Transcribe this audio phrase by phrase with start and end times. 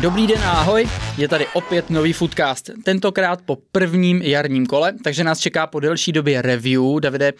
[0.00, 5.24] Dobrý den a ahoj, je tady opět nový Foodcast, tentokrát po prvním jarním kole, takže
[5.24, 7.00] nás čeká po delší době review.
[7.00, 7.32] Davide,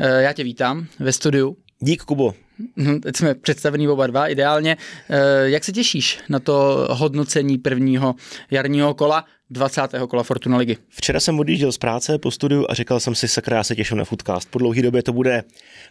[0.00, 1.56] eh, já tě vítám ve studiu.
[1.78, 2.34] Dík, Kubo.
[2.76, 4.76] Hm, teď jsme představení oba dva, ideálně.
[5.10, 8.14] Eh, jak se těšíš na to hodnocení prvního
[8.50, 9.24] jarního kola?
[9.50, 10.06] 20.
[10.08, 10.76] kola Fortuna ligy.
[10.88, 13.96] Včera jsem odjížděl z práce po studiu a říkal jsem si, sakra, já se těším
[13.96, 14.50] na Foodcast.
[14.50, 15.44] Po dlouhé době to bude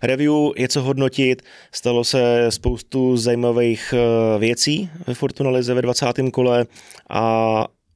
[0.04, 1.41] review, je co hodnotit.
[1.71, 6.05] Stalo se spoustu zajímavých eh, věcí ve Fortuna lize ve 20.
[6.34, 6.66] kole
[7.09, 7.20] a,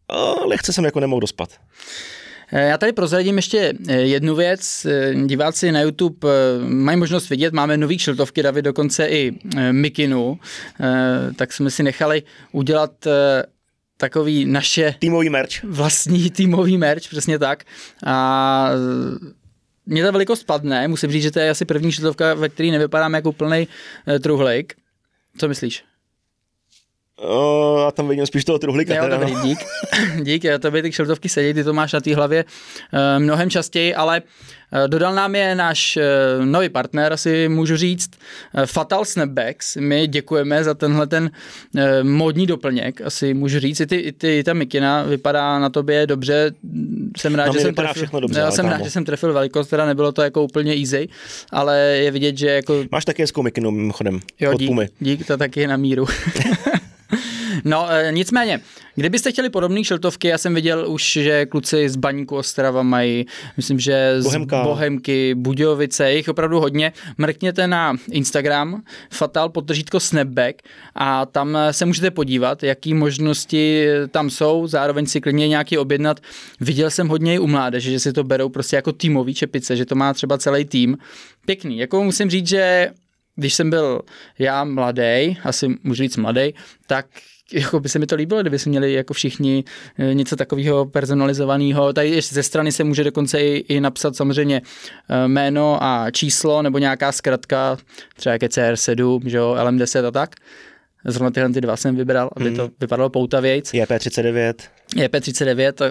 [0.09, 1.49] a lehce jsem jako nemohl dospat.
[2.55, 4.87] Eh, já tady prozradím ještě eh, jednu věc.
[5.25, 6.27] Diváci na YouTube
[6.67, 9.31] mají možnost vidět, máme nový kšiltovky, David dokonce i
[9.71, 10.39] mikinu,
[11.35, 12.91] tak jsme si nechali udělat
[13.97, 14.95] takový naše...
[14.99, 15.63] Týmový merch.
[15.63, 17.63] Vlastní týmový merch, přesně tak.
[18.05, 18.69] A
[19.85, 23.13] mě ta velikost padne, musím říct, že to je asi první šiltovka, ve které nevypadám
[23.13, 23.67] jako úplný
[24.07, 24.73] uh, truhlejk.
[25.37, 25.83] Co myslíš?
[27.19, 28.95] O, já tam vidím spíš toho truhlíka.
[28.95, 29.59] Jo, dobrý, dík.
[30.23, 33.95] dík, to by ty kšiltovky sedí, ty to máš na té hlavě uh, mnohem častěji,
[33.95, 38.11] ale uh, dodal nám je náš uh, nový partner, asi můžu říct,
[38.57, 39.75] uh, Fatal Snapbacks.
[39.75, 41.31] My děkujeme za tenhle ten
[41.75, 43.79] uh, módní doplněk, asi můžu říct.
[43.79, 46.51] I, ty, i, ty, ta mikina vypadá na tobě dobře.
[47.17, 49.85] Jsem rád, no, že jsem trefil, dobře, já jsem rád, že jsem trefil velikost, teda
[49.85, 51.09] nebylo to jako úplně easy,
[51.51, 52.83] ale je vidět, že jako...
[52.91, 56.05] Máš také hezkou mikinu mimochodem, jo, od dík, dík, to taky je na míru.
[57.63, 58.59] No e, nicméně,
[58.95, 63.25] kdybyste chtěli podobné šiltovky, já jsem viděl už, že kluci z Baníku Ostrava mají,
[63.57, 64.63] myslím, že z Bohemka.
[64.63, 66.93] Bohemky, Budějovice, jich opravdu hodně.
[67.17, 70.61] Mrkněte na Instagram, fatal podržítko snapback
[70.95, 76.19] a tam se můžete podívat, jaký možnosti tam jsou, zároveň si klidně nějaký objednat.
[76.59, 79.85] Viděl jsem hodně i u mládeže, že si to berou prostě jako týmový čepice, že
[79.85, 80.97] to má třeba celý tým.
[81.45, 82.91] Pěkný, jako musím říct, že
[83.35, 84.01] když jsem byl
[84.39, 86.53] já mladý, asi můžu říct mladý,
[86.87, 87.05] tak
[87.53, 89.63] jako by se mi to líbilo, kdyby si měli jako všichni
[89.97, 91.93] eh, něco takového personalizovaného.
[91.93, 94.61] Tady ještě ze strany se může dokonce i, i napsat samozřejmě
[95.09, 97.77] eh, jméno a číslo nebo nějaká zkratka,
[98.15, 100.35] třeba jak je CR7, že jo, LM10 a tak.
[101.05, 102.55] Zrovna tyhle ty dva jsem vybral, aby hmm.
[102.55, 103.73] to vypadalo poutavějc.
[103.73, 104.53] JP39.
[104.95, 105.85] JP39, to,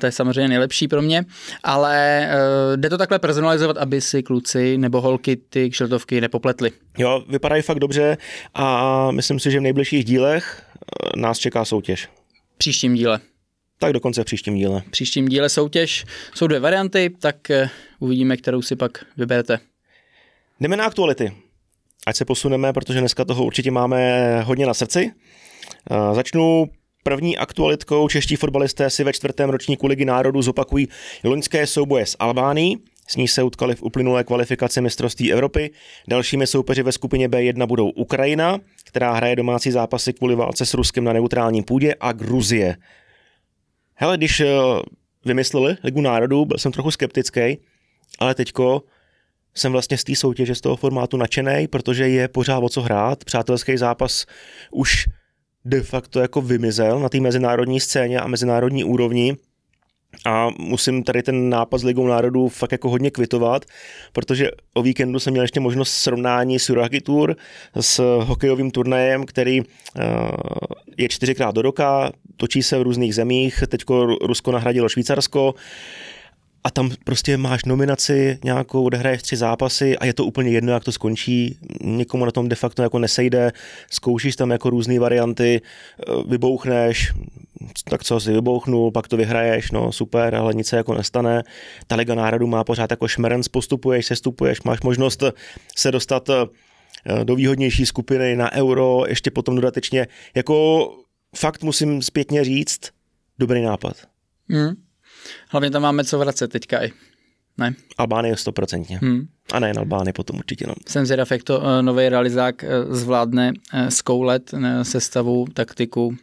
[0.00, 1.24] to je samozřejmě nejlepší pro mě,
[1.62, 6.70] ale uh, jde to takhle personalizovat, aby si kluci nebo holky ty kšeltovky nepopletly.
[6.98, 8.16] Jo, vypadají fakt dobře
[8.54, 10.62] a myslím si, že v nejbližších dílech
[11.16, 12.08] nás čeká soutěž.
[12.58, 13.20] Příštím díle.
[13.78, 14.82] Tak dokonce v příštím díle.
[14.86, 16.04] V příštím díle soutěž.
[16.34, 19.58] Jsou dvě varianty, tak uh, uvidíme, kterou si pak vyberete.
[20.60, 21.32] Jdeme na aktuality
[22.08, 25.12] ať se posuneme, protože dneska toho určitě máme hodně na srdci.
[26.12, 26.66] Začnu
[27.02, 28.08] první aktualitkou.
[28.08, 30.88] Čeští fotbalisté si ve čtvrtém ročníku Ligy národů zopakují
[31.24, 32.78] loňské souboje s Albánií.
[33.08, 35.70] S ní se utkali v uplynulé kvalifikaci mistrovství Evropy.
[36.08, 38.58] Dalšími soupeři ve skupině B1 budou Ukrajina,
[38.88, 42.76] která hraje domácí zápasy kvůli válce s Ruskem na neutrálním půdě, a Gruzie.
[43.94, 44.46] Hele, když eh,
[45.24, 47.58] vymysleli Ligu národů, byl jsem trochu skeptický,
[48.18, 48.82] ale teďko
[49.54, 53.24] jsem vlastně z té soutěže, z toho formátu nadšený, protože je pořád o co hrát.
[53.24, 54.26] Přátelský zápas
[54.70, 55.04] už
[55.64, 59.36] de facto jako vymizel na té mezinárodní scéně a mezinárodní úrovni.
[60.26, 63.64] A musím tady ten nápad s Ligou národů fakt jako hodně kvitovat,
[64.12, 67.36] protože o víkendu jsem měl ještě možnost srovnání s Uragi Tour
[67.80, 69.66] s hokejovým turnajem, který uh,
[70.96, 75.54] je čtyřikrát do roka, točí se v různých zemích, teďko Rusko nahradilo Švýcarsko
[76.64, 80.84] a tam prostě máš nominaci nějakou, odehraješ tři zápasy a je to úplně jedno, jak
[80.84, 83.52] to skončí, nikomu na tom de facto jako nesejde,
[83.90, 87.12] zkoušíš tam jako různé varianty, eh, vybouchneš,
[87.90, 91.42] tak co si vybouchnul, pak to vyhraješ, no super, ale nic se jako nestane.
[91.86, 95.22] Ta Liga národů má pořád jako šmerenc, postupuješ, sestupuješ, máš možnost
[95.76, 100.88] se dostat eh, do výhodnější skupiny na euro, ještě potom dodatečně, jako
[101.36, 102.80] fakt musím zpětně říct,
[103.38, 103.96] dobrý nápad.
[104.48, 104.72] Hmm.
[105.48, 106.92] Hlavně tam máme co vracet teďka i.
[107.58, 107.74] Ne?
[107.98, 108.98] Albánie stoprocentně.
[109.02, 109.28] Hmm.
[109.52, 110.66] A nejen Albánie potom určitě.
[110.66, 110.74] No.
[110.88, 113.52] Jsem zvědav, jak to uh, nový realizák uh, zvládne
[113.88, 116.16] zkoulet sestavu, taktiku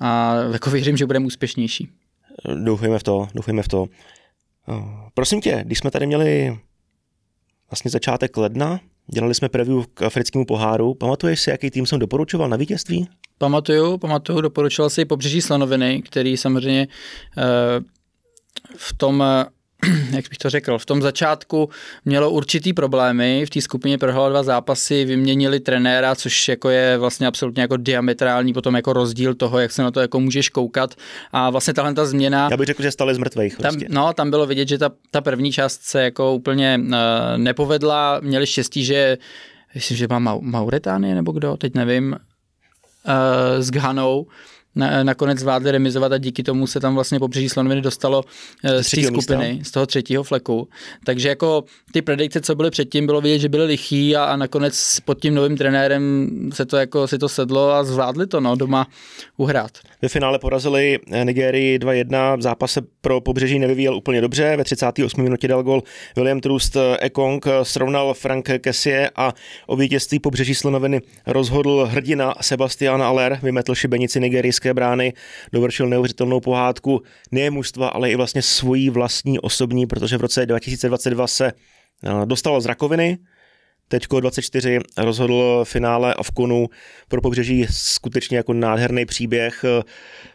[0.00, 1.88] a jako věřím, že budeme úspěšnější.
[2.64, 3.82] Doufujeme v to, doufujeme v to.
[3.82, 3.88] Uh,
[5.14, 6.58] prosím tě, když jsme tady měli
[7.70, 12.48] vlastně začátek ledna, dělali jsme preview k africkému poháru, pamatuješ si, jaký tým jsem doporučoval
[12.48, 13.08] na vítězství?
[13.38, 16.88] Pamatuju, pamatuju, doporučoval si pobřeží Slanoviny, který samozřejmě
[17.36, 17.42] uh,
[18.76, 19.44] v tom, eh,
[20.10, 21.70] jak bych to řekl, v tom začátku
[22.04, 27.26] mělo určitý problémy, v té skupině prohrálo dva zápasy, vyměnili trenéra, což jako je vlastně
[27.26, 30.94] absolutně jako diametrální potom jako rozdíl toho, jak se na to jako můžeš koukat
[31.32, 32.48] a vlastně tahle ta změna...
[32.50, 33.56] Já bych řekl, že stali z mrtvých.
[33.56, 33.86] Tam, prostě.
[33.90, 36.92] no, tam bylo vidět, že ta, ta první část se jako úplně uh,
[37.36, 39.18] nepovedla, měli štěstí, že
[39.74, 44.26] myslím, že má Mauretánie nebo kdo, teď nevím, uh, s Ghanou,
[44.78, 48.24] na, nakonec zvládli remizovat a díky tomu se tam vlastně pobřeží Slonoviny dostalo
[48.64, 49.68] eh, z té skupiny, místa.
[49.68, 50.68] z toho třetího fleku.
[51.04, 55.00] Takže jako ty predikce, co byly předtím, bylo vidět, že byly lichý a, a nakonec
[55.04, 58.86] pod tím novým trenérem se to jako si to sedlo a zvládli to no, doma
[59.36, 59.70] uhrát.
[60.02, 65.22] Ve finále porazili Nigerii 2-1, zápas se pro pobřeží nevyvíjel úplně dobře, ve 38.
[65.22, 65.82] minutě dal gol
[66.16, 69.34] William Trust Ekong, srovnal Frank Kessie a
[69.66, 75.12] o vítězství pobřeží Slonoviny rozhodl hrdina Sebastian Aller, vymetl šibenici nigerijské brány,
[75.52, 81.26] dovršil neuvěřitelnou pohádku ne mužstva, ale i vlastně svojí vlastní osobní, protože v roce 2022
[81.26, 83.18] se eh, dostal z rakoviny,
[83.90, 86.66] Teďko 24 rozhodl finále Avkonu
[87.08, 89.82] pro pobřeží skutečně jako nádherný příběh eh,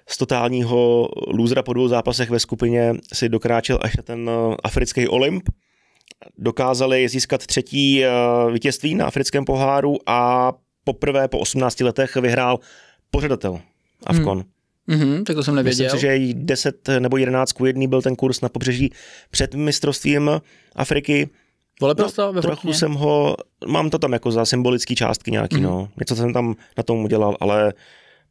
[0.09, 5.07] z totálního lůzra po dvou zápasech ve skupině si dokráčel až na ten eh, africký
[5.07, 5.50] Olymp.
[6.38, 8.03] Dokázali získat třetí
[8.51, 10.53] vítězství na africkém poháru a
[10.83, 12.59] poprvé po 18 letech vyhrál
[13.12, 13.59] pořadatel
[14.05, 14.38] Avkon.
[14.38, 14.53] Hmm.
[14.89, 15.85] Mm-hmm, tak to jsem nevěděl.
[15.85, 18.94] Myslím si, že 10 nebo 11 ku 1 byl ten kurz na pobřeží
[19.31, 20.41] před mistrovstvím
[20.75, 21.29] Afriky.
[21.81, 25.63] Vole no, trochu jsem ho, mám to tam jako za symbolický částky nějaký, mm.
[25.63, 25.89] no.
[26.00, 27.73] Něco jsem tam na tom udělal, ale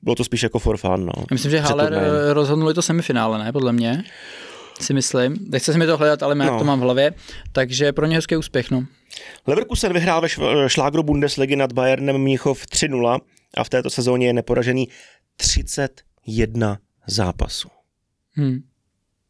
[0.03, 1.13] bylo to spíš jako for fun, no.
[1.31, 2.01] myslím, že Haller
[2.33, 4.05] rozhodnuli to semifinále, ne, podle mě.
[4.81, 5.37] Si myslím.
[5.49, 6.59] Nechce se mi to hledat, ale já no.
[6.59, 7.13] to mám v hlavě.
[7.53, 8.85] Takže pro ně hezký úspěch, no.
[9.47, 10.29] Leverkusen vyhrál ve
[10.69, 13.19] šlágru Bundesligy nad Bayernem Mnichov 3-0
[13.57, 14.89] a v této sezóně je neporažený
[15.43, 17.69] 31 zápasů.
[18.33, 18.63] Hmm.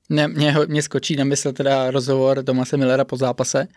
[0.08, 3.68] Mě, mě, mě skočí na mysl teda rozhovor Tomase Millera po zápase,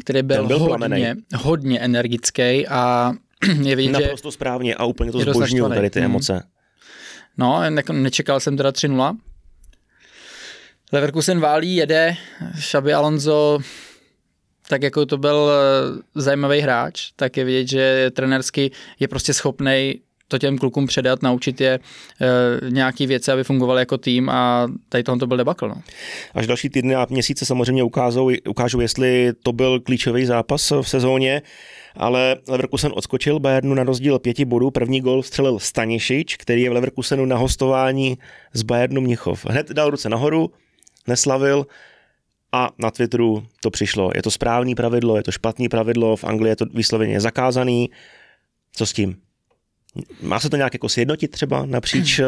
[0.00, 3.12] který byl, byl hodně, hodně energický a
[3.62, 6.10] je vidět, Naprosto že správně a úplně to zbožňuju, tady ty hmm.
[6.10, 6.42] emoce.
[7.36, 9.16] No, nečekal jsem teda 3-0.
[10.92, 12.16] Leverkusen válí, jede,
[12.60, 13.58] Xabi Alonso
[14.68, 18.70] tak jako to byl eh, zajímavý hráč, tak je vidět, že trenersky
[19.00, 23.98] je prostě schopný to těm klukům předat, naučit je e, nějaký věci, aby fungovaly jako
[23.98, 25.68] tým a tady tohle to byl debakl.
[25.68, 25.82] No.
[26.34, 31.42] Až další týdny a měsíce samozřejmě ukázou, ukážou, jestli to byl klíčový zápas v sezóně,
[31.96, 34.70] ale Leverkusen odskočil Bayernu na rozdíl pěti bodů.
[34.70, 38.18] První gol střelil Stanišič, který je v Leverkusenu na hostování
[38.52, 39.46] z Bayernu Mnichov.
[39.46, 40.50] Hned dal ruce nahoru,
[41.06, 41.66] neslavil,
[42.52, 44.10] a na Twitteru to přišlo.
[44.14, 47.90] Je to správný pravidlo, je to špatný pravidlo, v Anglii je to výsloveně zakázaný.
[48.72, 49.16] Co s tím?
[50.22, 52.20] Má se to nějak jako sjednotit třeba napříč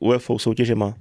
[0.00, 0.94] uh, UFO soutěžema?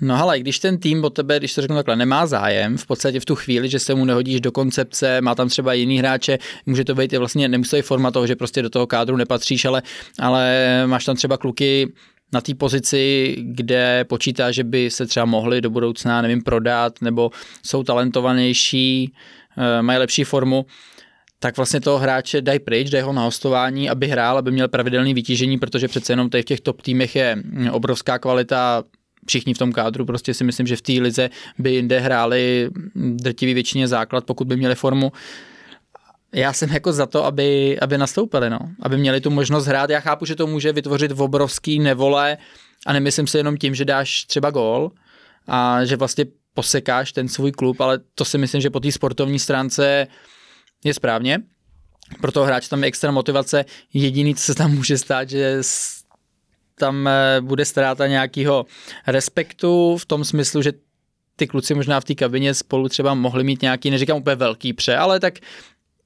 [0.00, 3.20] No ale když ten tým o tebe, když to řeknu takhle, nemá zájem, v podstatě
[3.20, 6.84] v tu chvíli, že se mu nehodíš do koncepce, má tam třeba jiný hráče, může
[6.84, 9.82] to být vlastně, nemusí forma toho, že prostě do toho kádru nepatříš, ale,
[10.18, 11.92] ale máš tam třeba kluky,
[12.32, 17.30] na té pozici, kde počítá, že by se třeba mohli do budoucna, nevím, prodat, nebo
[17.62, 19.12] jsou talentovanější,
[19.58, 20.66] eh, mají lepší formu,
[21.42, 25.14] tak vlastně toho hráče dají pryč, dají ho na hostování, aby hrál, aby měl pravidelné
[25.14, 27.36] vytížení, protože přece jenom tady v těch top týmech je
[27.70, 28.84] obrovská kvalita
[29.26, 33.54] všichni v tom kádru, prostě si myslím, že v té lize by jinde hráli drtivý
[33.54, 35.12] většině základ, pokud by měli formu
[36.32, 38.58] já jsem jako za to, aby, aby nastoupili, no.
[38.82, 39.90] aby měli tu možnost hrát.
[39.90, 42.38] Já chápu, že to může vytvořit v obrovský nevole
[42.86, 44.90] a nemyslím si jenom tím, že dáš třeba gól
[45.46, 49.38] a že vlastně posekáš ten svůj klub, ale to si myslím, že po té sportovní
[49.38, 50.06] stránce
[50.84, 51.38] je správně.
[52.20, 53.64] Pro toho hráče tam je extra motivace.
[53.92, 55.60] Jediný, co se tam může stát, že
[56.74, 58.66] tam eh, bude ztráta nějakého
[59.06, 60.72] respektu v tom smyslu, že
[61.36, 64.96] ty kluci možná v té kabině spolu třeba mohli mít nějaký, neříkám úplně velký pře,
[64.96, 65.34] ale tak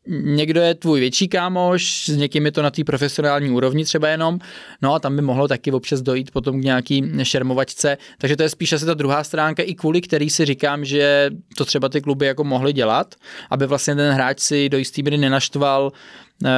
[0.09, 4.39] někdo je tvůj větší kámoš, s někým je to na té profesionální úrovni třeba jenom,
[4.83, 8.49] no a tam by mohlo taky občas dojít potom k nějaký šermovačce, takže to je
[8.49, 12.27] spíš asi ta druhá stránka, i kvůli který si říkám, že to třeba ty kluby
[12.27, 13.15] jako mohly dělat,
[13.51, 15.93] aby vlastně ten hráč si do jistý míry nenaštval
[16.43, 16.51] uh,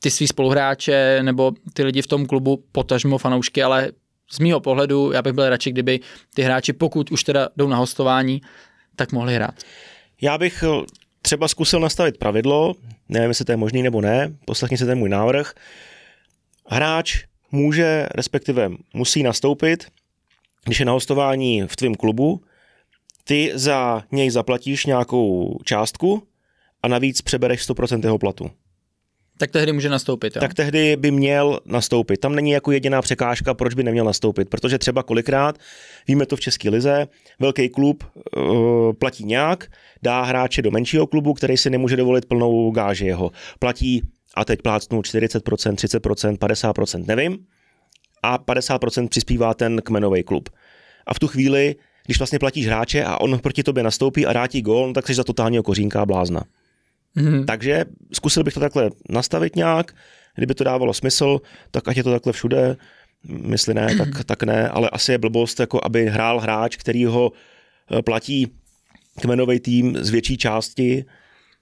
[0.00, 3.92] ty svý spoluhráče nebo ty lidi v tom klubu, potažmo fanoušky, ale
[4.30, 6.00] z mýho pohledu já bych byl radši, kdyby
[6.34, 8.42] ty hráči, pokud už teda jdou na hostování,
[8.96, 9.54] tak mohli hrát.
[10.20, 10.64] Já bych
[11.22, 12.74] třeba zkusil nastavit pravidlo,
[13.08, 15.54] nevím, jestli to je možný nebo ne, poslechni si ten můj návrh.
[16.68, 19.86] Hráč může, respektive musí nastoupit,
[20.64, 22.42] když je na hostování v tvém klubu,
[23.24, 26.22] ty za něj zaplatíš nějakou částku
[26.82, 28.50] a navíc přebereš 100% jeho platu.
[29.42, 30.36] Tak tehdy může nastoupit.
[30.36, 30.40] Jo?
[30.40, 32.16] Tak tehdy by měl nastoupit.
[32.16, 35.58] Tam není jako jediná překážka, proč by neměl nastoupit, protože třeba kolikrát,
[36.08, 37.08] víme to v České lize,
[37.40, 38.04] velký klub
[38.36, 39.66] uh, platí nějak,
[40.02, 43.30] dá hráče do menšího klubu, který si nemůže dovolit plnou gáži jeho.
[43.58, 44.02] Platí
[44.34, 45.38] a teď plácnu 40%,
[45.74, 47.38] 30%, 50%, nevím,
[48.22, 50.48] a 50% přispívá ten kmenový klub.
[51.06, 54.46] A v tu chvíli, když vlastně platíš hráče a on proti tobě nastoupí a dá
[54.46, 56.42] ti gól, no tak jsi za totálního kořínka a blázna.
[57.16, 57.44] Mm-hmm.
[57.44, 59.92] Takže zkusil bych to takhle nastavit nějak,
[60.34, 61.38] kdyby to dávalo smysl,
[61.70, 62.76] tak ať je to takhle všude,
[63.28, 67.32] mysli ne, tak, tak ne, ale asi je blbost, jako aby hrál hráč, který ho
[67.90, 68.52] eh, platí
[69.20, 71.04] kmenový tým z větší části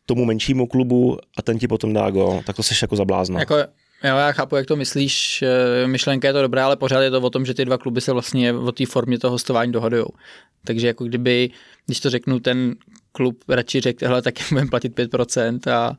[0.07, 3.41] tomu menšímu klubu a ten ti potom dá go, tak to seš jako zablázna.
[3.41, 3.67] Jako, jo,
[4.03, 7.31] já chápu, jak to myslíš, eh, myšlenka je to dobrá, ale pořád je to o
[7.31, 10.05] tom, že ty dva kluby se vlastně o té formě toho hostování dohodují.
[10.65, 11.51] Takže jako kdyby,
[11.87, 12.75] když to řeknu, ten
[13.13, 15.97] klub radši řekl, hele, tak budeme platit 5% a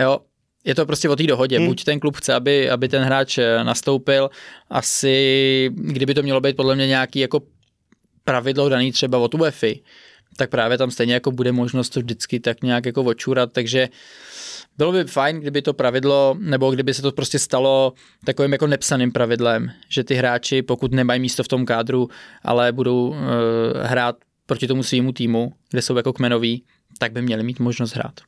[0.00, 0.18] jo,
[0.64, 1.58] je to prostě o té dohodě.
[1.58, 1.66] Hmm.
[1.66, 4.30] Buď ten klub chce, aby, aby ten hráč eh, nastoupil,
[4.70, 7.40] asi kdyby to mělo být podle mě nějaký jako
[8.24, 9.66] pravidlo daný třeba od UEFA,
[10.36, 13.88] tak právě tam stejně jako bude možnost to vždycky tak nějak jako očurat, takže
[14.78, 17.92] bylo by fajn, kdyby to pravidlo, nebo kdyby se to prostě stalo
[18.24, 22.08] takovým jako nepsaným pravidlem, že ty hráči, pokud nemají místo v tom kádru,
[22.42, 23.16] ale budou uh,
[23.82, 24.16] hrát
[24.48, 26.64] proti tomu svýmu týmu, kde jsou jako kmenoví,
[26.98, 28.20] tak by měli mít možnost hrát.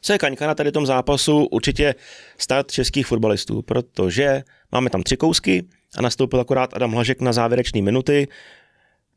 [0.00, 1.44] Co je kaňka na tady tom zápasu?
[1.44, 1.94] Určitě
[2.38, 4.42] start českých fotbalistů, protože
[4.72, 5.64] máme tam tři kousky
[5.98, 8.28] a nastoupil akorát Adam Hlažek na závěrečné minuty.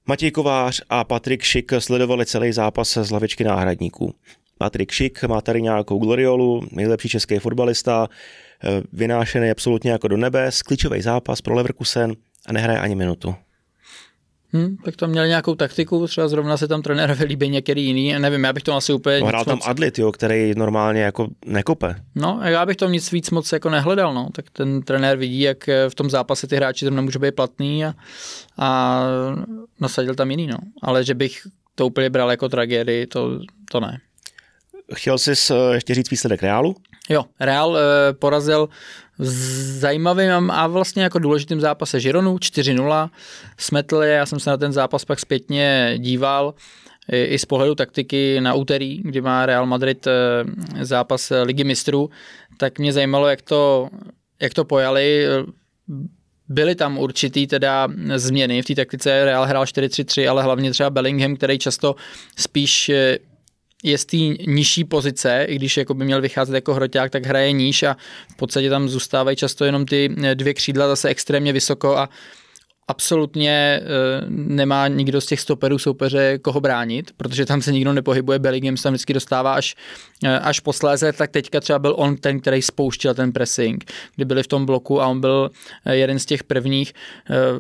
[0.05, 4.15] Matěj Kovář a Patrik Šik sledovali celý zápas z lavičky náhradníků.
[4.57, 8.07] Patrik Šik má tady nějakou gloriolu, nejlepší český fotbalista,
[8.63, 12.15] eh, vynášený absolutně jako do nebe, klíčový zápas pro Leverkusen
[12.45, 13.35] a nehraje ani minutu.
[14.55, 18.43] Hmm, tak tam měl nějakou taktiku, třeba zrovna se tam trenérovi líbí některý jiný, nevím,
[18.43, 19.19] já bych to asi úplně...
[19.19, 19.67] No, hrál tam moc...
[19.67, 21.95] Adlit, jo, který normálně jako nekope.
[22.15, 25.69] No, já bych to nic víc moc jako nehledal, no, tak ten trenér vidí, jak
[25.89, 27.93] v tom zápase ty hráči tam nemůžou být platný a,
[28.57, 29.01] a
[29.79, 30.57] nasadil tam jiný, no.
[30.81, 31.41] Ale že bych
[31.75, 33.39] to úplně bral jako tragédii, to,
[33.71, 33.99] to ne.
[34.93, 36.75] Chtěl jsi eh, ještě říct výsledek Reálu?
[37.09, 38.69] Jo, Real e, porazil
[39.19, 43.09] zajímavým a vlastně jako důležitým zápase Žironu 4-0.
[43.57, 46.53] Smetl je, já jsem se na ten zápas pak zpětně díval
[47.11, 50.11] i, z pohledu taktiky na úterý, kdy má Real Madrid e,
[50.85, 52.09] zápas Ligy mistrů,
[52.57, 53.89] tak mě zajímalo, jak to,
[54.41, 55.25] jak to pojali.
[56.47, 61.35] Byly tam určitý teda změny v té taktice, Real hrál 4-3-3, ale hlavně třeba Bellingham,
[61.35, 61.95] který často
[62.37, 63.17] spíš e,
[63.85, 67.51] je z té nižší pozice, i když jako by měl vycházet jako hroťák, tak hraje
[67.51, 67.97] níž a
[68.31, 72.09] v podstatě tam zůstávají často jenom ty dvě křídla zase extrémně vysoko a
[72.87, 73.81] absolutně e,
[74.29, 78.83] nemá nikdo z těch stoperů soupeře koho bránit, protože tam se nikdo nepohybuje, Bellingham se
[78.83, 79.75] tam vždycky dostává až,
[80.23, 84.43] e, až posléze, tak teďka třeba byl on ten, který spouštěl ten pressing, kdy byli
[84.43, 85.51] v tom bloku a on byl
[85.85, 86.93] e, jeden z těch prvních.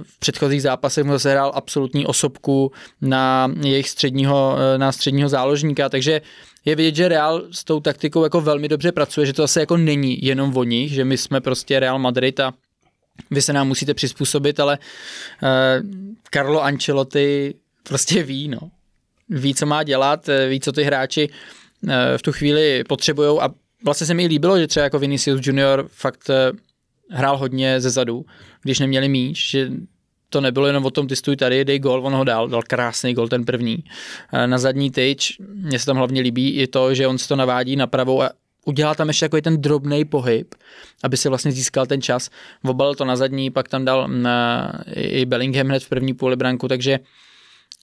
[0.03, 6.21] V předchozích zápasech mu zase hrál absolutní osobku na jejich středního, na středního záložníka, takže
[6.65, 9.77] je vidět, že Real s tou taktikou jako velmi dobře pracuje, že to zase jako
[9.77, 12.53] není jenom o nich, že my jsme prostě Real Madrid a
[13.31, 15.49] vy se nám musíte přizpůsobit, ale uh,
[16.33, 17.53] Carlo Ancelotti
[17.83, 18.59] prostě ví, no.
[19.29, 21.29] Ví, co má dělat, eh, ví, co ty hráči
[21.83, 23.49] uh, v tu chvíli potřebují a
[23.85, 26.29] vlastně se mi líbilo, že třeba jako Vinicius Junior fakt
[27.09, 28.25] hrál hodně ze zadu,
[28.61, 29.69] když neměli míč, že
[30.29, 33.13] to nebylo jenom o tom, ty stůj tady, dej gol, on ho dal, dal krásný
[33.13, 33.83] gol ten první.
[34.45, 37.75] Na zadní tyč, mně se tam hlavně líbí i to, že on se to navádí
[37.75, 38.29] na pravou a
[38.65, 40.55] udělal tam ještě takový ten drobný pohyb,
[41.03, 42.29] aby si vlastně získal ten čas.
[42.63, 46.67] Obalil to na zadní, pak tam dal na, i Bellingham hned v první půli branku,
[46.67, 46.99] takže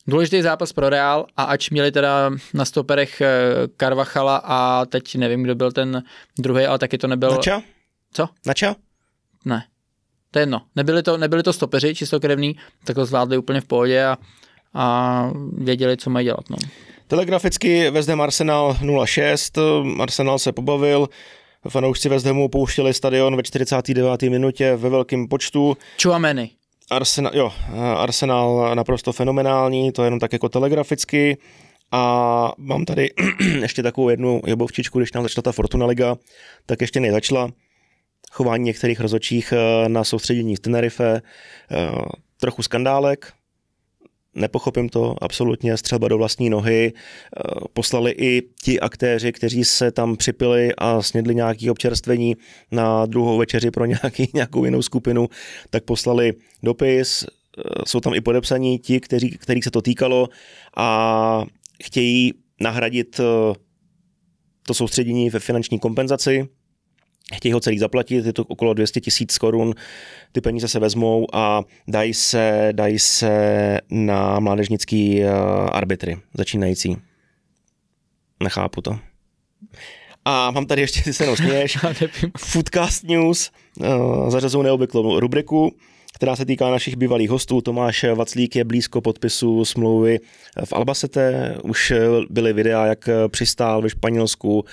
[0.06, 3.28] důležitý zápas pro Real a ač měli teda na stoperech eh,
[3.76, 6.02] Carvachala a teď nevím, kdo byl ten
[6.38, 7.30] druhý, ale taky to nebyl...
[7.30, 7.62] Nača?
[8.12, 8.28] Co?
[8.46, 8.76] Nača?
[9.44, 9.64] Ne.
[10.30, 10.62] To je jedno.
[10.76, 14.16] Nebyli to, nebyli to stopeři čistokrevní, tak to zvládli úplně v pohodě a,
[14.74, 16.50] a věděli, co mají dělat.
[16.50, 16.56] No.
[17.12, 19.58] Telegraficky West Ham Arsenal 06,
[20.00, 21.08] Arsenal se pobavil,
[21.68, 24.22] fanoušci West Hamu pouštěli stadion ve 49.
[24.22, 25.76] minutě ve velkém počtu.
[26.02, 26.50] Chouameni.
[26.90, 27.52] Arsenal, jo,
[27.96, 31.36] Arsenal naprosto fenomenální, to je jenom tak jako telegraficky.
[31.90, 33.10] A mám tady
[33.60, 36.16] ještě takovou jednu jebovčičku, když nám začala ta Fortuna Liga,
[36.66, 37.50] tak ještě nezačala.
[38.30, 41.22] Chování některých rozočích eh, na soustředění v Tenerife,
[41.70, 41.90] eh,
[42.40, 43.32] trochu skandálek,
[44.34, 46.92] nepochopím to absolutně, střelba do vlastní nohy.
[46.92, 47.40] Eh,
[47.72, 52.36] poslali i ti aktéři, kteří se tam připili a snědli nějaké občerstvení
[52.70, 55.28] na druhou večeři pro nějaký, nějakou jinou skupinu,
[55.70, 60.28] tak poslali dopis, eh, jsou tam i podepsaní ti, kteří, kterých se to týkalo
[60.76, 61.44] a
[61.84, 63.54] chtějí nahradit eh,
[64.62, 66.48] to soustředění ve finanční kompenzaci,
[67.34, 69.74] chtějí ho celý zaplatit, je to okolo 200 tisíc korun,
[70.32, 75.30] ty peníze se vezmou a dají se, dají se na mládežnický uh,
[75.72, 76.96] arbitry začínající.
[78.42, 78.98] Nechápu to.
[80.24, 81.78] A mám tady ještě, ty se jenom směješ,
[82.38, 85.76] Foodcast News, uh, zařazují neobvyklou rubriku,
[86.22, 87.60] která se týká našich bývalých hostů.
[87.60, 90.20] Tomáš Vaclík je blízko podpisu smlouvy
[90.64, 91.56] v Albacete.
[91.62, 91.92] Už
[92.30, 94.64] byly videa, jak přistál ve Španělsku.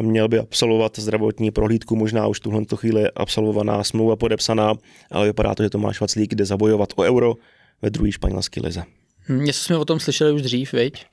[0.00, 4.74] Měl by absolvovat zdravotní prohlídku, možná už tuhle chvíli absolvovaná smlouva podepsaná,
[5.10, 7.34] ale vypadá to, že Tomáš Vaclík jde zabojovat o euro
[7.82, 8.82] ve druhé španělské lize.
[9.28, 11.04] Hm, něco jsme o tom slyšeli už dřív, viď?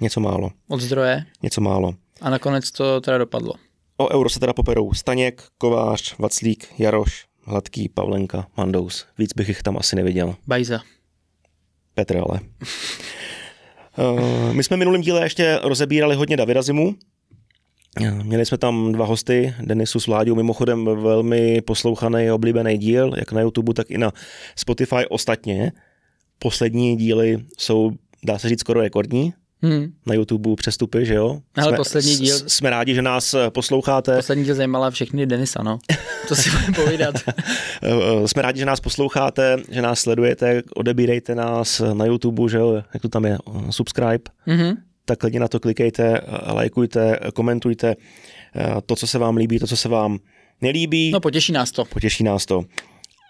[0.00, 0.50] Něco málo.
[0.68, 1.24] Od zdroje?
[1.42, 1.94] Něco málo.
[2.20, 3.52] A nakonec to teda dopadlo.
[3.96, 9.06] O euro se teda poperou Staněk, Kovář, Vaclík, Jaroš, Hladký, Pavlenka, Mandous.
[9.18, 10.34] Víc bych jich tam asi neviděl.
[10.46, 10.80] Bajza.
[11.94, 12.40] Petr ale.
[13.98, 16.94] uh, my jsme minulým díle ještě rozebírali hodně Davida Zimu.
[18.22, 23.32] Měli jsme tam dva hosty, Denisu s Vláďou, mimochodem velmi poslouchaný a oblíbený díl, jak
[23.32, 24.12] na YouTube, tak i na
[24.56, 25.06] Spotify.
[25.08, 25.72] Ostatně
[26.38, 27.92] poslední díly jsou,
[28.24, 29.34] dá se říct, skoro rekordní.
[29.62, 29.92] Hmm.
[30.06, 31.38] Na YouTube přestupy, že jo?
[31.56, 32.38] Ale jsme, poslední díl.
[32.46, 34.16] Jsme rádi, že nás eh, posloucháte.
[34.16, 35.78] Poslední díl zajímala všechny Denisa, no.
[36.28, 37.14] To si budeme povídat.
[37.82, 42.58] Eh, eh, jsme rádi, že nás posloucháte, že nás sledujete, odebírejte nás na YouTube, že
[42.58, 42.74] jo?
[42.74, 43.38] Jak to tam je?
[43.70, 44.20] Subscribe.
[44.46, 44.76] Mm-hmm.
[45.04, 46.20] Tak lidi na to klikejte,
[46.52, 47.96] lajkujte, komentujte
[48.86, 50.18] to, co se vám líbí, to, co se vám
[50.60, 51.10] nelíbí.
[51.10, 51.84] No potěší nás to.
[51.84, 52.64] Potěší nás to.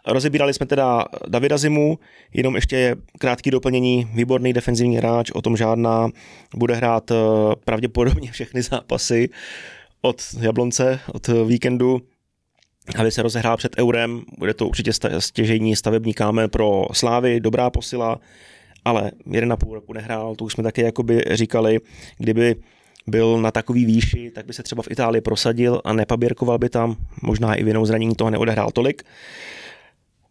[0.07, 1.99] Rozebírali jsme teda Davida Zimu,
[2.35, 6.09] jenom ještě krátký doplnění, výborný defenzivní hráč, o tom žádná,
[6.55, 7.15] bude hrát eh,
[7.65, 9.29] pravděpodobně všechny zápasy
[10.03, 12.01] od Jablonce, od víkendu,
[12.99, 18.21] aby se rozehrál před eurem, bude to určitě stěžení stavební kámen pro Slávy, dobrá posila,
[18.85, 21.81] ale jeden a půl roku nehrál, to už jsme taky jakoby říkali,
[22.19, 22.57] kdyby
[23.07, 26.97] byl na takový výši, tak by se třeba v Itálii prosadil a nepaběrkoval by tam,
[27.23, 29.03] možná i vinou zranění toho neodehrál tolik.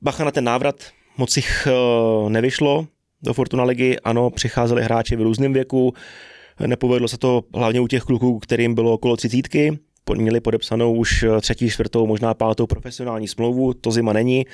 [0.01, 0.75] Bacha na ten návrat,
[1.17, 2.87] moc jich eh, nevyšlo
[3.23, 5.93] do Fortuna ligy, ano, přicházeli hráči v různém věku,
[6.65, 9.79] nepovedlo se to hlavně u těch kluků, kterým bylo okolo třicítky,
[10.15, 14.45] měli podepsanou už eh, třetí, čtvrtou, možná pátou profesionální smlouvu, to zima není,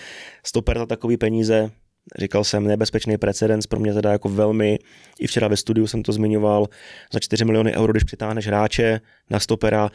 [0.46, 1.72] stoper za takový peníze,
[2.20, 4.80] říkal jsem, nebezpečný precedens, pro mě teda jako velmi,
[5.20, 6.68] i včera ve studiu jsem to zmiňoval,
[7.14, 9.92] za 4 miliony euro, když přitáhneš hráče na stopera,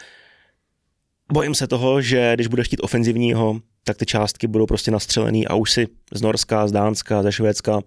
[1.33, 5.54] bojím se toho, že když budeš chtít ofenzivního, tak ty částky budou prostě nastřelený a
[5.54, 7.80] už si z Norska, z Dánska, ze Švédska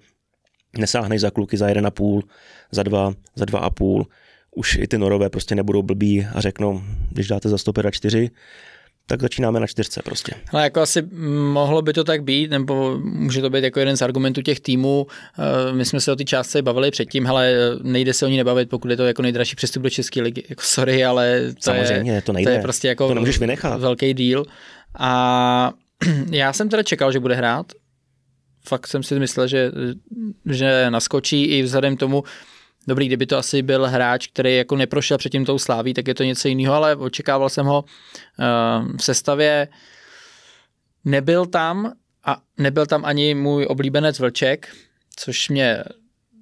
[0.78, 2.24] nesáhneš za kluky za jeden a půl,
[2.72, 4.08] za dva, za dva a půl.
[4.56, 8.30] Už i ty norové prostě nebudou blbí a řeknou, když dáte za stopera čtyři,
[9.06, 10.34] tak začínáme na čtyřce prostě.
[10.52, 11.02] Ale jako asi
[11.54, 15.08] mohlo by to tak být, nebo může to být jako jeden z argumentů těch týmů.
[15.70, 18.70] Eh, my jsme se o ty částce bavili předtím, ale nejde se o ní nebavit,
[18.70, 20.44] pokud je to jako nejdražší přestup do České ligy.
[20.50, 22.52] Jako sorry, ale to Samozřejmě, je, to nejde.
[22.52, 23.82] To je prostě jako to nemůžeš vynechat.
[23.82, 24.46] velký díl.
[25.00, 25.72] A
[26.32, 27.72] já jsem teda čekal, že bude hrát.
[28.68, 29.72] Fakt jsem si myslel, že,
[30.46, 32.24] že naskočí i vzhledem tomu,
[32.88, 36.24] Dobrý, kdyby to asi byl hráč, který jako neprošel předtím tou sláví, tak je to
[36.24, 39.68] něco jiného, ale očekával jsem ho uh, v sestavě.
[41.06, 41.94] Nebyl tam
[42.26, 44.76] a nebyl tam ani můj oblíbenec Vlček,
[45.16, 45.84] což mě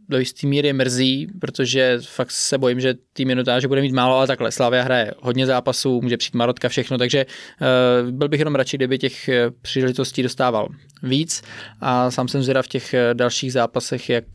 [0.09, 4.27] do jisté míry mrzí, protože fakt se bojím, že tým minutáže bude mít málo, ale
[4.27, 8.77] takhle Slavia hraje hodně zápasů, může přijít Marotka, všechno, takže uh, byl bych jenom radši,
[8.77, 10.67] kdyby těch eh, příležitostí dostával
[11.03, 11.41] víc
[11.81, 14.25] a sám jsem zvědav v těch eh, dalších zápasech, jak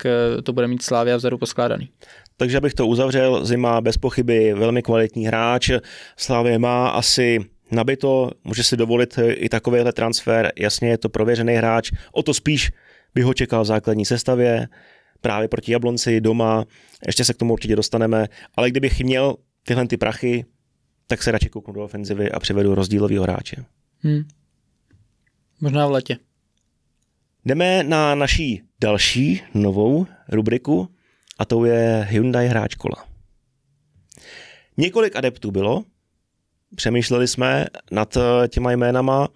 [0.42, 1.88] to bude mít Slavia vzadu poskládaný.
[2.36, 5.70] Takže abych to uzavřel, Zima bez pochyby velmi kvalitní hráč,
[6.16, 7.38] Slavia má asi
[7.70, 12.70] nabito, může si dovolit i takovýhle transfer, jasně je to prověřený hráč, o to spíš
[13.14, 14.68] bych ho čekal v základní sestavě,
[15.24, 16.64] právě proti Jablonci doma,
[17.06, 20.44] ještě se k tomu určitě dostaneme, ale kdybych měl tyhle ty prachy,
[21.06, 23.64] tak se radši kouknu do ofenzivy a přivedu rozdílového hráče.
[23.98, 24.22] Hmm.
[25.60, 26.18] Možná v letě.
[27.44, 30.88] Jdeme na naší další novou rubriku
[31.38, 33.04] a to je Hyundai hráč kola.
[34.76, 35.84] Několik adeptů bylo,
[36.76, 38.16] přemýšleli jsme nad
[38.48, 39.28] těma jménama,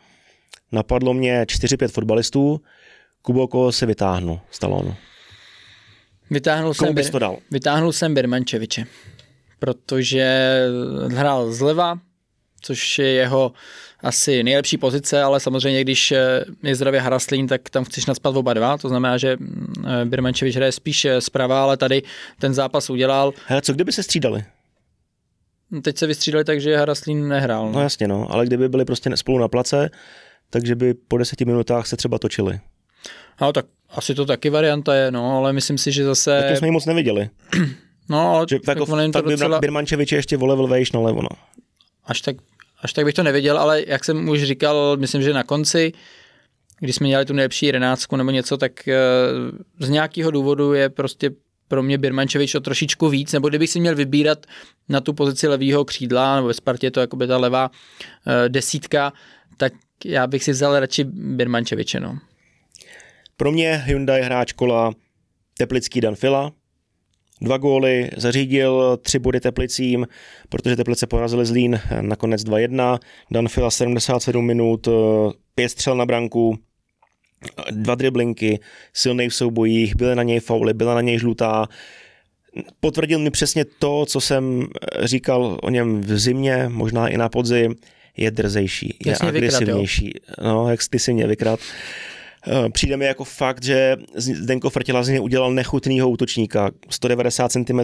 [0.72, 2.60] napadlo mě 4-5 fotbalistů,
[3.22, 4.94] Kuboko se vytáhnu z talonu.
[6.30, 7.36] Vytáhnul jsem, bys to dal?
[7.50, 8.84] vytáhnul jsem Birmančeviče,
[9.58, 10.58] protože
[11.08, 11.98] hrál zleva,
[12.60, 13.52] což je jeho
[14.00, 16.10] asi nejlepší pozice, ale samozřejmě, když
[16.62, 19.36] je zdravě Haraslín, tak tam chceš nadspat oba dva, to znamená, že
[19.86, 22.02] eh, Birmančevič hraje spíš eh, zprava, ale tady
[22.38, 23.32] ten zápas udělal.
[23.46, 24.44] Hele, co kdyby se střídali?
[25.82, 27.66] Teď se vystřídali tak, že Haraslín nehrál.
[27.66, 27.72] No.
[27.72, 29.90] no jasně, no, ale kdyby byli prostě spolu na place,
[30.50, 32.60] takže by po deseti minutách se třeba točili.
[33.40, 36.44] No tak asi to taky varianta je, no, ale myslím si, že zase...
[36.48, 37.28] Tak jsme ji moc neviděli.
[38.10, 39.60] No, ale že tak, tak, tak docela...
[39.60, 41.28] Birmančevič ještě volevil vejš na levo, no.
[42.04, 42.36] Až tak,
[42.82, 45.92] až tak bych to neviděl, ale jak jsem už říkal, myslím, že na konci,
[46.80, 48.96] když jsme dělali tu nejlepší jedenáctku nebo něco, tak eh,
[49.78, 51.30] z nějakého důvodu je prostě
[51.68, 54.46] pro mě Birmančevič o trošičku víc, nebo kdybych si měl vybírat
[54.88, 58.32] na tu pozici levého křídla, nebo ve Spartě je to jako by ta levá uh,
[58.48, 59.12] desítka,
[59.56, 59.72] tak
[60.04, 62.18] já bych si vzal radši Birmančeviče, no.
[63.40, 64.92] Pro mě Hyundai hráč kola
[65.58, 66.52] Teplický Dan Fila,
[67.40, 70.06] dva góly, zařídil tři body Teplicím,
[70.48, 72.98] protože Teplice porazili Zlín nakonec 2-1,
[73.30, 74.88] Dan Fila 77 minut,
[75.54, 76.58] pět střel na branku,
[77.70, 78.60] dva driblinky,
[78.94, 81.66] silný v soubojích, byly na něj fauly, byla na něj žlutá,
[82.80, 84.66] potvrdil mi přesně to, co jsem
[85.02, 87.74] říkal o něm v zimě, možná i na podzim,
[88.16, 90.06] je drzejší, je Jasně agresivnější.
[90.06, 91.60] Vykrat, no, jak ty si mě vykrat.
[92.46, 96.70] Eh, přijde mi jako fakt, že Zdenko Frtěla z něj udělal nechutnýho útočníka.
[96.90, 97.80] 190 cm,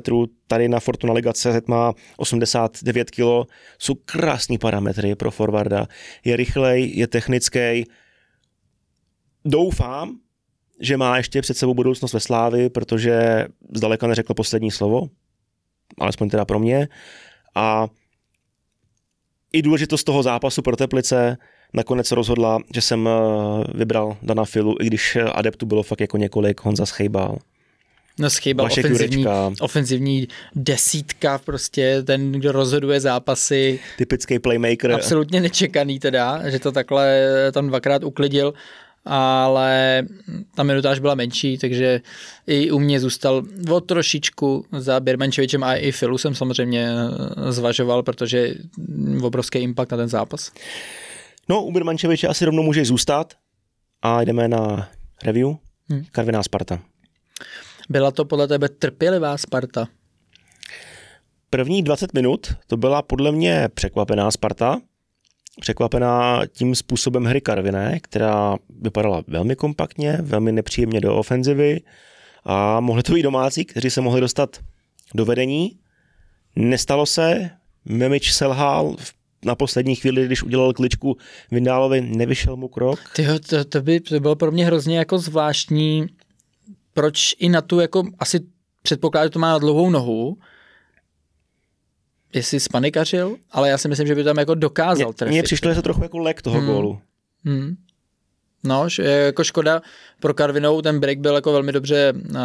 [0.47, 3.51] tady na Fortuna Liga CZ má 89 kg.
[3.79, 5.87] Jsou krásní parametry pro forwarda.
[6.25, 7.85] Je rychlej, je technický.
[9.45, 10.19] Doufám,
[10.81, 15.09] že má ještě před sebou budoucnost ve Slávi, protože zdaleka neřekl poslední slovo,
[15.99, 16.89] alespoň teda pro mě.
[17.55, 17.89] A
[19.53, 21.37] i důležitost toho zápasu pro Teplice
[21.75, 26.65] nakonec rozhodla, že jsem eh, vybral Dana Filu, i když adeptu bylo fakt jako několik,
[26.65, 27.39] Honza Schejbal.
[28.19, 29.27] No schýbal ofenzivní,
[29.61, 33.81] ofenzivní desítka, prostě ten, kdo rozhoduje zápasy.
[33.99, 34.93] Typický playmaker.
[34.93, 38.55] Absolutně nečekaný teda, že to takhle tam dvakrát uklidil
[39.07, 40.03] ale
[40.55, 42.01] ta minutáž byla menší, takže
[42.47, 46.89] i u mě zůstal o trošičku za Birmančevičem a i Filu jsem samozřejmě
[47.49, 48.55] zvažoval, protože
[49.23, 50.53] obrovský impact na ten zápas.
[51.49, 53.35] No, u Birmančeviče asi rovnou může zůstat
[54.03, 54.89] a jdeme na
[55.25, 55.49] review.
[55.89, 56.05] Hmm.
[56.11, 56.79] Karviná Sparta.
[57.89, 59.89] Byla to podle tebe trpělivá Sparta?
[61.51, 64.81] První 20 minut to byla podle mě překvapená Sparta,
[65.61, 71.81] překvapená tím způsobem hry Karviné, která vypadala velmi kompaktně, velmi nepříjemně do ofenzivy
[72.45, 74.61] a mohli to být domácí, kteří se mohli dostat
[75.15, 75.79] do vedení.
[76.57, 77.51] Nestalo se,
[77.85, 78.97] Memič selhal
[79.45, 81.17] na poslední chvíli, když udělal kličku
[81.51, 83.01] Vindálovi, nevyšel mu krok.
[83.13, 86.07] Tyjo, to, to, by to bylo pro mě hrozně jako zvláštní,
[86.95, 88.41] proč i na tu jako asi
[88.83, 90.39] předpokládám, že to má na dlouhou nohu,
[92.35, 95.33] jestli spanikařil, ale já si myslím, že by tam jako dokázal trefit.
[95.33, 96.67] Mně přišlo, že to trochu jako lek toho hmm.
[96.67, 96.99] gólu.
[97.45, 97.77] Hmm.
[98.65, 99.83] No, jako škoda
[100.21, 102.37] pro Karvinou, ten break byl jako velmi dobře uh,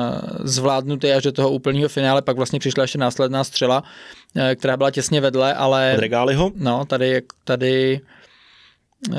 [0.44, 3.84] zvládnutý až do toho úplného finále, pak vlastně přišla ještě následná střela,
[4.36, 5.94] uh, která byla těsně vedle, ale...
[5.96, 6.52] Od Regáliho?
[6.56, 8.00] No, tady, tady
[9.10, 9.16] Uh,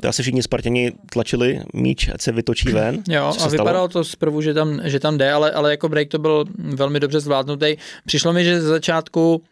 [0.00, 3.02] to asi všichni Spartěni tlačili míč, ať se vytočí ven.
[3.08, 6.18] Jo, a vypadalo to zprvu, že tam, že tam jde, ale, ale jako break to
[6.18, 7.76] byl velmi dobře zvládnutý.
[8.04, 9.42] Přišlo mi, že ze začátku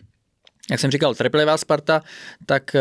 [0.71, 2.03] jak jsem říkal, trpělivá Sparta,
[2.47, 2.77] tak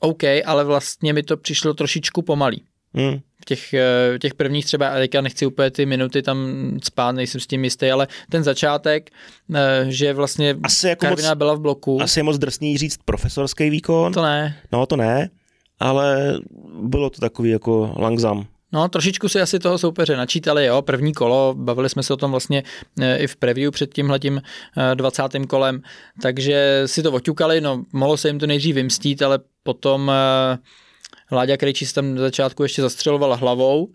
[0.00, 2.62] OK, ale vlastně mi to přišlo trošičku pomalý.
[2.94, 3.18] Hmm.
[3.42, 3.74] V těch,
[4.12, 6.38] uh, těch prvních třeba, a teďka nechci úplně ty minuty tam
[6.84, 9.10] spát, nejsem s tím jistý, ale ten začátek,
[9.48, 9.56] uh,
[9.88, 12.02] že vlastně asi jako moc, byla v bloku.
[12.02, 14.12] Asi je moc drsný říct profesorský výkon.
[14.12, 14.56] To ne.
[14.72, 15.30] No to ne,
[15.78, 16.38] ale
[16.82, 18.46] bylo to takový jako langzam.
[18.72, 22.30] No, trošičku si asi toho soupeře načítali, jo, první kolo, bavili jsme se o tom
[22.30, 22.62] vlastně
[23.00, 24.42] e, i v preview před tímhletím
[24.94, 25.34] 20.
[25.34, 25.82] E, kolem,
[26.22, 30.12] takže si to oťukali, no, mohlo se jim to nejdřív vymstít, ale potom
[31.32, 33.88] Láďa Krejčíc tam na začátku ještě zastřeloval hlavou,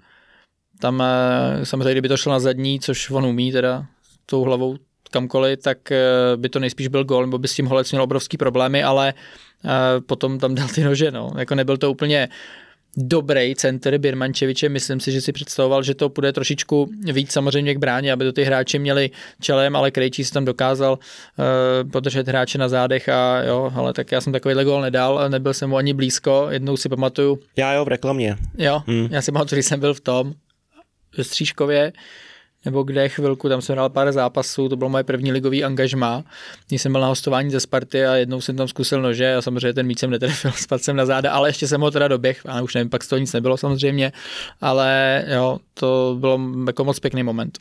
[0.79, 1.03] tam
[1.63, 3.85] samozřejmě, kdyby to šlo na zadní, což on umí teda
[4.25, 4.75] tou hlavou
[5.11, 5.77] kamkoliv, tak
[6.35, 9.13] by to nejspíš byl gol, nebo by s tím Holec měl obrovský problémy, ale
[10.05, 11.31] potom tam dal ty nože, no.
[11.37, 12.29] Jako nebyl to úplně
[12.97, 17.77] dobrý center Birmančeviče, myslím si, že si představoval, že to půjde trošičku víc samozřejmě k
[17.77, 19.09] bráně, aby to ty hráči měli
[19.41, 24.11] čelem, ale Krejčí si tam dokázal uh, podržet hráče na zádech a jo, ale tak
[24.11, 27.39] já jsem takovýhle gol nedal, nebyl jsem mu ani blízko, jednou si pamatuju.
[27.55, 28.37] Já jo, v reklamě.
[28.57, 29.07] Jo, hmm.
[29.11, 30.33] já si pamatuju, když jsem byl v tom,
[31.17, 31.93] ve Střížkově,
[32.65, 36.23] nebo kde chvilku, tam jsem hrál pár zápasů, to bylo moje první ligový angažmá,
[36.67, 39.73] když jsem byl na hostování ze Sparty a jednou jsem tam zkusil nože a samozřejmě
[39.73, 42.61] ten míč jsem netrefil, spadl jsem na záda, ale ještě jsem ho teda doběh, a
[42.61, 44.11] už nevím, pak z toho nic nebylo samozřejmě,
[44.61, 47.59] ale jo, to bylo jako moc pěkný moment.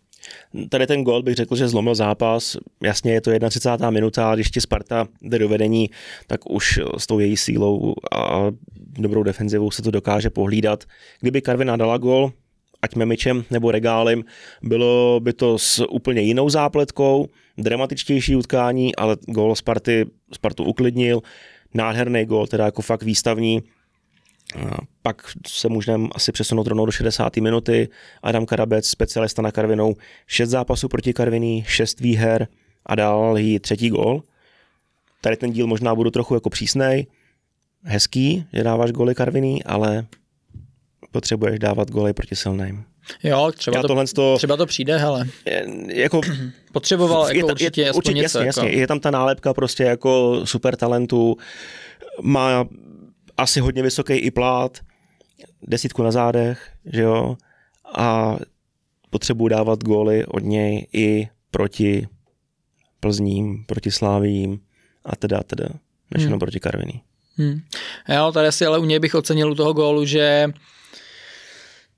[0.69, 2.57] Tady ten gol bych řekl, že zlomil zápas.
[2.83, 3.91] Jasně je to 31.
[3.91, 5.91] minuta, ale když ti Sparta jde do vedení,
[6.27, 8.51] tak už s tou její sílou a
[8.99, 10.85] dobrou defenzivou se to dokáže pohlídat.
[11.21, 12.33] Kdyby Karvina dala gol,
[12.85, 14.23] ať memičem nebo regálem,
[14.63, 21.21] bylo by to s úplně jinou zápletkou, dramatičtější utkání, ale gól Sparty Spartu uklidnil,
[21.75, 23.63] nádherný gól, teda jako fakt výstavní.
[25.03, 27.37] Pak se můžeme asi přesunout rovnou do 60.
[27.37, 27.89] minuty.
[28.23, 29.95] Adam Karabec, specialista na Karvinou,
[30.27, 32.49] 6 zápasů proti Karviní, 6 výher
[32.87, 34.23] a dal jí třetí gól.
[35.21, 37.07] Tady ten díl možná budu trochu jako přísnej,
[37.83, 40.07] hezký, že dáváš góly Karviní, ale
[41.15, 42.85] potřebuješ dávat goly proti silným.
[43.23, 45.27] Jo, třeba, to, to, třeba to přijde, hele.
[45.87, 46.21] Jako,
[46.73, 48.39] Potřeboval jako je, určitě je, určitě, něco.
[48.39, 48.61] Jasně, jako.
[48.61, 51.37] jasně, je tam ta nálepka prostě jako super talentu,
[52.23, 52.65] má
[53.37, 54.79] asi hodně vysoký i plát,
[55.63, 57.37] desítku na zádech, že jo,
[57.95, 58.37] a
[59.11, 62.09] potřebuji dávat góly od něj i proti
[63.01, 64.61] Plzním, proti Slávím
[65.05, 65.67] a teda, teda,
[66.11, 66.25] než Hmm.
[66.25, 67.03] jenom proti Karviní.
[67.37, 67.61] Hmm.
[68.09, 70.49] Jo, tady si ale u něj bych ocenil u toho gólu, že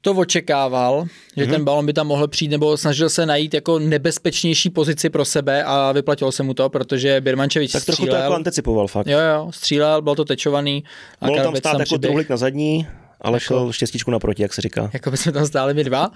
[0.07, 1.53] to očekával, že Mhm.
[1.53, 5.65] ten balon by tam mohl přijít, nebo snažil se najít jako nebezpečnější pozici pro sebe
[5.65, 8.23] a vyplatilo se mu to, protože Birmančevič Tak trochu to střílel.
[8.23, 9.07] jako anticipoval fakt.
[9.07, 10.85] Jo, jo, střílel, bylo to tečovaný.
[11.21, 12.01] A Mohl tam stát jako přiběh.
[12.09, 12.87] truhlik na zadní,
[13.21, 14.91] ale Jako- šel štěstíčku naproti, jak se říká.
[14.93, 16.11] Jako by jsme tam stáli my dva,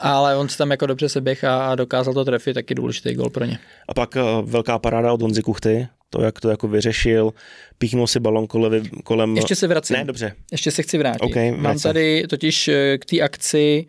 [0.00, 3.30] ale on se tam jako dobře seběh a a dokázal to trefit, taky důležitý gol
[3.30, 3.58] pro ně.
[3.88, 7.32] A pak eh, velká paráda od Honzy Kuchty, to, jak to jako vyřešil,
[7.78, 8.82] píchnul si balon kolem...
[9.04, 9.96] kolem Ještě se vracím.
[9.96, 10.34] Ne, dobře.
[10.52, 11.22] Ještě se chci vrátit.
[11.22, 13.86] OK, Mám tady totiž eh, k té akci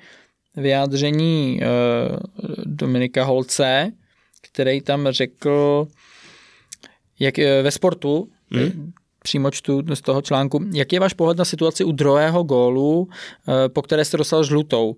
[0.57, 2.17] vyjádření uh,
[2.65, 3.91] Dominika Holce,
[4.41, 5.87] který tam řekl,
[7.19, 8.91] jak eh, ve sportu, Hmm.
[9.23, 13.69] přímo čtu z toho článku, jak je váš pohled na situaci u druhého gólu, eh,
[13.69, 14.95] po které jste dostal žlutou?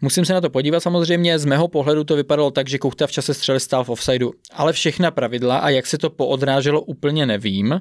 [0.00, 3.12] Musím se na to podívat samozřejmě, z mého pohledu to vypadalo tak, že Kuchta v
[3.12, 7.80] čase střely stál v offsideu, ale všechna pravidla a jak se to poodráželo úplně nevím.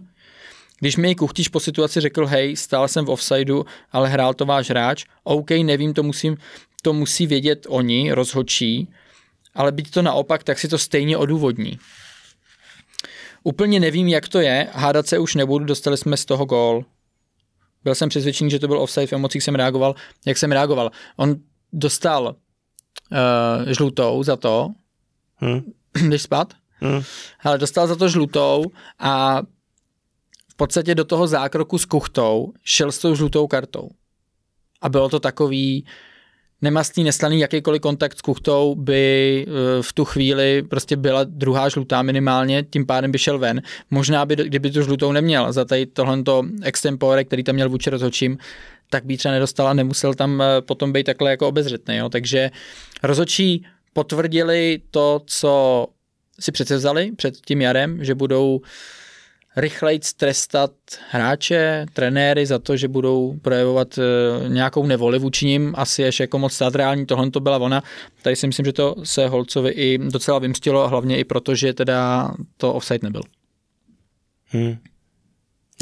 [0.80, 4.69] Když mi Kuchtič po situaci řekl, hej, stál jsem v offsideu, ale hrál to váš
[4.69, 6.38] hráč, OK, nevím, to, musím,
[6.82, 8.88] to musí vědět oni, rozhodčí,
[9.56, 11.80] ale být to naopak, tak si to stejně odůvodní.
[13.43, 16.86] Úplně nevím, jak to je, hádat se už nebudu, dostali jsme z toho gól.
[17.84, 20.91] Byl jsem přesvědčený, že to byl offside, v emocích jsem reagoval, jak jsem reagoval.
[21.17, 21.36] On
[21.73, 22.36] dostal
[23.12, 24.69] uh, žlutou za to,
[25.41, 25.71] Hm.
[26.10, 26.53] jdeš spát?
[26.82, 27.01] Hm.
[27.43, 28.63] Ale dostal za to žlutou
[28.99, 29.41] a
[30.51, 33.89] v podstatě do toho zákroku s kuchtou šel s tou žlutou kartou.
[34.82, 35.86] A bylo to takový
[36.62, 42.01] nemastný, neslaný, jakýkoliv kontakt s kuchtou by eh, v tu chvíli prostě byla druhá žlutá
[42.01, 43.62] minimálně, tím pádem by šel ven.
[43.91, 48.38] Možná by, kdyby tu žlutou neměl za tady tohleto extempore, který tam měl vůči rozhodčím,
[48.89, 51.95] tak by třeba nedostal a nemusel tam eh, potom být takhle jako obezřetný.
[51.95, 52.10] Jo?
[52.10, 52.52] Takže
[53.04, 55.88] rozhodčí potvrdili to, co
[56.39, 58.62] si přece vzali před tím jarem, že budou
[59.56, 60.71] rychleji trestat
[61.10, 64.02] hráče, trenéry za to, že budou projevovat e,
[64.50, 67.84] nějakou nevoli vůči nim, asi ještě jako moc teatrální, tohle to byla ona.
[68.21, 72.32] Tady si myslím, že to se Holcovi i docela vymstilo, hlavně i proto, že teda
[72.58, 73.21] to offside nebyl.
[74.54, 74.78] Hm.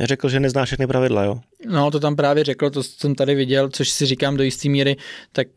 [0.04, 1.40] Řekl, že nezná všechny pravidla, jo.
[1.66, 4.96] No, to tam právě řekl, to jsem tady viděl, což si říkám do jisté míry,
[5.32, 5.48] tak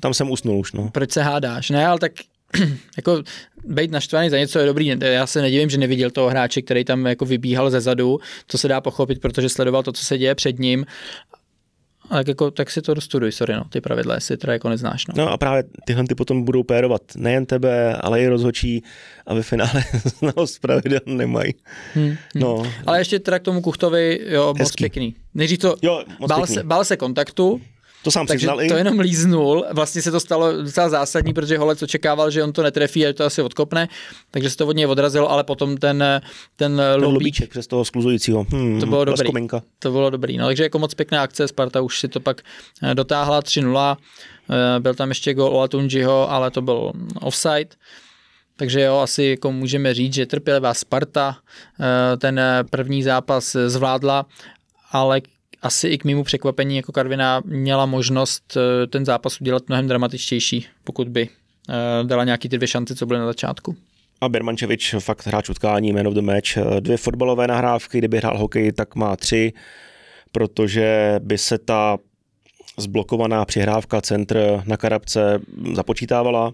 [0.00, 0.90] Tam jsem usnul už, no.
[0.92, 1.70] proč se hádáš?
[1.70, 2.12] Ne, ale tak
[2.96, 3.22] jako
[3.64, 4.92] být naštvaný za něco je dobrý.
[5.00, 8.18] Já se nedivím, že neviděl toho hráče, který tam jako vybíhal ze zadu.
[8.46, 10.86] To se dá pochopit, protože sledoval to, co se děje před ním.
[12.10, 15.06] Ale tak, jako, tak si to dostuduj, sorry, no, ty pravidla, jestli teda jako neznáš.
[15.06, 15.14] No.
[15.16, 18.82] No a právě tyhle ty potom budou pérovat nejen tebe, ale i rozhočí
[19.26, 19.84] a ve finále
[20.18, 21.54] znalost pravidel nemají.
[21.94, 22.16] Hmm.
[22.34, 24.82] No, Ale ještě teda k tomu Kuchtovi, jo, moc Hezký.
[24.84, 25.14] pěkný.
[25.34, 26.54] Nejdřív to, jo, moc bál pěkný.
[26.54, 27.60] se, bál se kontaktu,
[28.06, 28.68] To sám takže přiznal i.
[28.68, 29.64] to jenom líznul.
[29.72, 33.14] Vlastně se to stalo docela zásadní, protože Holec očekával, že on to netrefí a že
[33.14, 33.88] to asi odkopne,
[34.30, 36.04] takže se to od něj odrazilo, ale potom ten,
[36.56, 38.46] ten, Ten lobíček přes toho skluzujícího.
[38.50, 39.20] Hmm, To bylo dobrý.
[39.20, 39.62] Laskominka.
[39.78, 40.36] To bylo dobrý.
[40.38, 42.42] No, takže jako moc pěkná akce, Sparta už si to pak
[42.82, 43.96] eh, dotáhla 3-0.
[44.76, 47.68] Eh, Byl tam ještě gol Olatunjiho, ale to byl offside.
[48.56, 51.36] Takže jo, asi jako můžeme říct, že trpělivá Sparta
[51.80, 52.40] eh, ten
[52.70, 54.26] první zápas zvládla,
[54.92, 55.20] ale
[55.66, 60.66] asi i k mému překvapení jako Karviná měla možnost eh, ten zápas udělat mnohem dramatičtější,
[60.84, 61.28] pokud by
[61.68, 63.76] eh, dala nějaký ty dvě šance, co byly na začátku.
[64.20, 66.58] A Bermančevič fakt hráč utkání, man of the match.
[66.80, 69.52] Dvě fotbalové nahrávky, kdyby hrál hokej, tak má tři,
[70.32, 71.98] protože by se ta
[72.78, 75.40] zblokovaná přihrávka centr na Karabce
[75.74, 76.52] započítávala.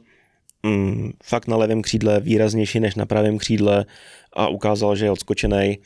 [0.63, 3.85] Mm, fakt na levém křídle výraznější než na pravém křídle
[4.33, 5.79] a ukázal, že je odskočený.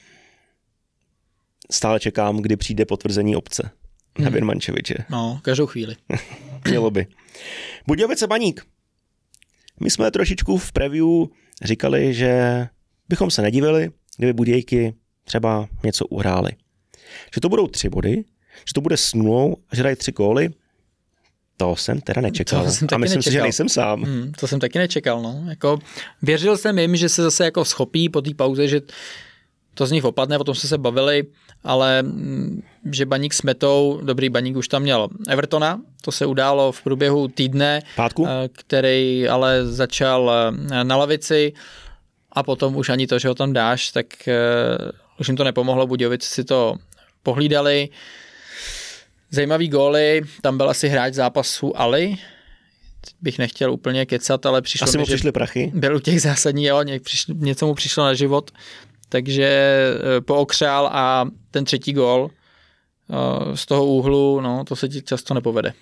[1.73, 3.71] Stále čekám, kdy přijde potvrzení obce
[4.19, 4.33] na Hmm.
[4.33, 4.95] Birmančeviče.
[5.11, 5.97] No, každou chvíli.
[6.69, 7.07] Mělo by.
[7.87, 8.67] Budějovice Baník.
[9.81, 11.07] My jsme trošičku v preview
[11.65, 12.67] říkali, že
[13.09, 16.51] bychom se nedivili, kdyby Budějky třeba něco uhráli.
[17.35, 18.25] Že to budou tři body,
[18.69, 20.49] že to bude s nulou a že dají tři góly.
[21.57, 22.65] To jsem teda nečekal.
[22.65, 23.45] To jsem a taky myslím si, že nečekal.
[23.45, 24.03] nejsem sám.
[24.03, 25.45] Hmm, to jsem taky nečekal, no.
[25.49, 25.79] Jako,
[26.23, 28.81] věřil jsem jim, že se zase jako schopí po té pauze, že
[29.77, 31.25] to z nich opadne, o tom jsme se bavili,
[31.65, 32.63] ale mm,
[32.93, 37.29] že baník s metou, dobrý baník už tam měl Evertona, to se událo v průběhu
[37.29, 38.27] týdne, Pátku?
[38.27, 41.53] eh, který ale začal eh, na lavici
[42.33, 44.35] a potom už ani to, že ho tam dáš, tak eh,
[45.21, 46.77] už jim to nepomohlo, Budějovice si to
[47.23, 47.89] pohlídali.
[49.31, 52.17] Zajímavý góly, tam byl asi hráč zápasu Ali,
[53.21, 55.73] bych nechtěl úplně kecat, ale přišlo Asi mi, mu že přišly prachy.
[55.75, 56.83] byl u těch zásadních, jo,
[57.35, 58.51] něco mu přišlo na život,
[59.09, 62.31] takže eh, pookřál a ten třetí gól
[63.55, 65.73] z toho úhlu, no, to se ti často nepovede.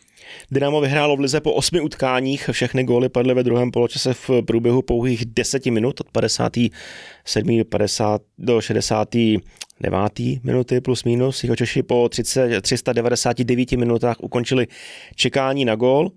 [0.51, 4.83] Dynamo vyhrálo v lize po osmi utkáních, všechny góly padly ve druhém poločase v průběhu
[4.83, 7.65] pouhých deseti minut od 57.
[7.69, 10.13] 50 do 69.
[10.43, 11.45] minuty plus minus.
[11.45, 14.67] Jeho Češi po 30, 399 minutách ukončili
[15.15, 16.11] čekání na gól.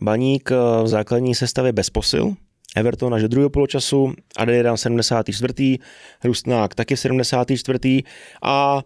[0.00, 0.50] Baník
[0.82, 2.34] v základní sestavě bez posil,
[2.78, 5.78] Everton až do druhého poločasu, Adeliran 74.
[6.24, 8.02] Rustnák taky 74.
[8.42, 8.82] a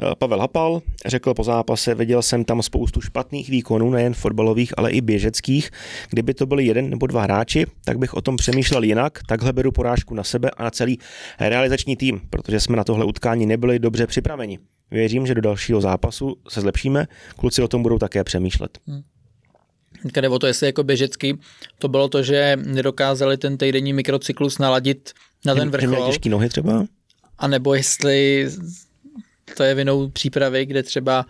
[0.00, 4.90] Eh, Pavel Hapal řekl po zápase, viděl jsem tam spoustu špatných výkonů, nejen fotbalových, ale
[4.90, 5.70] i běžeckých.
[6.10, 9.18] Kdyby to byli jeden nebo dva hráči, tak bych o tom přemýšlel jinak.
[9.26, 10.98] Takhle beru porážku na sebe a na celý
[11.40, 14.58] realizační tým, protože jsme na tohle utkání nebyli dobře připraveni.
[14.90, 17.06] Věřím, že do dalšího zápasu se zlepšíme,
[17.36, 18.78] kluci o tom budou také přemýšlet.
[18.86, 19.02] Hmm.
[20.02, 21.38] Kde o to, jestli jako běžecky,
[21.78, 25.12] to bylo to, že nedokázali ten týdenní mikrocyklus naladit
[25.44, 26.06] na ten vrchol.
[26.06, 26.86] Těžký nohy třeba?
[27.38, 28.48] A nebo jestli
[29.56, 31.26] to je vinou přípravy, kde třeba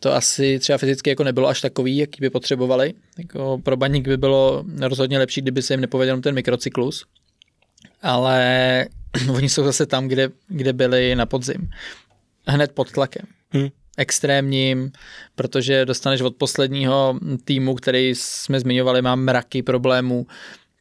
[0.00, 2.94] to asi třeba fyzicky jako nebylo až takový, jaký by potřebovali.
[3.18, 7.06] Jako pro baník by bylo rozhodně lepší, kdyby se jim nepověděl ten mikrocyklus.
[8.02, 8.86] Ale
[9.32, 11.70] oni jsou zase tam, kde, kde byli na podzim.
[12.46, 13.26] Hned pod tlakem.
[13.50, 13.68] Hmm.
[13.96, 14.92] Extrémním,
[15.34, 20.26] protože dostaneš od posledního týmu, který jsme zmiňovali, má mraky problémů,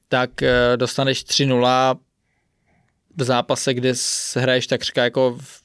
[0.09, 1.95] tak eh, dostaneš 3-0
[3.17, 3.93] v zápase, kde
[4.35, 5.61] hraješ takřka jako v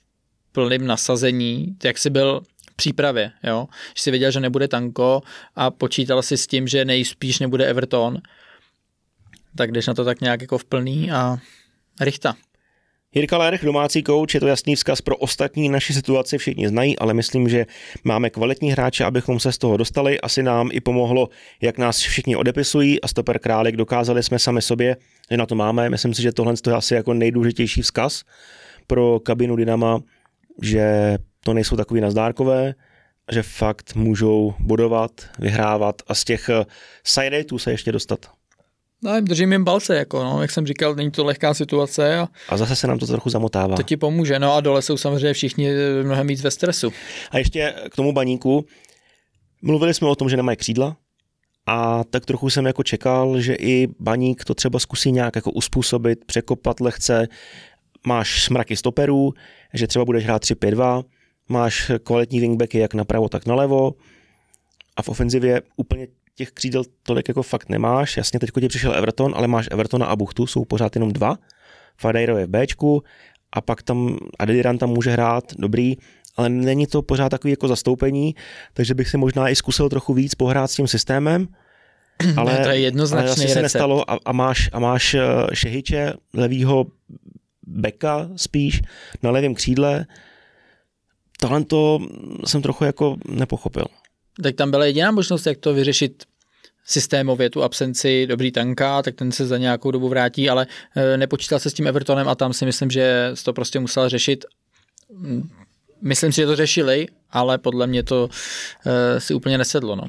[0.53, 3.69] plným nasazení, jak jsi byl v přípravě, jo?
[3.97, 5.23] že jsi věděl, že nebude tanko
[5.57, 8.19] a počítal si s tím, že nejspíš nebude Everton,
[9.57, 11.39] tak jdeš na to tak nějak jako v plný a
[12.01, 12.37] rychta.
[13.15, 17.15] Jirka Lerch, domácí kouč, je to jasný vzkaz pro ostatní naši situaci, všichni znají, ale
[17.15, 17.67] myslím, že
[18.05, 20.21] máme kvalitní hráče, abychom se z toho dostali.
[20.21, 21.29] Asi nám i pomohlo,
[21.63, 24.97] jak nás všichni odepisují a stoper králek dokázali jsme sami sobě,
[25.31, 25.91] že na to máme.
[25.91, 28.23] Myslím si, že tohle je asi jako nejdůležitější vzkaz
[28.87, 30.01] pro kabinu Dynama,
[30.63, 32.75] že to nejsou takový nazdárkové,
[33.33, 36.65] že fakt můžou bodovat, vyhrávat a z těch eh,
[37.05, 38.40] side se ještě dostat.
[39.03, 42.19] No, držím jim palce, jako no, jak jsem říkal, není to lehká situace.
[42.19, 43.77] A, a zase se nám to trochu zamotává.
[43.77, 46.93] To ti pomůže, no a dole jsou samozřejmě všichni eh, mnohem víc ve stresu.
[47.31, 48.67] A ještě k tomu baníku,
[49.63, 50.97] mluvili jsme o tom, že nemají křídla,
[51.67, 56.25] a tak trochu jsem jako čekal, že i baník to třeba zkusí nějak jako uspůsobit,
[56.25, 57.29] překopat lehce,
[58.07, 59.35] máš smraky stoperů,
[59.75, 61.05] že třeba budeš hrát 3-5-2,
[61.49, 63.95] máš kvalitní wingbacky jak napravo, tak nalevo
[64.97, 66.07] a v ofenzivě úplně
[66.41, 68.17] těch křídel tolik jako fakt nemáš.
[68.17, 71.39] Jasně, teď ti přišel Everton, ale máš Evertona a Buchtu, jsou pořád jenom dva.
[71.97, 73.03] Fadejro je v Bčku
[73.53, 75.97] a pak tam Adeliran tam může hrát, dobrý,
[76.37, 78.35] ale není to pořád takový jako zastoupení,
[78.73, 81.49] takže bych si možná i zkusil trochu víc pohrát s tím systémem.
[82.37, 85.21] Ale, ne, to je jednoznačný ale se nestalo a, a, máš, a máš eh,
[85.53, 86.87] Šehiče, levýho
[87.67, 88.83] beka spíš
[89.23, 90.07] na levém křídle.
[91.41, 91.99] Tohle to
[92.47, 93.85] jsem trochu jako nepochopil.
[94.43, 96.30] Tak tam byla jediná možnost, jak to vyřešit
[96.91, 101.59] systémově tu absenci dobrý tanka, tak ten se za nějakou dobu vrátí, ale e, nepočítal
[101.59, 104.45] se s tím Evertonem a tam si myslím, že to prostě musel řešit.
[106.03, 108.29] Myslím si, že to řešili, ale podle mě to
[108.87, 109.97] e, si úplně nesedlo.
[109.97, 110.05] No.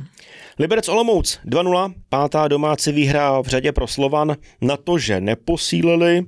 [0.60, 6.26] Liberec Olomouc 2-0, pátá domácí výhra v řadě pro Slovan na to, že neposílili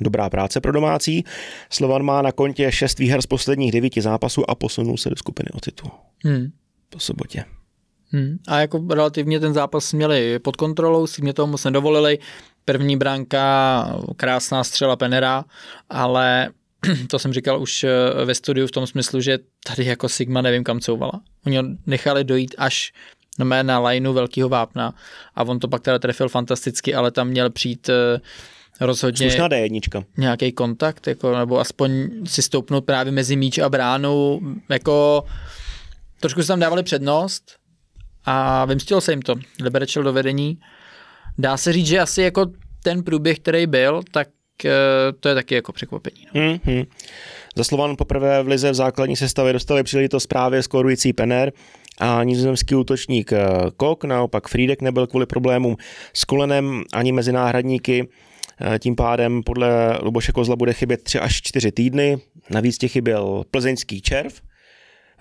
[0.00, 1.24] Dobrá práce pro domácí.
[1.70, 5.48] Slovan má na kontě šest výher z posledních devíti zápasů a posunul se do skupiny
[5.52, 5.90] o titul.
[6.24, 6.46] Hmm.
[6.90, 7.44] Po sobotě.
[8.12, 8.38] Hmm.
[8.48, 12.18] A jako relativně ten zápas měli pod kontrolou, si mě toho moc nedovolili.
[12.64, 15.44] První bránka, krásná střela Penera,
[15.90, 16.50] ale
[17.10, 20.64] to jsem říkal už eh, ve studiu v tom smyslu, že tady jako Sigma nevím
[20.64, 21.20] kam couvala.
[21.46, 22.92] Oni ho nechali dojít až
[23.38, 24.94] no na lineu velkého vápna
[25.34, 28.20] a on to pak teda trefil fantasticky, ale tam měl přijít eh,
[28.80, 30.04] rozhodně Slušná D1.
[30.16, 35.24] nějaký kontakt, jako, nebo aspoň si stoupnout právě mezi míč a bránu, jako
[36.20, 37.58] trošku se tam dávali přednost
[38.28, 39.34] a vymstilo se jim to.
[39.62, 40.58] Liberec do vedení.
[41.38, 42.46] Dá se říct, že asi jako
[42.82, 44.28] ten průběh, který byl, tak
[44.64, 44.70] eh,
[45.20, 46.26] to je taky jako překvapení.
[46.34, 46.40] No.
[46.40, 46.86] Mm-hmm.
[47.56, 51.52] Za Slovan poprvé v lize v základní sestavě dostali příležitost právě skorující Pener
[51.98, 55.76] a nizozemský útočník eh, Kok, naopak Friedek nebyl kvůli problémům
[56.12, 58.08] s kolenem ani mezi náhradníky.
[58.60, 62.18] Eh, tím pádem podle Luboše Kozla bude chybět 3 až 4 týdny.
[62.50, 64.40] Navíc těch chyběl plzeňský červ.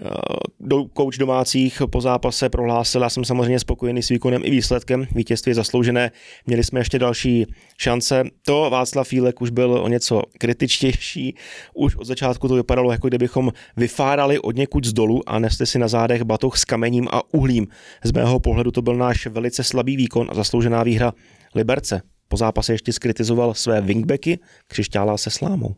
[0.02, 5.54] Eh, kouč domácích po zápase prohlásil, já jsem samozřejmě spokojený s výkonem i výsledkem, vítězství
[5.54, 6.12] zasloužené,
[6.45, 7.45] měli jsme ještě další
[7.78, 8.24] šance.
[8.45, 11.36] To Václav Fílek už byl o něco kritičtější,
[11.74, 15.80] už od začátku to vypadalo, jako kdybychom vyfárali od někud z dolu a nesli si
[15.80, 17.68] na zádech batoh s kamením a uhlím.
[18.04, 21.14] Z mého pohledu to byl náš velice slabý výkon a zasloužená výhra
[21.56, 22.02] Liberce.
[22.28, 25.76] Po zápase ještě skritizoval své wingbacky, křišťálá se slámou.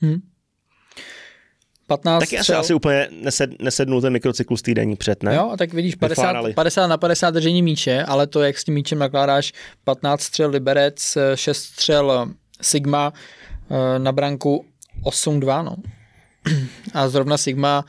[0.00, 0.31] Hmm.
[1.96, 2.60] 15 Taky asi, střel.
[2.60, 5.34] asi úplně nesed, nesednul ten mikrocyklus týdenní před, ne?
[5.34, 6.54] Jo, a tak vidíš, 50, Vyfárali.
[6.54, 9.52] 50 na 50 držení míče, ale to, jak s tím míčem nakládáš,
[9.84, 12.30] 15 střel Liberec, 6 střel
[12.62, 13.12] Sigma,
[13.70, 14.64] eh, na branku
[15.04, 15.76] 8-2, no.
[16.94, 17.84] A zrovna Sigma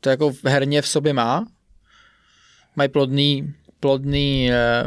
[0.00, 1.46] to jako herně v sobě má.
[2.76, 4.84] Mají plodný, plodný eh,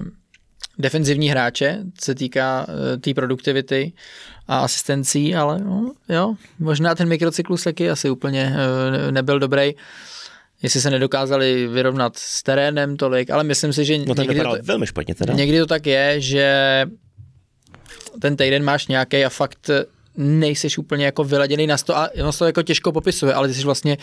[0.80, 3.94] defenzivní hráče, co se týká té tý produktivity
[4.48, 9.74] a asistencí, ale no, jo, možná ten mikrocyklus taky asi úplně eh, nebyl dobrý
[10.64, 14.88] jestli se nedokázali vyrovnat s terénem tolik, ale myslím si, že No někdy, to, velmi
[14.88, 15.34] špatně teda.
[15.34, 16.86] někdy to tak je, že
[18.22, 19.70] ten týden máš nějaký a fakt
[20.18, 23.54] nejseš úplně jako vyladěný na sto a ono se to jako těžko popisuje, ale ty
[23.54, 23.98] jsi vlastně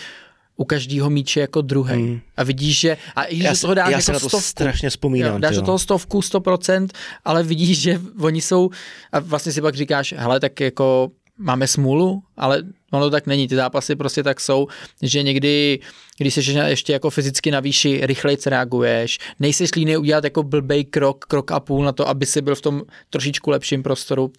[0.60, 1.94] u každého míče jako druhý.
[1.94, 2.20] Hmm.
[2.36, 4.28] A vidíš, že a i když Já, do toho dáš já jako se na to
[4.28, 5.32] stovku, strašně vzpomínám.
[5.32, 6.88] Jo, dáš do toho stovku, 100%,
[7.24, 8.70] ale vidíš, že oni jsou,
[9.12, 13.48] a vlastně si pak říkáš, hele, tak jako máme smůlu, ale ono to tak není,
[13.48, 14.66] ty zápasy prostě tak jsou,
[15.02, 15.78] že někdy,
[16.18, 21.24] když jsi ještě jako fyzicky na výši, rychleji reaguješ, nejseš líný udělat jako blbej krok,
[21.24, 24.32] krok a půl na to, aby si byl v tom trošičku lepším prostoru.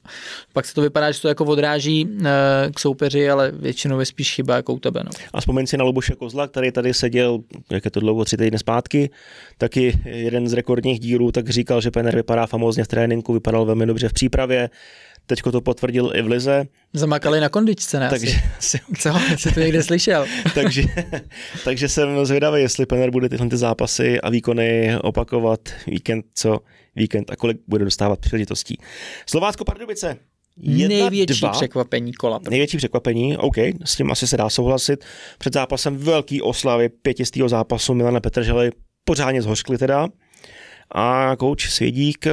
[0.54, 2.30] Pak se to vypadá, že to jako odráží eh,
[2.76, 5.02] k soupeři, ale většinou je spíš chyba jako u tebe.
[5.04, 5.12] No.
[5.34, 7.40] A vzpomeň si na Luboše Kozla, který tady seděl,
[7.70, 9.10] jak je to dlouho, tři týdny zpátky,
[9.58, 13.86] taky jeden z rekordních dílů, tak říkal, že Penner vypadá famózně v tréninku, vypadal velmi
[13.86, 14.70] dobře v přípravě,
[15.32, 18.10] teďko to potvrdil i v Lize, Zamakali na kondičce, ne?
[18.10, 18.80] takže, Asi.
[19.00, 19.10] Co?
[19.38, 20.26] Jsi to někde slyšel?
[20.56, 20.84] takže,
[21.64, 26.60] takže jsem zvědavý, jestli Penner bude tyhle ty zápasy a výkony opakovat víkend co
[26.96, 28.78] víkend a kolik bude dostávat příležitostí.
[29.26, 30.18] Slovácko Pardubice.
[30.58, 31.52] Jedna, Největší dva.
[31.52, 32.40] překvapení kola.
[32.50, 35.06] Největší překvapení, OK, s tím asi se dá souhlasit.
[35.38, 38.72] Před zápasem velký oslavy pětistýho zápasu Milana Petržely
[39.04, 40.08] pořádně zhořkli teda.
[40.96, 42.32] A kouč Svědík eh,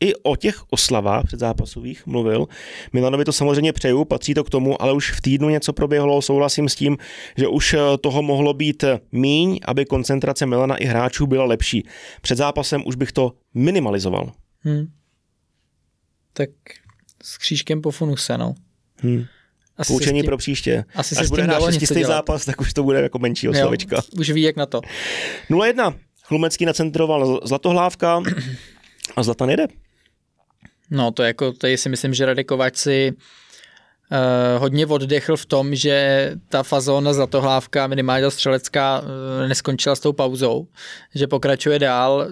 [0.00, 2.46] i o těch oslavách předzápasových mluvil.
[2.92, 6.68] Milanovi to samozřejmě přeju, patří to k tomu, ale už v týdnu něco proběhlo, souhlasím
[6.68, 6.98] s tím,
[7.36, 11.86] že už eh, toho mohlo být míň, aby koncentrace Milana i hráčů byla lepší.
[12.20, 14.32] Před zápasem už bych to minimalizoval.
[14.60, 14.86] Hmm.
[16.32, 16.50] Tak
[17.22, 18.54] s křížkem po funuse, no.
[18.96, 19.24] Hmm.
[19.76, 20.84] Asi Poučení tím, pro příště.
[20.94, 23.96] asi se Až bude hrát šestistý zápas, tak už to bude jako menší oslavička.
[23.96, 24.80] Jo, už ví, jak na to.
[25.50, 25.94] 0-1.
[26.22, 28.22] Chlumecký nacentroval Zlatohlávka
[29.16, 29.66] a Zlatan jede.
[30.90, 35.74] No to jako, tady si myslím, že Radek Kováč si uh, hodně oddechl v tom,
[35.74, 40.66] že ta fazóna Zlatohlávka, minimálně střelecká, uh, neskončila s tou pauzou,
[41.14, 42.28] že pokračuje dál,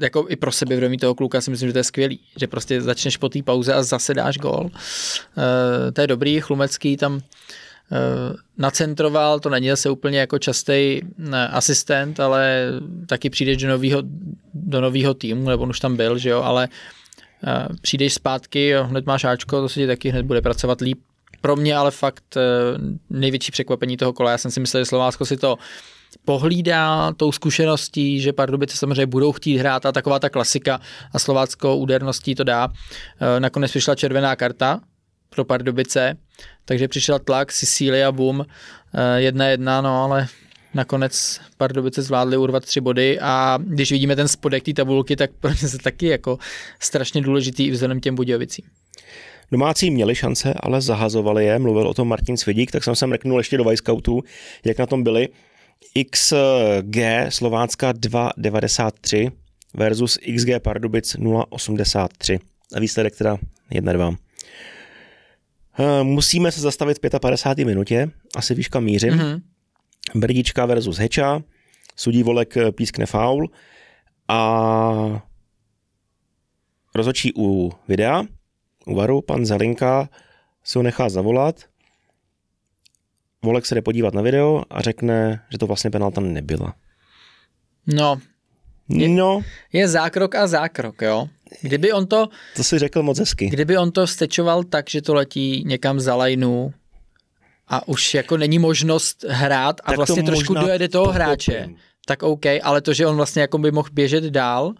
[0.00, 3.16] jako i pro sebevědomí toho kluka si myslím, že to je skvělý, že prostě začneš
[3.16, 4.64] po té pauze a zase dáš gól.
[4.64, 4.70] Uh,
[5.92, 7.20] to je dobrý, Chlumecký tam
[8.58, 11.00] nacentroval, to není zase úplně jako častý
[11.50, 12.72] asistent, ale
[13.06, 14.02] taky přijdeš do nového
[14.54, 16.68] do týmu, nebo on už tam byl, že jo, ale
[17.82, 20.98] přijdeš zpátky, hned máš Ačko, to se ti taky hned bude pracovat líp.
[21.40, 22.42] Pro mě ale fakt uh,
[23.10, 25.58] největší překvapení toho kola, já jsem si myslel, že Slovácko si to
[26.24, 30.80] pohlídá tou zkušeností, že Pardubice samozřejmě budou chtít hrát a taková ta klasika
[31.12, 32.68] a Slovácko úderností to dá.
[33.20, 34.80] Eh, Nakonec přišla červená karta
[35.30, 36.16] pro Pardubice,
[36.64, 38.46] takže přišel tlak, Sicília, boom,
[38.94, 40.28] eh, jedna jedna, no ale
[40.76, 45.50] nakonec Pardubice zvládly urvat tři body a když vidíme ten spodek té tabulky, tak pro
[45.50, 46.38] ně se taky jako
[46.80, 48.64] strašně důležitý i vzhledem k těm Budějovicím.
[49.52, 51.58] Domácí měli šance, ale zahazovali je.
[51.58, 54.22] Mluvil o tom Martin Svědík, tak jsem se mrknul ještě do Vajscoutů,
[54.64, 55.28] jak na tom byli.
[56.10, 56.96] XG
[57.28, 59.32] Slovácka 2,93
[59.74, 62.38] versus XG Pardubic 0,83.
[62.74, 63.36] A výsledek teda
[63.72, 64.16] 1,2.
[65.78, 67.64] Eh, Musíme se zastavit v 55.
[67.64, 69.12] minutě, asi víš kam mířím.
[69.12, 69.40] Mm-hmm.
[70.14, 71.42] Brdička versus Heča,
[71.96, 73.48] sudí Volek eh, pískne faul
[74.28, 74.40] a
[76.94, 78.22] rozhodčí u videa,
[78.86, 80.08] u varu, pan Zelinka
[80.64, 81.64] si ho nechá zavolat,
[83.42, 86.74] Volek se jde podívat na video a řekne, že to vlastně penalta nebyla.
[87.86, 88.20] No,
[88.88, 89.40] Je- No,
[89.72, 91.28] je zákrok a zákrok, jo.
[91.62, 93.46] Kdyby on to, to si řekl moc hezky.
[93.50, 96.72] kdyby on to stečoval tak, že to letí někam za lajnu
[97.68, 101.22] a už jako není možnost hrát a Tak vlastně trošku dojede toho pochopím.
[101.22, 101.68] hráče,
[102.06, 104.72] tak OK, ale to, že on vlastně jako by mohl běžet dál,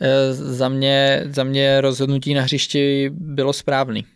[0.00, 4.06] eh, za mě, za mě rozhodnutí na hřišti bylo správný.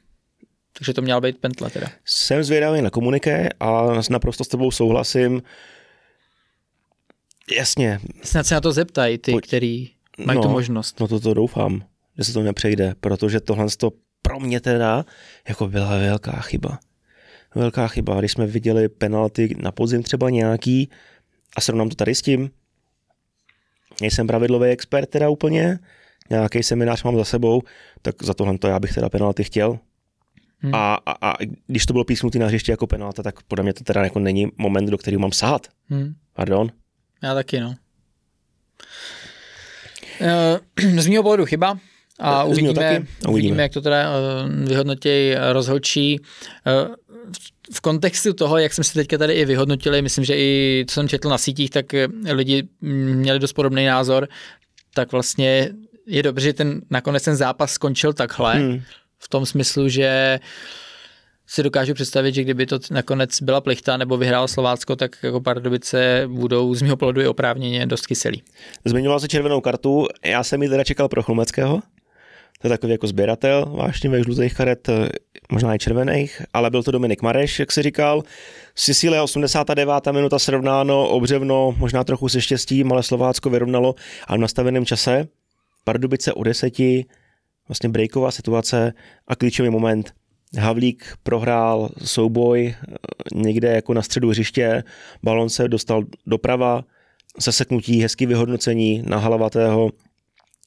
[0.78, 1.86] Takže to měla být pentle teda.
[2.04, 5.42] Jsem zvědavý na komuniké a naprosto s tebou souhlasím.
[7.56, 9.46] Jasně, Snad se na to zeptají ty, Pojď.
[9.46, 9.90] který
[10.26, 11.00] mají tu možnost.
[11.00, 11.84] No to to doufám,
[12.18, 13.90] že se to nepřejde, protože tohle to
[14.22, 15.04] pro mě teda
[15.48, 16.78] jako byla velká chyba.
[17.54, 20.90] Velká chyba, když jsme viděli penalty na podzim třeba nějaký
[21.56, 22.50] a srovnám to tady s tím.
[24.00, 25.78] Nejsem pravidlový expert teda úplně,
[26.30, 27.62] nějaký seminář mám za sebou,
[28.02, 29.78] tak za tohle to já bych teda penalty chtěl.
[30.58, 30.74] Hmm.
[30.74, 31.34] A, a, a,
[31.66, 34.48] když to bylo písnutý na hřiště jako penalta, tak podle mě to teda jako není
[34.56, 35.66] moment, do kterého mám sahat.
[35.88, 36.14] Hmm.
[36.32, 36.68] Pardon?
[37.22, 37.74] Já taky, no.
[40.20, 40.60] Eh,
[41.00, 41.78] z mého pohledu chyba
[42.18, 43.06] a uvidíme, taky.
[43.28, 43.62] Uvidíme.
[43.62, 46.20] jak to teda eh, vyhodnotí rozhodčí.
[47.28, 47.30] Eh,
[47.72, 51.08] v kontextu toho, jak jsme si teďka tady i vyhodnotili, myslím, že i co jsem
[51.08, 51.86] četl na sítích, tak
[52.30, 54.28] lidi měli dost podobný názor,
[54.94, 55.70] tak vlastně
[56.06, 58.82] je dobře, že ten, nakonec ten zápas skončil takhle, hmm.
[59.18, 60.40] v tom smyslu, že
[61.46, 66.24] si dokážu představit, že kdyby to nakonec byla plichta nebo vyhrál Slovácko, tak jako Pardubice
[66.26, 68.42] budou z mého pohledu i oprávněně dost kyselý.
[68.84, 71.80] Zmiňoval se červenou kartu, já jsem ji teda čekal pro Chlumeckého,
[72.60, 74.88] to je takový jako sběratel vášnivých žlutých karet,
[75.52, 78.22] možná i červených, ale byl to Dominik Mareš, jak si říkal.
[78.74, 80.06] Sicílie 89.
[80.12, 83.94] minuta srovnáno, obřevno, možná trochu se štěstím, ale Slovácko vyrovnalo
[84.26, 85.28] a v nastaveném čase.
[85.84, 87.06] Pardubice o deseti,
[87.68, 88.92] vlastně breaková situace
[89.28, 90.12] a klíčový moment.
[90.58, 92.94] Havlík prohrál souboj eh,
[93.34, 94.84] někde jako na středu hřiště,
[95.22, 96.84] balon se dostal doprava,
[97.40, 99.90] zaseknutí, hezký vyhodnocení na Halavatého,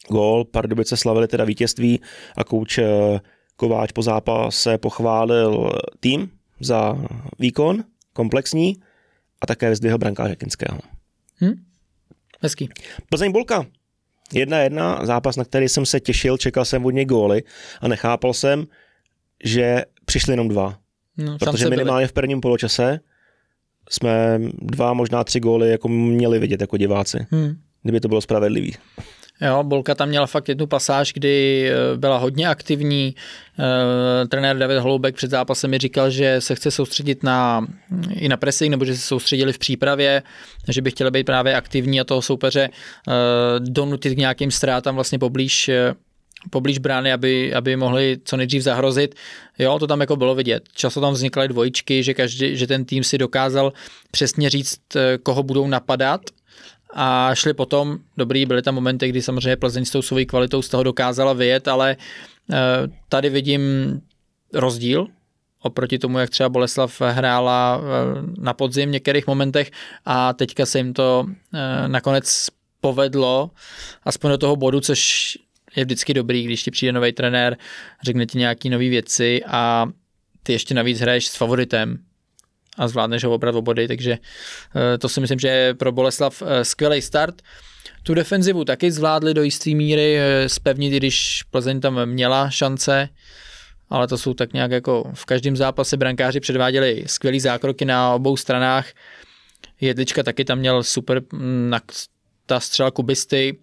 [0.09, 2.01] gól, Pardubice slavili teda vítězství
[2.37, 3.19] a kouč eh,
[3.57, 6.97] Kováč po zápase pochválil tým za
[7.39, 7.83] výkon
[8.13, 8.77] komplexní
[9.41, 10.79] a také vyzdvihl brankáře Kinského.
[11.41, 11.63] Hm?
[12.41, 12.69] Hezký.
[13.09, 13.65] Plzeň Bulka.
[14.33, 17.43] Jedna jedna, zápas, na který jsem se těšil, čekal jsem od něj góly
[17.81, 18.65] a nechápal jsem,
[19.43, 20.77] že přišli jenom dva.
[21.17, 22.07] No, Protože minimálně byli.
[22.07, 22.99] v prvním poločase
[23.89, 27.25] jsme dva, možná tři góly jako měli vidět jako diváci.
[27.31, 27.57] Hmm.
[27.83, 28.75] Kdyby to bylo spravedlivý.
[29.41, 33.15] Jo, Bolka tam měla fakt jednu pasáž, kdy eh, byla hodně aktivní.
[33.59, 37.67] E, trenér David Holoubek před zápasem mi říkal, že se chce soustředit na,
[38.13, 40.23] i na pressing, nebo že se soustředili v přípravě,
[40.69, 42.69] že by chtěli být právě aktivní a toho soupeře e,
[43.59, 45.69] donutit k nějakým ztrátám vlastně poblíž
[46.49, 49.15] poblíž brány, aby, aby mohli co nejdřív zahrozit.
[49.59, 50.63] Jo, to tam jako bylo vidět.
[50.73, 53.73] Často tam vznikaly dvojičky, že, každý, že ten tým si dokázal
[54.11, 54.79] přesně říct,
[55.23, 56.21] koho budou napadat
[56.99, 60.69] a šli potom, dobrý, byly tam momenty, kdy samozřejmě Plzeň s tou svojí kvalitou z
[60.69, 61.97] toho dokázala vyjet, ale
[62.51, 62.57] eh,
[63.09, 63.61] tady vidím
[64.53, 65.07] rozdíl
[65.61, 69.71] oproti tomu, jak třeba Boleslav hrála eh, na podzim v některých momentech
[70.05, 72.47] a teďka se jim to eh, nakonec
[72.81, 73.51] povedlo,
[74.03, 75.31] aspoň do toho bodu, což
[75.75, 77.57] je vždycky dobrý, když ti přijde nový trenér,
[78.03, 79.85] řekne ti nějaký nové věci a
[80.43, 81.97] ty ještě navíc hraješ s favoritem,
[82.78, 86.65] a zvládneš ho obrat body, takže eh, to si myslím, že je pro Boleslav eh,
[86.65, 87.41] skvělý start.
[88.03, 93.09] Tu defenzivu taky zvládli do jisté míry eh, spevnit, když Plzeň tam měla šance,
[93.89, 98.38] ale to jsou tak nějak jako v každém zápase brankáři předváděli skvělý zákroky na obou
[98.38, 98.88] stranách.
[99.82, 101.80] Jedlička taky tam měl super mm, na
[102.45, 103.57] ta střela kubisty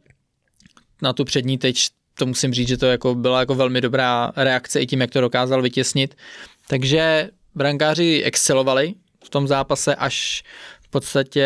[1.03, 1.77] na tu přední teď
[2.15, 5.21] to musím říct, že to jako byla jako velmi dobrá reakce i tím, jak to
[5.21, 6.17] dokázal vytěsnit.
[6.69, 8.95] Takže brankáři excelovali,
[9.35, 10.43] tom zápase, až
[10.83, 11.41] v podstatě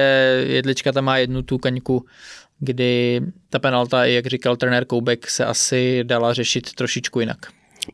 [0.46, 2.04] Jedlička tam má jednu tu kaňku,
[2.58, 3.20] kdy
[3.50, 7.38] ta penalta, jak říkal trenér Koubek, se asi dala řešit trošičku jinak.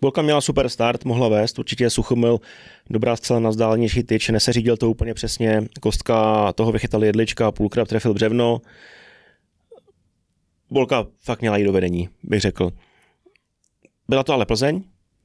[0.00, 2.40] Bolka měla super start, mohla vést, určitě Suchomil,
[2.90, 8.14] dobrá zcela na vzdálenější tyč, neseřídil to úplně přesně, kostka toho vychytal jedlička, půlkrát trefil
[8.14, 8.60] břevno.
[10.70, 12.70] Bolka fakt měla jít do vedení, bych řekl.
[14.08, 14.82] Byla to ale Plzeň,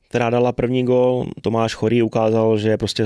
[0.10, 1.26] která dala první gol.
[1.42, 3.06] Tomáš Chorý ukázal, že prostě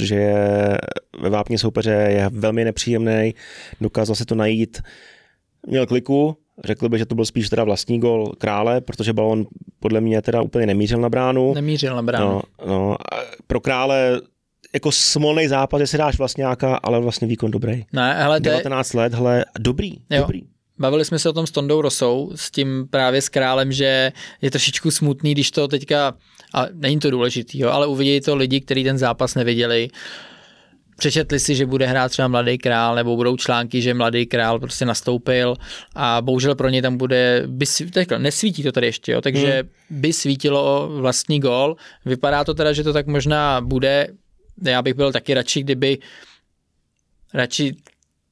[0.00, 0.78] že je
[1.20, 3.34] ve vápně soupeře je velmi nepříjemný,
[3.80, 4.82] dokázal se to najít.
[5.66, 9.46] Měl kliku, řekl bych, že to byl spíš teda vlastní gol krále, protože balon
[9.80, 11.54] podle mě teda úplně nemířil na bránu.
[11.54, 12.26] Nemířil na bránu.
[12.26, 12.96] No, no,
[13.46, 14.20] pro krále
[14.74, 17.84] jako smolný zápas, jestli dáš vlastně nějaká, ale vlastně výkon dobrý.
[17.92, 20.20] Ne, hele, 19 let, hele, dobrý, jo.
[20.20, 20.42] dobrý.
[20.80, 24.12] Bavili jsme se o tom s Tondou Rosou, s tím právě s králem, že
[24.42, 26.14] je trošičku smutný, když to teďka,
[26.54, 29.88] a není to důležitý, jo, ale uvidí to lidi, kteří ten zápas neviděli,
[30.96, 34.84] přečetli si, že bude hrát třeba mladý král, nebo budou články, že mladý král prostě
[34.84, 35.56] nastoupil
[35.94, 39.52] a bohužel pro ně tam bude, by, takhle, nesvítí to tady ještě, jo, takže
[39.90, 40.00] hmm.
[40.00, 41.76] by svítilo vlastní gol.
[42.04, 44.08] Vypadá to teda, že to tak možná bude,
[44.64, 45.98] já bych byl taky radši, kdyby
[47.34, 47.74] radši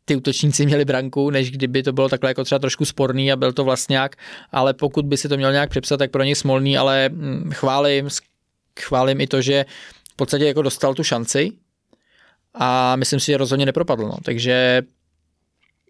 [0.09, 3.53] ty útočníci měli branku, než kdyby to bylo takhle jako třeba trošku sporný a byl
[3.53, 4.17] to vlastňák,
[4.53, 8.09] ale pokud by si to měl nějak přepsat, tak pro ně smolný, ale hm, chválím,
[8.81, 9.65] chválím i to, že
[10.13, 11.53] v podstatě jako dostal tu šanci
[12.55, 14.03] a myslím si, že rozhodně nepropadl.
[14.03, 14.17] No.
[14.25, 14.83] Takže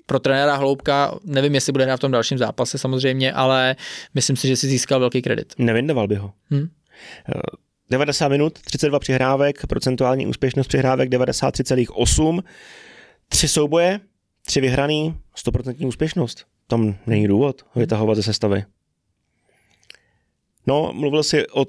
[0.07, 3.77] pro trenéra Hloubka, nevím, jestli bude hrát v tom dalším zápase samozřejmě, ale
[4.14, 5.55] myslím si, že si získal velký kredit.
[5.59, 6.33] Nevindoval by ho.
[6.51, 6.69] Hmm?
[7.91, 12.43] 90 minut, 32 přihrávek, procentuální úspěšnost přihrávek 93,8,
[13.29, 14.01] tři souboje,
[14.49, 15.15] tři vyhraný,
[15.47, 16.47] 100% úspěšnost.
[16.67, 18.65] Tam není důvod vytahovat ze sestavy.
[20.67, 21.65] No, mluvil si o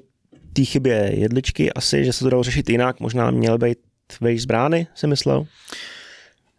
[0.52, 3.78] té chybě jedličky asi, že se to dalo řešit jinak, možná měl být
[4.20, 5.46] vejš z brány, si myslel?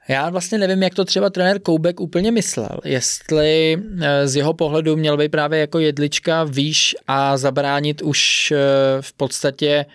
[0.08, 2.80] Já vlastně nevím, jak to třeba trenér Koubek úplně myslel.
[2.86, 8.58] Jestli eh, z jeho pohledu měl být právě jako jedlička výš a zabránit už eh,
[9.02, 9.86] v podstatě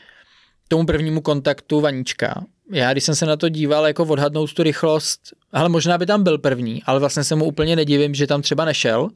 [0.68, 2.46] tomu prvnímu kontaktu vaníčka.
[2.72, 5.20] Já, když jsem se na to díval, jako odhadnout tu rychlost,
[5.52, 8.64] ale možná by tam byl první, ale vlastně se mu úplně nedivím, že tam třeba
[8.64, 9.08] nešel,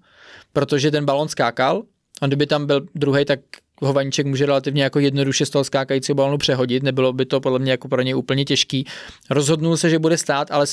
[0.52, 1.82] protože ten balon skákal.
[2.20, 3.40] A kdyby tam byl druhý, tak
[3.80, 7.58] ho Vaníček může relativně jako jednoduše z toho skákajícího balonu přehodit, nebylo by to podle
[7.58, 8.86] mě jako pro něj úplně těžký.
[9.30, 10.66] Rozhodnul se, že bude stát, ale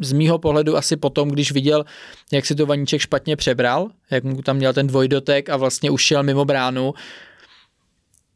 [0.00, 1.84] z, mýho pohledu asi potom, když viděl,
[2.32, 6.02] jak si to Vaníček špatně přebral, jak mu tam měl ten dvojdotek a vlastně už
[6.02, 6.94] šel mimo bránu,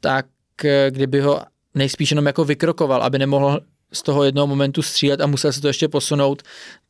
[0.00, 0.26] tak
[0.64, 1.40] eh, kdyby ho
[1.74, 3.60] nejspíš jenom jako vykrokoval, aby nemohl
[3.94, 6.42] z toho jednoho momentu střílet a musel se to ještě posunout,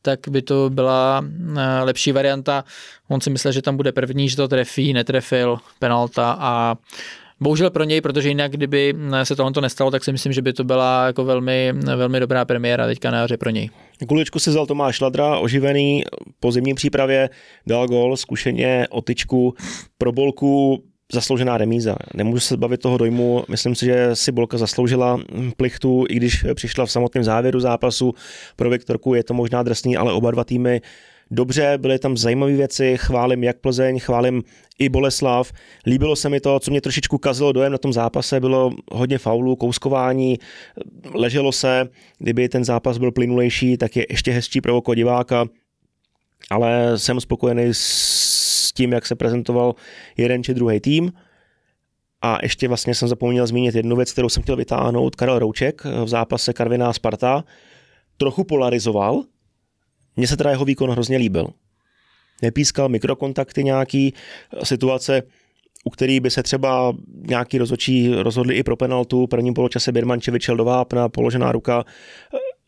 [0.03, 1.25] tak by to byla
[1.57, 2.65] eh, lepší varianta.
[3.09, 6.77] On si myslel, že tam bude první, že to trefí, netrefil, penalta a
[7.41, 10.53] Bohužel pro něj, protože jinak, kdyby eh, se tohle nestalo, tak si myslím, že by
[10.53, 13.71] to byla jako velmi, velmi dobrá premiéra teďka na pro něj.
[14.09, 16.05] Kuličku si vzal Tomáš Ladra, oživený
[16.41, 17.31] po zimní přípravě,
[17.67, 19.55] dal gol, zkušeně o tyčku,
[19.99, 20.83] pro bolku
[21.13, 21.97] zasloužená remíza.
[22.15, 25.21] Nemůžu se bavit toho dojmu, myslím si, že si Bolka zasloužila
[25.57, 28.15] plichtu, i když přišla v samotném závěru zápasu.
[28.57, 30.81] Pro Viktorku je to možná drsný, ale oba dva týmy
[31.31, 34.43] dobře, byly tam zajímavé věci, chválím jak Plzeň, chválím
[34.79, 35.53] i Boleslav.
[35.87, 39.57] Líbilo se mi to, co mě trošičku kazilo dojem na tom zápase, bylo hodně faulů,
[39.57, 40.39] kouskování,
[41.15, 41.89] leželo se,
[42.19, 45.47] kdyby ten zápas byl plynulejší, tak je ještě hezčí pro oko diváka,
[46.51, 48.44] ale jsem spokojený s
[48.75, 49.75] tím, jak se prezentoval
[50.17, 51.13] jeden či druhý tým.
[52.23, 55.17] A ještě vlastně jsem zapomněl zmínit jednu věc, kterou jsem chtěl vytáhnout.
[55.17, 57.45] Karel Rouček v zápase Karviná Sparta
[58.17, 59.23] trochu polarizoval.
[60.17, 61.47] Mně se teda jeho výkon hrozně líbil.
[62.43, 64.15] Nepískal mikrokontakty nějaký,
[64.63, 65.23] situace,
[65.85, 66.93] u který by se třeba
[67.29, 69.27] nějaký rozočí rozhodli i pro penaltu.
[69.27, 71.85] Prvním poločase Birmančevič šel do vápna, položená ruka,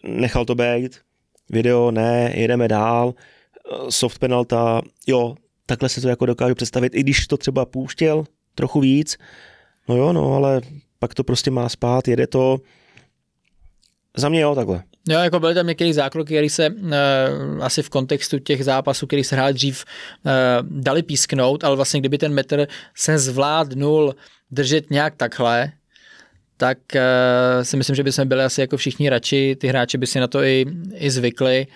[0.05, 0.99] nechal to být.
[1.51, 3.15] Video, ne, jedeme dál
[3.89, 5.35] soft penalta, jo,
[5.67, 9.17] takhle se to jako dokážu představit, i když to třeba pouštěl trochu víc,
[9.89, 10.61] no jo, no, ale
[10.99, 12.59] pak to prostě má spát, jede to,
[14.17, 14.83] za mě jo, takhle.
[15.09, 16.95] Jo, jako byly tam některé zákroky, které se uh,
[17.61, 19.85] asi v kontextu těch zápasů, který se hráli dřív,
[20.25, 20.33] uh,
[20.71, 24.15] dali písknout, ale vlastně kdyby ten metr se zvládnul
[24.51, 25.73] držet nějak takhle,
[26.57, 30.07] tak uh, si myslím, že by jsme byli asi jako všichni radši, ty hráči by
[30.07, 31.67] si na to i, i zvykli.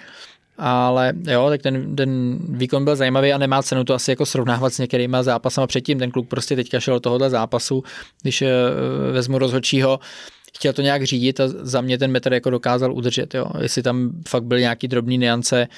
[0.61, 4.75] Ale jo, tak ten, ten výkon byl zajímavý a nemá cenu to asi jako srovnávat
[4.75, 5.99] s některýma zápasama předtím.
[5.99, 7.85] Ten kluk prostě teďka šel do tohohle zápasu,
[8.23, 8.49] když uh,
[9.13, 10.01] vezmu rozhodčího,
[10.57, 13.47] chtěl to nějak řídit a za mě ten metr jako dokázal udržet, jo.
[13.61, 15.69] Jestli tam fakt byly nějaký drobný niance,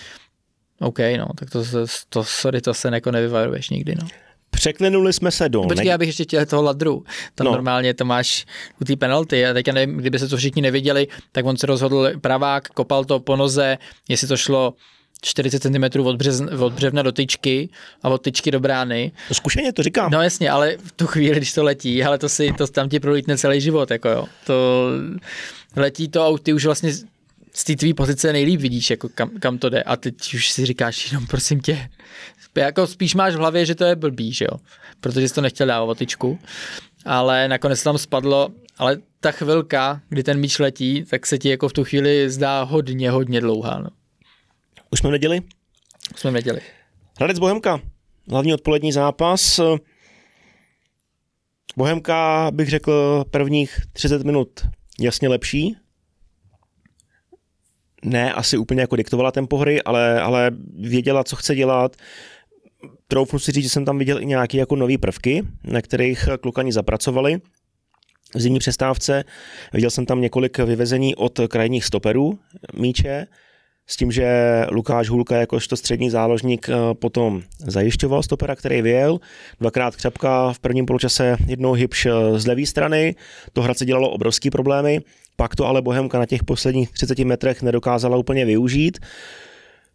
[0.80, 1.64] OK, no, tak to,
[2.09, 4.09] to, sorry, to se jako nevyvaruješ nikdy, no.
[4.53, 5.62] Překlenuli jsme se do...
[5.62, 7.05] Počkej, já bych ještě chtěl toho ladru.
[7.34, 7.53] Tam no.
[7.53, 8.46] normálně to máš
[8.80, 9.46] u té penalty.
[9.46, 13.20] A teďka nevím, kdyby se to všichni neviděli, tak on se rozhodl pravák, kopal to
[13.20, 13.78] po noze,
[14.09, 14.74] jestli to šlo
[15.22, 17.68] 40 cm od, břez, od břevna do tyčky
[18.03, 19.12] a od tyčky do brány.
[19.28, 20.11] To zkušeně to říkám.
[20.11, 23.00] No jasně, ale v tu chvíli, když to letí, ale to si, to tam ti
[23.00, 24.26] prolítne celý život, jako jo.
[24.46, 24.88] To
[25.76, 26.92] letí to a ty už vlastně
[27.55, 30.66] z té tvý pozice nejlíp vidíš, jako kam, kam to jde a teď už si
[30.66, 31.88] říkáš jenom prosím tě,
[32.57, 34.59] jako spíš máš v hlavě, že to je blbý, že jo,
[35.00, 36.38] protože jsi to nechtěl dávat tyčku,
[37.05, 38.48] ale nakonec tam spadlo,
[38.78, 42.62] ale ta chvilka, kdy ten míč letí, tak se ti jako v tu chvíli zdá
[42.62, 43.78] hodně, hodně dlouhá.
[43.78, 43.90] No.
[44.90, 45.40] Už jsme v neděli?
[46.14, 46.61] Už jsme v neděli.
[47.18, 47.80] Hradec Bohemka,
[48.30, 49.61] hlavní odpolední zápas.
[51.76, 54.61] Bohemka, bych řekl, prvních 30 minut
[55.00, 55.76] jasně lepší,
[58.05, 61.96] ne asi úplně jako diktovala tempo hry, ale, ale věděla, co chce dělat.
[63.09, 66.72] Troufnu si říct, že jsem tam viděl i nějaké jako nové prvky, na kterých klukani
[66.72, 67.41] zapracovali
[68.35, 69.24] v zimní přestávce.
[69.72, 72.39] Viděl jsem tam několik vyvezení od krajních stoperů
[72.74, 73.26] míče,
[73.87, 74.26] s tím, že
[74.70, 79.20] Lukáš Hulka jakožto střední záložník eh, potom zajišťoval stopera, který vyjel.
[79.61, 83.14] Dvakrát křapka v prvním poločase jednou hybš eh, z levé strany.
[83.53, 85.01] To Hradce dělalo obrovský problémy.
[85.37, 88.99] Pak to ale Bohemka na těch posledních 30 metrech nedokázala úplně využít.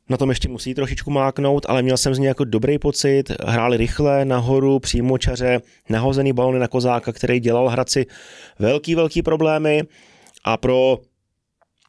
[0.09, 3.31] Na tom ještě musí trošičku máknout, ale měl jsem z něj jako dobrý pocit.
[3.45, 4.79] Hráli rychle, nahoru,
[5.19, 8.05] čaře, nahozený balony na Kozáka, který dělal Hradci
[8.59, 9.83] velký, velký problémy.
[10.43, 10.97] A pro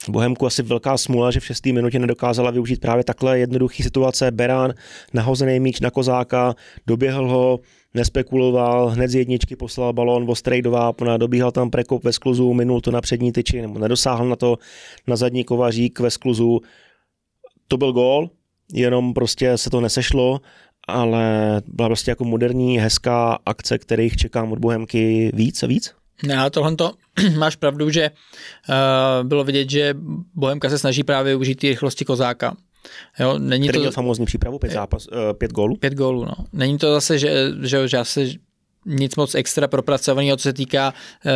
[0.09, 4.31] Bohemku asi velká smůla, že v šesté minutě nedokázala využít právě takhle jednoduchý situace.
[4.31, 4.75] Berán
[5.15, 6.55] nahozený míč na Kozáka,
[6.87, 7.61] doběhl ho,
[7.95, 12.81] nespekuloval, hned z jedničky poslal balón ostrý do vápna, dobíhal tam prekop ve skluzu, minul
[12.81, 14.57] to na přední tyči, nebo nedosáhl na to
[15.07, 16.61] na zadní kovařík ve skluzu.
[17.69, 18.31] To byl gól,
[18.73, 20.41] jenom prostě se to nesešlo,
[20.89, 25.95] ale byla prostě jako moderní, hezká akce, kterých čekám od Bohemky víc a víc.
[26.27, 26.93] No, tohle to
[27.39, 29.95] máš pravdu, že uh, bylo vidět, že
[30.35, 32.57] Bohemka se snaží právě využít ty rychlosti kozáka.
[33.19, 33.81] Jo, není Který to...
[33.81, 35.77] měl famózní přípravu, pět, zápas, uh, pět gólů?
[35.77, 36.35] Pět gólů, no.
[36.53, 38.39] Není to zase, že, že, že asi
[38.87, 40.95] nic moc extra propracovaného, co se týká
[41.25, 41.33] uh,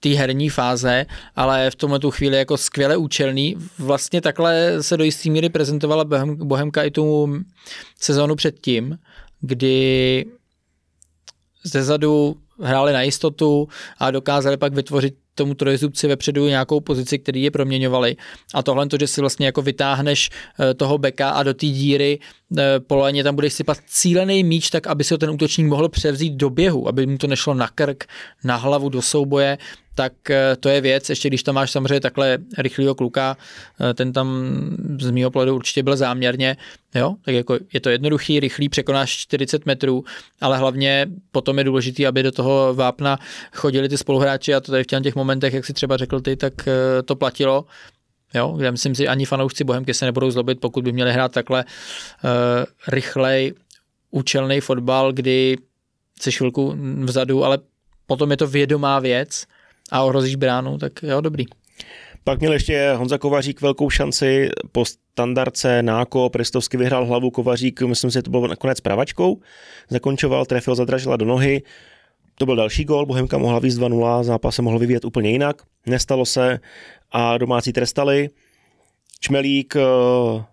[0.00, 3.56] té herní fáze, ale v tomhle tu chvíli jako skvěle účelný.
[3.78, 7.28] Vlastně takhle se do jisté míry prezentovala Bohemka i tu
[8.00, 8.98] sezónu předtím,
[9.40, 10.26] kdy
[11.64, 13.68] zezadu hráli na jistotu
[13.98, 18.16] a dokázali pak vytvořit tomu trojzubci vepředu nějakou pozici, který je proměňovali.
[18.54, 20.30] A tohle to, že si vlastně jako vytáhneš
[20.60, 22.18] eh, toho beka a do té díry
[22.58, 26.32] eh, polaně tam budeš sypat cílený míč, tak aby si ho ten útočník mohl převzít
[26.32, 28.04] do běhu, aby mu to nešlo na krk,
[28.44, 29.58] na hlavu, do souboje,
[29.96, 33.36] tak eh, to je věc, ještě když tam máš samozřejmě takhle rychlého kluka,
[33.80, 34.28] eh, ten tam
[35.00, 36.56] z mého pohledu určitě byl záměrně,
[36.94, 40.04] jo, tak jako je to jednoduchý, rychlý, překonáš 40 metrů,
[40.40, 43.18] ale hlavně potom je důležité, aby do toho vápna
[43.52, 46.68] chodili ty spoluhráči a to tady v těch momentech, jak si třeba řekl ty, tak
[46.68, 47.64] eh, to platilo,
[48.34, 51.64] jo, kde myslím si, ani fanoušci Bohemky se nebudou zlobit, pokud by měli hrát takhle
[51.64, 52.30] uh,
[52.88, 53.54] rychlej,
[54.10, 55.56] účelný fotbal, kdy
[56.20, 56.74] se chvilku
[57.04, 57.58] vzadu, ale
[58.06, 59.46] potom je to vědomá věc,
[59.92, 61.44] a ohrozíš bránu, tak jo, dobrý.
[62.24, 68.10] Pak měl ještě Honza Kovařík velkou šanci po standardce Náko, Prestovsky vyhrál hlavu Kovařík, myslím
[68.10, 69.40] si, že to bylo nakonec pravačkou,
[69.88, 71.62] zakončoval, trefil, zadražila do nohy,
[72.38, 76.26] to byl další gol, Bohemka mohla víc 2-0, zápas se mohl vyvíjet úplně jinak, nestalo
[76.26, 76.60] se
[77.12, 78.30] a domácí trestali.
[79.20, 79.80] Čmelík eh,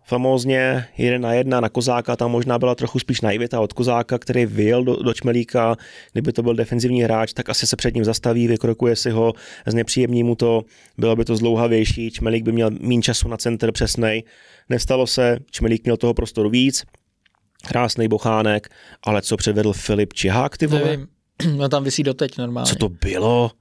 [0.04, 4.46] famózně jeden na jedna na Kozáka, tam možná byla trochu spíš naivita od Kozáka, který
[4.46, 5.76] vyjel do, do Čmelíka,
[6.12, 9.34] kdyby to byl defenzivní hráč, tak asi se před ním zastaví, vykrokuje si ho,
[9.66, 10.64] znepříjemní mu to,
[10.98, 14.24] bylo by to zlouhavější, Čmelík by měl méně času na center přesnej,
[14.70, 16.84] nestalo se, Čmelík měl toho prostoru víc,
[17.68, 18.70] krásný bochánek,
[19.04, 20.84] ale co předvedl Filip Čihák, ty vole?
[20.84, 21.08] Nevím,
[21.58, 22.70] no tam vysí doteď normálně.
[22.70, 23.52] Co to bylo?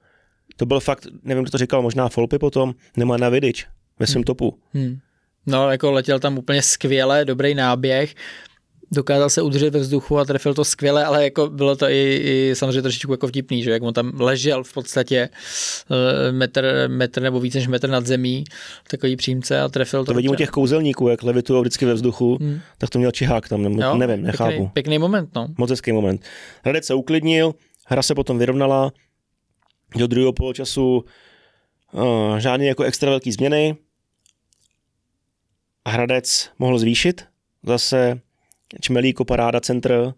[0.56, 3.66] To byl fakt, nevím, kdo to říkal, možná Folpy potom, nemá na vidič
[3.98, 4.24] ve svém hmm.
[4.24, 4.58] topu.
[4.74, 4.98] Hmm.
[5.46, 8.14] No, jako letěl tam úplně skvěle, dobrý náběh,
[8.92, 12.54] dokázal se udržet ve vzduchu a trefil to skvěle, ale jako bylo to i, i
[12.54, 15.28] samozřejmě trošičku jako vtipný, že jak on tam ležel v podstatě
[16.28, 18.44] eh, metr, metr nebo víc než metr nad zemí,
[18.90, 20.12] takový přímce a trefil to.
[20.12, 22.60] To vidím u těch kouzelníků, jak levitují vždycky ve vzduchu, hmm.
[22.78, 24.50] tak to měl Čihák tam, nebo, jo, nevím, nechápu.
[24.50, 25.48] Pěkný, pěkný moment, no.
[25.58, 26.22] Moc hezký moment.
[26.64, 27.54] Hradec se uklidnil,
[27.86, 28.92] hra se potom vyrovnala,
[29.96, 31.04] do druhého poločasu
[31.92, 33.76] uh, žádný jako extra velký změny,
[35.88, 37.24] Hradec mohl zvýšit,
[37.62, 38.20] zase
[38.80, 40.14] Čmelíko paráda centr,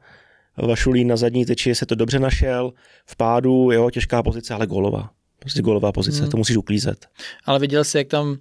[0.57, 2.72] Vašulín na zadní tyči se to dobře našel,
[3.07, 5.11] v pádu, jo, těžká pozice, ale golová.
[5.39, 6.31] Prostě golová pozice, hmm.
[6.31, 7.07] to musíš uklízet.
[7.45, 8.37] Ale viděl jsi, jak tam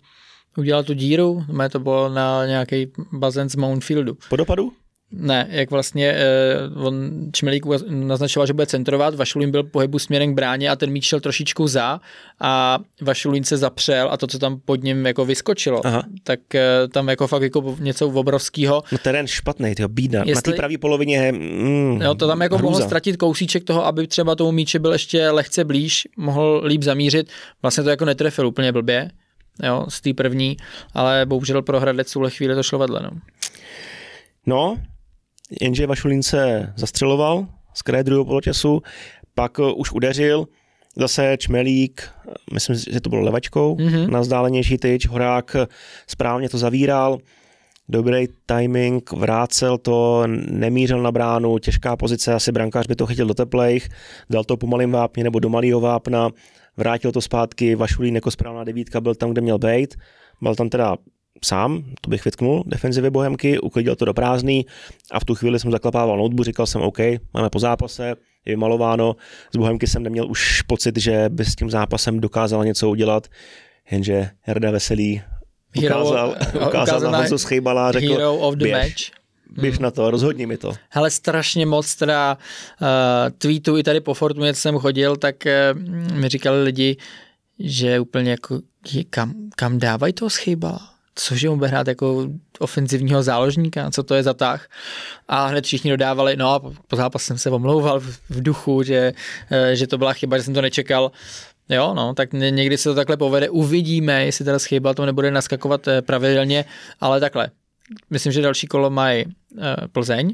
[0.58, 1.46] udělal tu díru?
[1.72, 4.18] To bylo na nějaký bazén z Mountfieldu.
[4.30, 4.72] Po dopadu?
[5.16, 10.36] Ne, jak vlastně eh, on Čmelík naznačoval, že bude centrovat, Vašulín byl pohybu směrem k
[10.36, 12.00] bráně a ten míč šel trošičku za
[12.40, 16.04] a Vašulín se zapřel a to, co tam pod ním jako vyskočilo, Aha.
[16.24, 18.84] tak eh, tam jako fakt jako něco obrovského.
[18.92, 20.20] No terén špatný, tyho bída.
[20.20, 24.08] Jestli, Na té pravé polovině mm, jo, to tam jako mohl ztratit kousíček toho, aby
[24.08, 27.30] třeba tomu míči byl ještě lehce blíž, mohl líp zamířit.
[27.62, 29.10] Vlastně to jako netrefil úplně blbě,
[29.64, 30.58] jo, z té první,
[30.94, 33.00] ale bohužel pro Hradec v chvíli to šlo vedle.
[33.04, 33.10] No.
[34.46, 34.78] No,
[35.62, 38.82] jenže Vašulín se zastřeloval z kraje druhého poločasu,
[39.36, 40.48] pak eh, už udeřil,
[40.96, 42.10] zase Čmelík,
[42.54, 44.10] myslím, že to bylo levačkou, mm-hmm.
[44.10, 45.56] na vzdálenější tyč, Horák
[46.08, 47.18] správně to zavíral,
[47.90, 53.34] dobrý timing, vrácel to, nemířil na bránu, těžká pozice, asi brankář by to chytil do
[53.34, 53.90] teplejch,
[54.30, 56.30] dal to po malým vápně nebo do malého vápna,
[56.78, 59.96] vrátil to zpátky, Vašulín jako správná devítka byl tam, kde měl být,
[60.42, 60.96] byl tam teda
[61.46, 64.66] sám, to bych vytknul, defenzivy Bohemky, uklidil to do prázdný
[65.12, 66.98] a v tu chvíli jsem zaklapával notebook, říkal jsem OK,
[67.34, 68.08] máme po zápase,
[68.46, 69.16] je vymalováno,
[69.54, 73.28] z Bohemky jsem neměl už pocit, že by s tím zápasem dokázala něco udělat,
[73.92, 75.22] jenže Herda Veselý
[75.78, 79.20] ukázal, hero, ukázal na Honzu Schejbala a řekl, hero of the běž, match.
[79.62, 79.84] běž hmm.
[79.84, 80.74] na to, rozhodni mi to.
[80.90, 82.38] Hele, strašně moc teda
[82.82, 82.88] uh,
[83.38, 86.98] tweetů i tady po Fortuně jsem chodil, tak uh, mi říkali lidi,
[87.60, 88.60] že úplně jako
[89.10, 90.93] kam, kam dávají toho Schejbala?
[91.16, 92.28] Cože on bude hrát jako
[92.60, 94.68] ofenzivního záložníka, co to je za tah.
[95.28, 98.00] A hned všichni dodávali, no a po zápasu jsem se omlouval
[98.30, 99.14] v duchu, že,
[99.52, 101.12] eh, že to byla chyba, že jsem to nečekal.
[101.70, 105.88] Jo, no, tak někdy se to takhle povede, uvidíme, jestli teda chyba to nebude naskakovat
[105.88, 106.66] eh, pravidelně,
[107.00, 107.50] ale takhle.
[108.10, 109.32] Myslím, že další kolo mají uh,
[109.92, 110.34] Plzeň,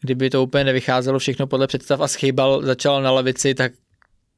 [0.00, 3.72] kdyby to úplně nevycházelo všechno podle představ a schýbal začal na levici, tak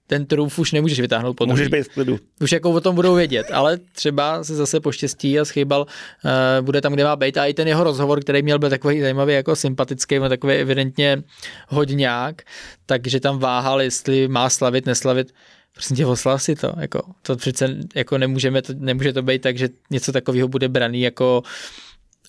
[0.08, 2.18] ten trůf už nemůžeš vytáhnout po Můžeš být v klidu.
[2.40, 6.80] Už jako o tom budou vědět, ale třeba se zase poštěstí a schýbal uh, bude
[6.80, 9.56] tam, kde má být a i ten jeho rozhovor, který měl byl takový zajímavý, jako
[9.56, 11.22] sympatický, takový evidentně
[11.68, 12.42] hodňák,
[12.86, 15.32] takže tam váhal, jestli má slavit, neslavit.
[15.74, 19.58] Prostě tě oslav si to, jako, to přece jako nemůžeme, to, nemůže to být tak,
[19.58, 21.42] že něco takového bude braný jako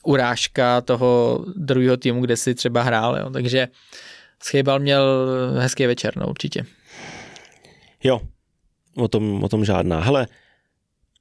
[0.03, 3.30] urážka toho druhého týmu, kde si třeba hrál, jo.
[3.30, 3.67] takže
[4.43, 5.27] Schejbal měl
[5.59, 6.65] hezký večer, no určitě.
[8.03, 8.21] Jo,
[8.95, 9.99] o tom, o tom žádná.
[9.99, 10.27] Hele,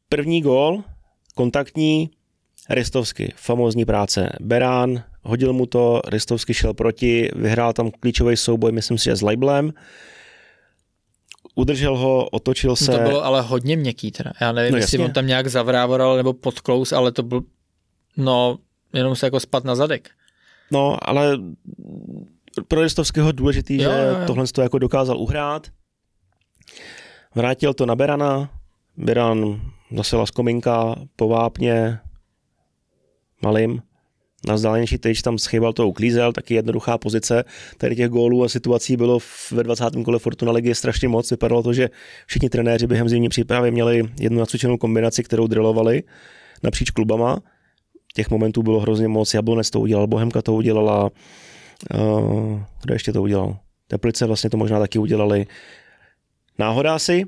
[0.08, 0.84] první gól,
[1.34, 2.10] kontaktní,
[2.70, 4.28] Ristovsky, famózní práce.
[4.40, 9.22] Berán, hodil mu to, Ristovsky šel proti, vyhrál tam klíčový souboj, myslím si, že s
[9.22, 9.72] Leiblem.
[11.54, 12.92] Udržel ho, otočil se.
[12.92, 14.32] To bylo ale hodně měkký teda.
[14.40, 17.40] Já nevím, no, jestli on tam nějak zavrávoral nebo podklous, ale to byl,
[18.16, 18.58] no,
[18.92, 20.10] jenom se jako spad na zadek.
[20.70, 21.38] No, ale
[22.68, 24.26] pro Ristovského důležitý, jo, že jo, jo.
[24.26, 25.66] tohle to jako dokázal uhrát.
[27.34, 28.50] Vrátil to na Berana,
[28.96, 29.60] Beran
[29.96, 31.98] zase laskominka po vápně,
[33.42, 33.82] malým,
[34.46, 37.44] na vzdálenější tyč tam schybal to uklízel, taky jednoduchá pozice.
[37.78, 39.18] Tady těch gólů a situací bylo
[39.52, 39.84] ve 20.
[40.04, 41.30] kole Fortuna ligy strašně moc.
[41.30, 41.90] Vypadalo to, že
[42.26, 46.02] všichni trenéři během zimní přípravy měli jednu nacvičenou kombinaci, kterou drillovali
[46.62, 47.38] napříč klubama.
[48.14, 49.34] Těch momentů bylo hrozně moc.
[49.34, 51.10] Jablonec to udělal, Bohemka to udělala.
[51.94, 53.56] Uh, kdo ještě to udělal?
[53.88, 55.46] Teplice vlastně to možná taky udělali.
[56.58, 57.24] Náhoda asi,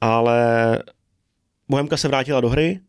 [0.00, 0.78] ale
[1.68, 2.80] Bohemka se vrátila do hry,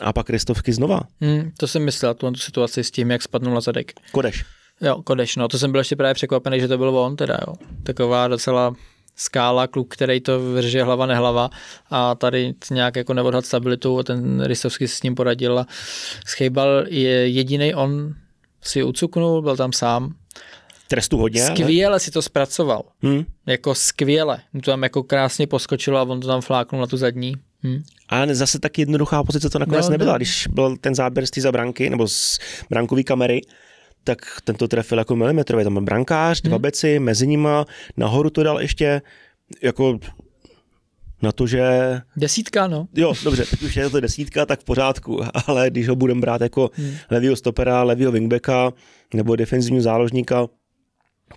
[0.00, 1.00] a pak Kristovky znova.
[1.20, 3.92] Hmm, to jsem myslel, tu, tu situaci s tím, jak spadnul na zadek.
[4.12, 4.44] Kodeš.
[4.80, 7.54] Jo, Kodeš, no to jsem byl ještě právě překvapený, že to byl on teda, jo.
[7.82, 8.74] Taková docela
[9.16, 11.50] skála, kluk, který to vrže hlava nehlava
[11.90, 15.66] a tady nějak jako neodhad stabilitu a ten Ristovský s ním poradil a
[16.26, 18.14] schejbal je jediný on
[18.62, 20.14] si ucuknul, byl tam sám.
[20.94, 21.42] Trestu hodně.
[21.42, 22.00] Skvěle ne?
[22.00, 22.82] si to zpracoval.
[23.02, 23.24] Hmm.
[23.46, 24.38] Jako skvěle.
[24.52, 27.34] Mu to tam jako krásně poskočilo a on to tam fláknul na tu zadní.
[27.62, 27.82] Hmm.
[28.08, 30.12] A zase tak jednoduchá pozice to nakonec no, nebyla.
[30.12, 30.16] No.
[30.16, 32.38] Když byl ten záběr z té zabranky nebo z
[32.70, 33.40] brankové kamery,
[34.04, 35.64] tak tento trefil jako milimetrový.
[35.64, 36.62] Tam byl brankář, dva hmm.
[36.62, 37.64] beci, mezi nima,
[37.96, 39.02] nahoru to dal ještě
[39.62, 39.98] jako
[41.22, 41.62] na to, že...
[42.16, 42.86] Desítka, no.
[42.94, 46.40] Jo, dobře, teď už je to desítka, tak v pořádku, ale když ho budeme brát
[46.40, 46.96] jako hmm.
[47.10, 48.72] levýho stopera, levýho wingbacka
[49.14, 50.46] nebo defenzivního záložníka,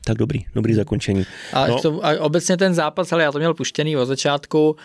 [0.05, 1.25] tak dobrý, dobrý zakončení.
[1.53, 1.81] A, no.
[1.81, 4.75] to, a obecně ten zápas, ale já to měl puštěný od začátku,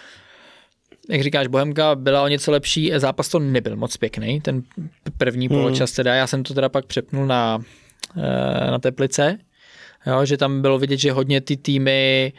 [1.08, 4.62] jak říkáš, Bohemka byla o něco lepší, zápas to nebyl moc pěkný, ten
[5.18, 5.58] první hmm.
[5.58, 7.62] poločas teda, já jsem to teda pak přepnul na,
[8.16, 9.38] eh, na Teplice,
[10.06, 12.32] jo, že tam bylo vidět, že hodně ty týmy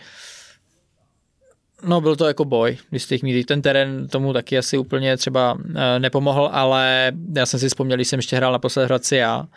[1.85, 3.43] No, byl to jako boj, když jste mít.
[3.43, 8.07] Ten terén tomu taky asi úplně třeba eh, nepomohl, ale já jsem si vzpomněl, když
[8.07, 9.47] jsem ještě hrál naposled Hradci já,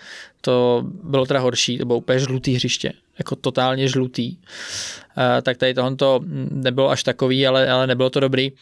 [0.40, 4.36] to bylo teda horší, to bylo úplně žlutý hřiště, jako totálně žlutý.
[5.18, 5.96] Eh, tak tady tohle
[6.50, 8.52] nebylo až takový, ale, ale nebylo to dobrý.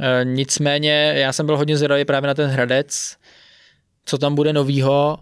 [0.00, 3.16] E, nicméně já jsem byl hodně zvědavý právě na ten Hradec,
[4.04, 5.18] co tam bude novýho,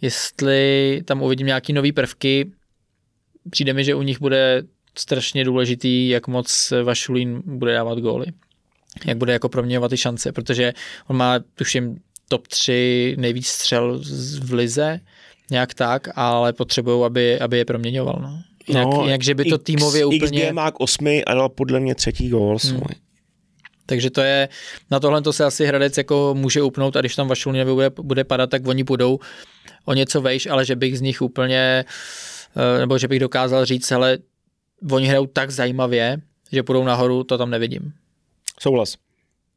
[0.00, 2.50] jestli tam uvidím nějaký nový prvky.
[3.50, 4.62] Přijde mi, že u nich bude
[4.98, 8.26] strašně důležitý, jak moc Vašulín bude dávat góly.
[9.06, 10.72] Jak bude jako proměňovat ty šance, protože
[11.06, 11.98] on má, tuším,
[12.28, 14.02] top 3 nejvíc střel
[14.42, 15.00] v lize,
[15.52, 18.18] nějak tak, ale potřebují, aby, aby je proměňoval.
[18.22, 18.42] No.
[18.68, 20.40] Jak, no, jak, že by to týmově úplně...
[20.40, 22.80] XG má k 8 a dal podle mě třetí gól hmm.
[23.86, 24.48] Takže to je,
[24.90, 28.24] na tohle to se asi Hradec jako může upnout a když tam Vašulín bude, bude
[28.24, 29.18] padat, tak oni půjdou
[29.84, 31.84] o něco vejš, ale že bych z nich úplně,
[32.56, 34.18] eh, nebo že bych dokázal říct, ale
[34.90, 36.16] oni hrajou tak zajímavě,
[36.52, 37.92] že půjdou nahoru, to tam nevidím.
[38.60, 38.94] Souhlas.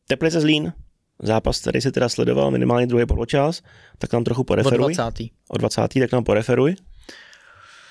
[0.08, 0.74] Teplice Zlín,
[1.20, 3.61] zápas, který si teda sledoval minimálně druhý poločas,
[3.97, 4.86] tak nám trochu poreferuj.
[4.86, 5.30] O 20.
[5.47, 5.82] O 20.
[5.99, 6.76] tak nám poreferuj.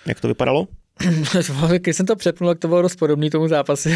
[0.06, 0.68] Jak to vypadalo?
[1.78, 3.88] Když jsem to přepnul, tak to bylo dost podobný tomu zápasu,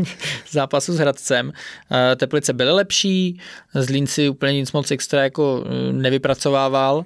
[0.50, 1.52] zápasu s Hradcem.
[1.92, 3.40] Eh, Teplice byly lepší,
[3.74, 7.04] Zlín si úplně nic moc extra jako eh, nevypracovával,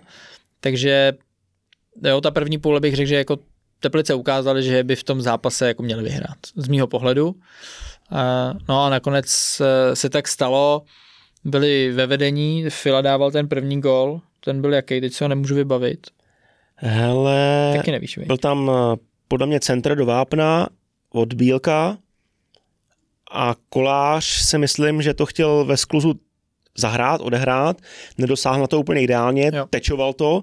[0.60, 1.12] takže
[2.04, 3.38] jo, ta první půle bych řekl, že jako
[3.80, 7.34] Teplice ukázali, že by v tom zápase jako měli vyhrát, z mýho pohledu.
[8.12, 9.26] Eh, no a nakonec
[9.94, 10.82] se tak stalo,
[11.49, 15.55] byli ve vedení, Fila dával ten první gol, ten byl jaký, teď se ho nemůžu
[15.55, 16.07] vybavit.
[16.74, 18.70] Hele, Taky nevíš, byl tam
[19.28, 20.68] podle mě centr do vápna
[21.12, 21.99] od Bílka
[23.32, 26.14] a Kolář se myslím, že to chtěl ve skluzu
[26.78, 27.76] zahrát, odehrát,
[28.18, 29.66] nedosáhl na to úplně ideálně, jo.
[29.70, 30.42] tečoval to,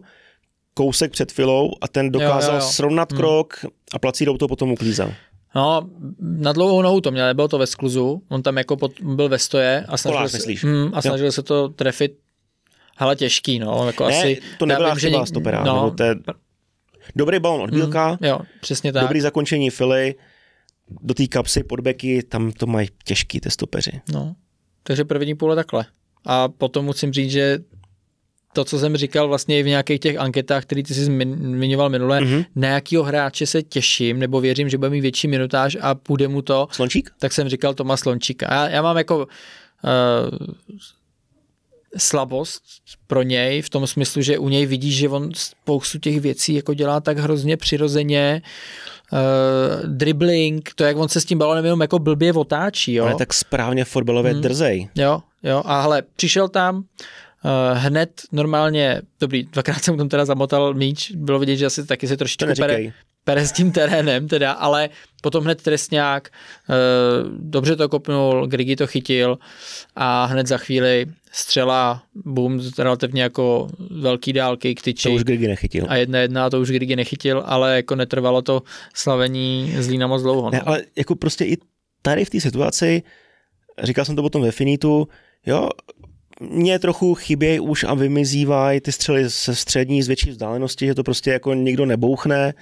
[0.73, 2.71] kousek před filou a ten dokázal jo, jo, jo.
[2.71, 3.19] srovnat hmm.
[3.19, 5.13] krok a placídou to potom uklízel.
[5.55, 5.89] No,
[6.19, 9.39] na dlouhou nohu to měl, nebylo to ve skluzu, on tam jako pod, byl ve
[9.39, 10.63] stoje a snažil, Kolář, se, myslíš?
[10.63, 12.17] mm, a snažil se to trefit
[12.97, 13.87] Hele, těžký, no.
[13.87, 15.27] Jako ne, asi, to nebyla chyba něk...
[15.27, 16.15] stopera, no, nebo to je
[17.15, 19.01] Dobrý balon od Bílka, mm, jo, přesně tak.
[19.01, 20.15] dobrý zakončení Fily,
[21.01, 24.01] do té kapsy, podbeky, tam to mají těžký ty stopeři.
[24.13, 24.35] No,
[24.83, 25.85] takže první půle takhle.
[26.25, 27.59] A potom musím říct, že
[28.55, 32.19] to, co jsem říkal vlastně i v nějakých těch anketách, které ty jsi zmiňoval minule,
[32.19, 32.45] mm-hmm.
[32.55, 36.41] na jakýho hráče se těším, nebo věřím, že bude mít větší minutáž a půjde mu
[36.41, 36.67] to.
[36.71, 37.11] Slončík?
[37.19, 38.47] Tak jsem říkal Tomas Slončíka.
[38.51, 39.25] Já, já mám jako uh,
[41.97, 42.63] slabost
[43.07, 46.73] pro něj v tom smyslu, že u něj vidíš, že on spoustu těch věcí jako
[46.73, 48.41] dělá tak hrozně přirozeně,
[49.11, 49.19] uh,
[49.89, 52.93] dribbling, to jak on se s tím balonem jenom jako blbě otáčí.
[52.93, 53.05] Jo?
[53.05, 54.41] Ale tak správně fotbalově hmm.
[54.41, 54.89] drzej.
[54.95, 56.83] Jo, jo, a hele, přišel tam,
[57.73, 62.17] hned normálně, dobrý, dvakrát jsem tam teda zamotal míč, bylo vidět, že asi taky se
[62.17, 62.77] trošičku pere,
[63.23, 64.89] pere s tím terénem teda, ale
[65.21, 66.29] potom hned trestňák,
[66.69, 66.75] uh,
[67.39, 69.37] dobře to kopnul, Grigi to chytil
[69.95, 75.09] a hned za chvíli střela, boom, relativně jako velký dálky k tyči.
[75.09, 75.85] To už Grigi nechytil.
[75.89, 78.61] A jedna jedna, to už Grigi nechytil, ale jako netrvalo to
[78.93, 80.41] slavení Zlína moc dlouho.
[80.41, 80.49] No.
[80.51, 81.57] Ne, ale jako prostě i
[82.01, 83.03] tady v té situaci,
[83.83, 85.07] říkal jsem to potom ve Finitu,
[85.45, 85.69] jo,
[86.39, 91.03] mě trochu chybějí už a vymizívají ty střely se střední z větší vzdálenosti, že to
[91.03, 92.53] prostě jako nikdo nebouchne.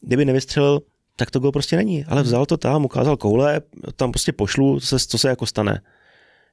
[0.00, 0.80] Kdyby nevystřelil,
[1.16, 2.04] tak to gol prostě není.
[2.04, 3.60] Ale vzal to tam, ukázal koule,
[3.96, 5.80] tam prostě pošlu, co se, co se jako stane.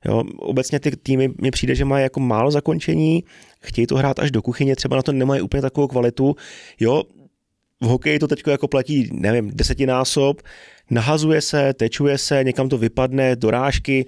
[0.06, 3.24] Jo, obecně ty týmy mi přijde, že mají jako málo zakončení,
[3.62, 6.36] chtějí to hrát až do kuchyně, třeba na to nemají úplně takovou kvalitu.
[6.80, 7.04] Jo,
[7.82, 10.42] v hokeji to teď jako platí, nevím, desetinásob,
[10.92, 14.06] nahazuje se, tečuje se, někam to vypadne, dorážky,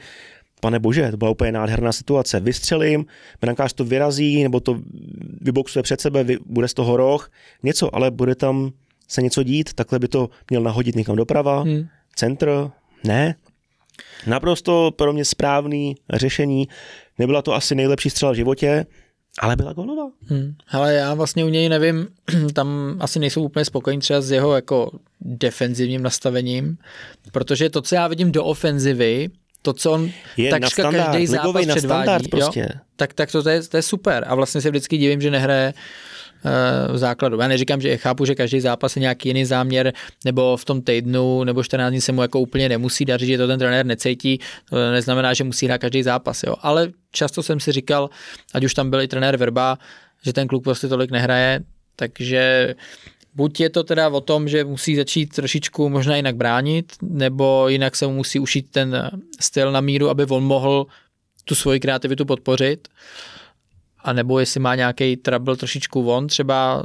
[0.61, 2.39] pane bože, to byla úplně nádherná situace.
[2.39, 3.05] Vystřelím,
[3.41, 4.79] brankář to vyrazí, nebo to
[5.41, 7.31] vyboxuje před sebe, bude z toho roh,
[7.63, 8.71] něco, ale bude tam
[9.07, 11.87] se něco dít, takhle by to měl nahodit někam doprava, hmm.
[12.15, 12.69] centr,
[13.03, 13.35] ne.
[14.27, 16.67] Naprosto pro mě správný řešení.
[17.19, 18.85] Nebyla to asi nejlepší střela v životě,
[19.39, 20.11] ale byla golová.
[20.25, 20.55] Hmm.
[20.71, 22.07] Ale já vlastně u něj nevím,
[22.53, 24.91] tam asi nejsou úplně spokojení třeba s jeho jako
[25.21, 26.77] defenzivním nastavením,
[27.31, 29.29] protože to, co já vidím do ofenzivy,
[29.61, 32.59] to, co on je takřka standard, každý zápas na předvádí, prostě.
[32.59, 34.25] jo, tak, tak to, to, je, to je super.
[34.27, 35.73] A vlastně se vždycky divím, že nehraje
[36.45, 37.41] uh, v základu.
[37.41, 39.93] Já neříkám, že chápu, že každý zápas je nějaký jiný záměr,
[40.25, 43.47] nebo v tom týdnu, nebo 14 dní se mu jako úplně nemusí dařit, že to
[43.47, 44.39] ten trenér necítí.
[44.69, 46.43] To neznamená, že musí hrát každý zápas.
[46.43, 46.55] Jo.
[46.61, 48.09] Ale často jsem si říkal,
[48.53, 49.77] ať už tam byl i trenér Verba,
[50.25, 51.59] že ten kluk prostě tolik nehraje,
[51.95, 52.75] takže
[53.35, 57.95] buď je to teda o tom, že musí začít trošičku možná jinak bránit, nebo jinak
[57.95, 60.87] se mu musí ušít ten styl na míru, aby on mohl
[61.45, 62.87] tu svoji kreativitu podpořit.
[64.03, 66.83] A nebo jestli má nějaký trouble trošičku on třeba,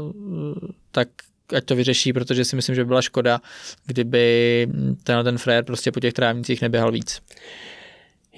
[0.91, 1.09] tak
[1.57, 3.41] ať to vyřeší, protože si myslím, že by byla škoda,
[3.87, 4.69] kdyby
[5.03, 7.21] ten, ten frér prostě po těch trávnicích neběhal víc.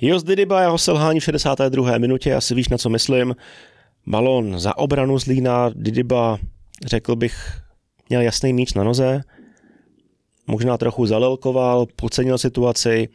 [0.01, 1.99] Jos Didyba, jeho selhání v 62.
[1.99, 3.37] minutě, asi víš, na co myslím.
[4.07, 6.39] Balon za obranu Zlína, Didyba,
[6.87, 7.61] řekl bych,
[8.09, 9.21] měl jasný míč na noze,
[10.47, 13.09] možná trochu zalelkoval, podcenil situaci,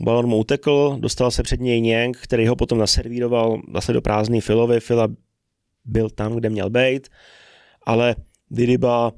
[0.00, 4.40] balon mu utekl, dostal se před něj Něng, který ho potom naservíroval zase do prázdný
[4.40, 4.80] Filovi.
[4.80, 5.08] Fila
[5.84, 7.08] byl tam, kde měl být,
[7.86, 8.16] ale
[8.50, 9.12] Didyba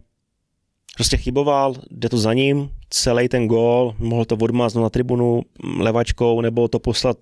[0.94, 5.42] prostě chyboval, jde to za ním, celý ten gól, mohl to odmáznout na tribunu
[5.78, 7.16] levačkou, nebo to poslat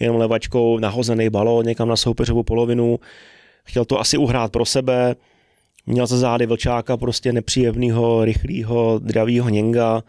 [0.00, 3.00] jenom levačkou nahozený balón někam na soupeřovou polovinu.
[3.64, 5.16] Chtěl to asi uhrát pro sebe,
[5.86, 10.02] Měl za zády vlčáka prostě nepříjemného, rychlého, dravého něnga.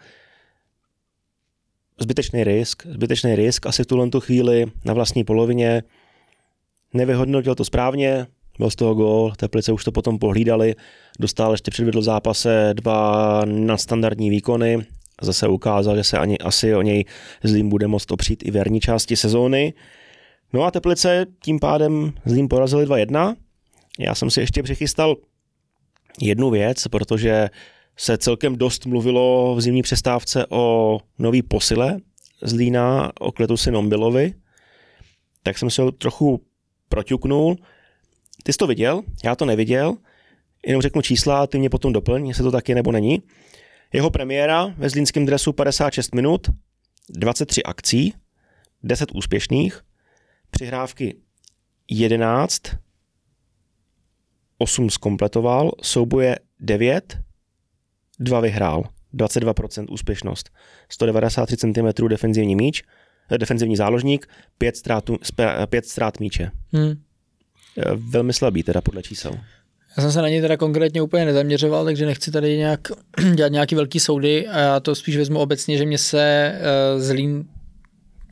[1.99, 5.83] Zbytečný risk, zbytečný risk asi v tuhle tu chvíli na vlastní polovině.
[6.93, 8.27] Nevyhodnotil to správně,
[8.59, 10.75] byl z toho gól, Teplice už to potom pohlídali,
[11.19, 14.85] dostal ještě předvedl v zápase dva nadstandardní výkony,
[15.21, 17.05] zase ukázal, že se ani asi o něj
[17.43, 19.73] Zlým bude moct opřít i v jarní části sezóny.
[20.53, 23.35] No a Teplice tím pádem Zlým porazili 2-1.
[23.99, 25.15] Já jsem si ještě přichystal
[26.21, 27.49] jednu věc, protože
[27.97, 31.99] se celkem dost mluvilo v zimní přestávce o nový posile
[32.41, 34.33] z Lína, o Kletusi Nombilovi,
[35.43, 36.41] tak jsem si ho trochu
[36.89, 37.55] proťuknul.
[38.43, 39.97] Ty jsi to viděl, já to neviděl,
[40.67, 43.21] jenom řeknu čísla, ty mě potom doplň, jestli to tak je nebo není.
[43.93, 46.47] Jeho premiéra ve zlínském dresu 56 minut,
[47.09, 48.13] 23 akcí,
[48.83, 49.81] 10 úspěšných,
[50.49, 51.15] přihrávky
[51.89, 52.61] 11,
[54.57, 57.17] 8 zkompletoval, souboje 9,
[58.19, 58.83] 2 vyhrál,
[59.13, 60.49] 22% úspěšnost,
[60.89, 62.83] 193 cm defenzivní míč,
[63.31, 64.27] eh, defenzivní záložník,
[64.57, 65.09] 5 ztrát,
[65.69, 66.51] 5 ztrát míče.
[66.71, 66.91] Hmm.
[67.77, 69.31] Eh, velmi slabý teda podle čísel.
[69.97, 72.87] Já jsem se na něj teda konkrétně úplně nezaměřoval, takže nechci tady nějak
[73.35, 76.53] dělat nějaký velký soudy a já to spíš vezmu obecně, že mě se
[76.95, 77.45] uh, Zlín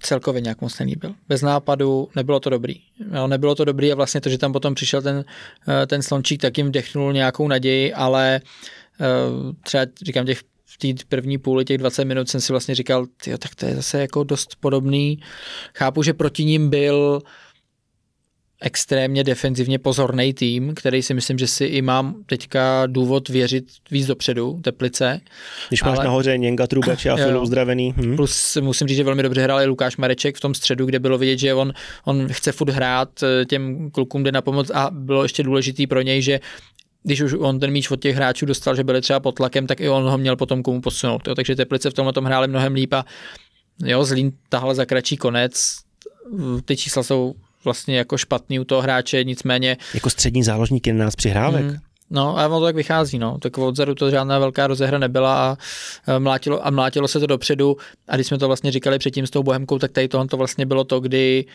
[0.05, 1.13] celkově nějak moc nelíbil.
[1.27, 2.75] Bez nápadu nebylo to dobrý.
[3.13, 5.25] Jo, nebylo to dobrý a vlastně to, že tam potom přišel ten,
[5.67, 8.41] eh, ten slončík, tak jim vdechnul nějakou naději, ale
[9.01, 9.05] eh,
[9.63, 13.37] třeba říkám těch v té první půli, těch 20 minut jsem si vlastně říkal, tyjo,
[13.37, 15.19] tak to je zase jako dost podobný.
[15.75, 17.21] Chápu, že proti ním byl
[18.61, 24.07] extrémně defenzivně pozorný tým, který si myslím, že si i mám teďka důvod věřit víc
[24.07, 25.21] dopředu, Teplice.
[25.67, 26.05] Když máš ale...
[26.05, 27.93] nahoře Něnga, Trubače a Filu uzdravený.
[27.97, 28.15] Hm.
[28.15, 31.17] Plus musím říct, že velmi dobře hrál i Lukáš Mareček v tom středu, kde bylo
[31.17, 31.73] vidět, že on,
[32.05, 36.01] on chce furt hrát, eh, těm klukům jde na pomoc a bylo ještě důležitý pro
[36.01, 36.39] něj, že
[37.03, 39.79] když už on ten míč od těch hráčů dostal, že byli třeba pod tlakem, tak
[39.79, 41.27] i on ho měl potom komu posunout.
[41.27, 41.35] Jo.
[41.35, 43.05] Takže Teplice v tomhle tom hráli mnohem líp a
[43.85, 45.75] jo, Zlín tahle za kratší konec.
[46.65, 47.35] Ty čísla jsou
[47.65, 49.77] vlastně jako špatný u toho hráče, nicméně...
[49.93, 51.65] Jako střední záložník 11 přihrávek.
[51.65, 51.77] Mm,
[52.09, 53.37] No a ono to tak vychází, no.
[53.37, 55.57] Tak odzadu to žádná velká rozehra nebyla a
[56.19, 57.77] mlátilo, a mlátilo se to dopředu.
[58.07, 60.65] A když jsme to vlastně říkali předtím s tou Bohemkou, tak tady tohle to vlastně
[60.65, 61.45] bylo to, kdy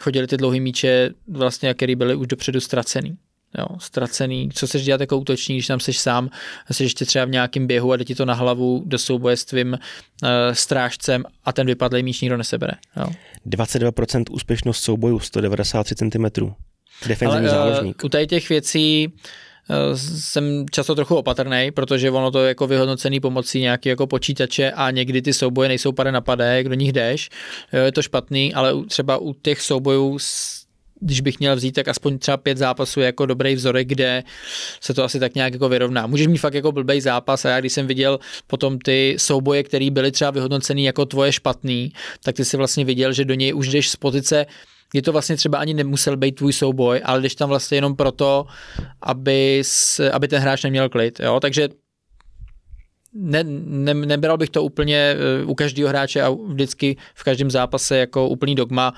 [0.00, 3.16] chodili ty dlouhý míče, vlastně, který byly už dopředu ztracený
[3.58, 6.30] jo, ztracený, co chceš dělat jako útočník, když tam seš sám,
[6.70, 9.44] jsi ještě třeba v nějakém běhu a jde ti to na hlavu do souboje s
[9.44, 12.72] tvým uh, strážcem a ten vypadlý míč nikdo nesebere.
[12.96, 13.06] Jo.
[13.46, 16.24] 22% úspěšnost soubojů, 193 cm.
[17.08, 18.02] Defenzivní Ale, záložník.
[18.02, 22.66] Uh, u tady těch věcí uh, jsem často trochu opatrný, protože ono to je jako
[22.66, 26.92] vyhodnocený pomocí nějaký jako počítače a někdy ty souboje nejsou pade na pade, kdo nich
[26.92, 27.28] jdeš,
[27.84, 30.18] je to špatný, ale třeba u těch soubojů
[31.00, 34.24] když bych měl vzít, tak aspoň třeba pět zápasů jako dobrý vzorek, kde
[34.80, 36.06] se to asi tak nějak jako vyrovná.
[36.06, 39.90] Můžeš mít fakt jako blbej zápas a já když jsem viděl potom ty souboje, které
[39.90, 41.92] byly třeba vyhodnocený jako tvoje špatný,
[42.24, 44.46] tak ty si vlastně viděl, že do něj už jdeš z pozice
[44.94, 48.46] je to vlastně třeba ani nemusel být tvůj souboj, ale jdeš tam vlastně jenom proto,
[49.02, 49.62] aby,
[50.12, 51.20] aby ten hráč neměl klid.
[51.20, 51.40] Jo?
[51.40, 51.68] Takže
[53.12, 57.96] ne, ne, nebral bych to úplně eh, u každého hráče a vždycky v každém zápase
[57.96, 58.94] jako úplný dogma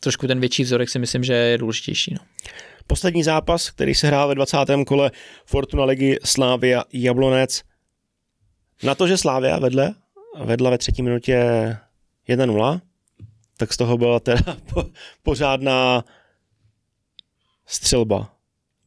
[0.00, 2.14] trošku ten větší vzorek si myslím, že je důležitější.
[2.14, 2.20] No.
[2.86, 4.58] Poslední zápas, který se hrál ve 20.
[4.86, 5.10] kole
[5.46, 7.62] Fortuna ligy Slávia Jablonec.
[8.82, 9.94] Na to, že Slávia vedle,
[10.44, 11.36] vedla ve třetí minutě
[12.28, 12.80] 1-0,
[13.56, 14.84] tak z toho byla teda po,
[15.22, 16.04] pořádná
[17.66, 18.34] střelba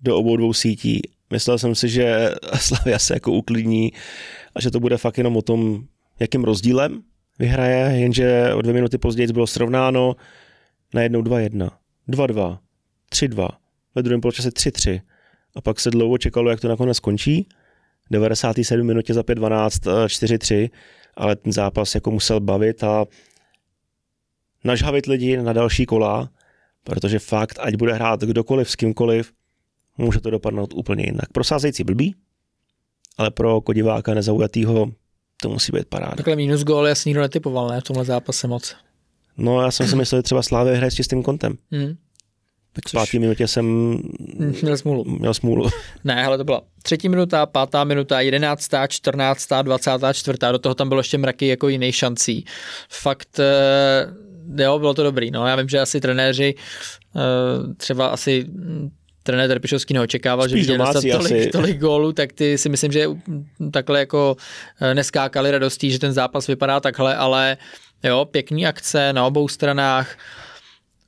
[0.01, 1.01] do obou dvou sítí.
[1.29, 2.29] Myslel jsem si, že
[2.59, 3.93] Slavia se jako uklidní
[4.55, 5.83] a že to bude fakt jenom o tom,
[6.19, 7.01] jakým rozdílem
[7.39, 10.15] vyhraje, jenže o dvě minuty později bylo srovnáno,
[10.93, 11.69] najednou 2-1,
[12.09, 12.57] 2-2,
[13.11, 13.49] 3-2,
[13.95, 15.01] ve druhém poločase 3-3
[15.55, 17.47] a pak se dlouho čekalo, jak to nakonec skončí.
[18.11, 20.69] 97 minutě za 5-12, 4-3,
[21.15, 23.05] ale ten zápas jako musel bavit a
[24.63, 26.29] nažhavit lidi na další kola,
[26.83, 29.33] protože fakt, ať bude hrát kdokoliv s kýmkoliv,
[29.97, 31.31] může to dopadnout úplně jinak.
[31.33, 32.15] Pro sázející blbý,
[33.17, 34.91] ale pro kodiváka nezaujatýho
[35.41, 36.15] to musí být paráda.
[36.15, 38.75] Takhle minus gól jasně nikdo netypoval, ne, v tomhle zápase moc.
[39.37, 41.57] No já jsem si myslel, že třeba Slávě hraje s čistým kontem.
[41.71, 41.95] Hmm.
[42.73, 43.97] Tak v páté minutě jsem
[44.61, 45.03] měl smůlu.
[45.19, 45.69] Měl smůlu.
[46.03, 50.89] Ne, ale to byla třetí minuta, pátá minuta, jedenáctá, čtrnáctá, dvacátá čtvrtá, do toho tam
[50.89, 52.45] bylo ještě mraky jako jiných šancí.
[52.89, 55.31] Fakt, eh, jo, bylo to dobrý.
[55.31, 56.55] No, já vím, že asi trenéři
[57.15, 58.89] eh, třeba asi hm,
[59.23, 63.05] trenér Trpišovský neočekával, Spíš že bude dostat tolik, tolik gólů, tak ty si myslím, že
[63.71, 64.37] takhle jako
[64.81, 67.57] eh, neskákali radostí, že ten zápas vypadá takhle, ale
[68.03, 70.17] Jo, pěkný akce na obou stranách.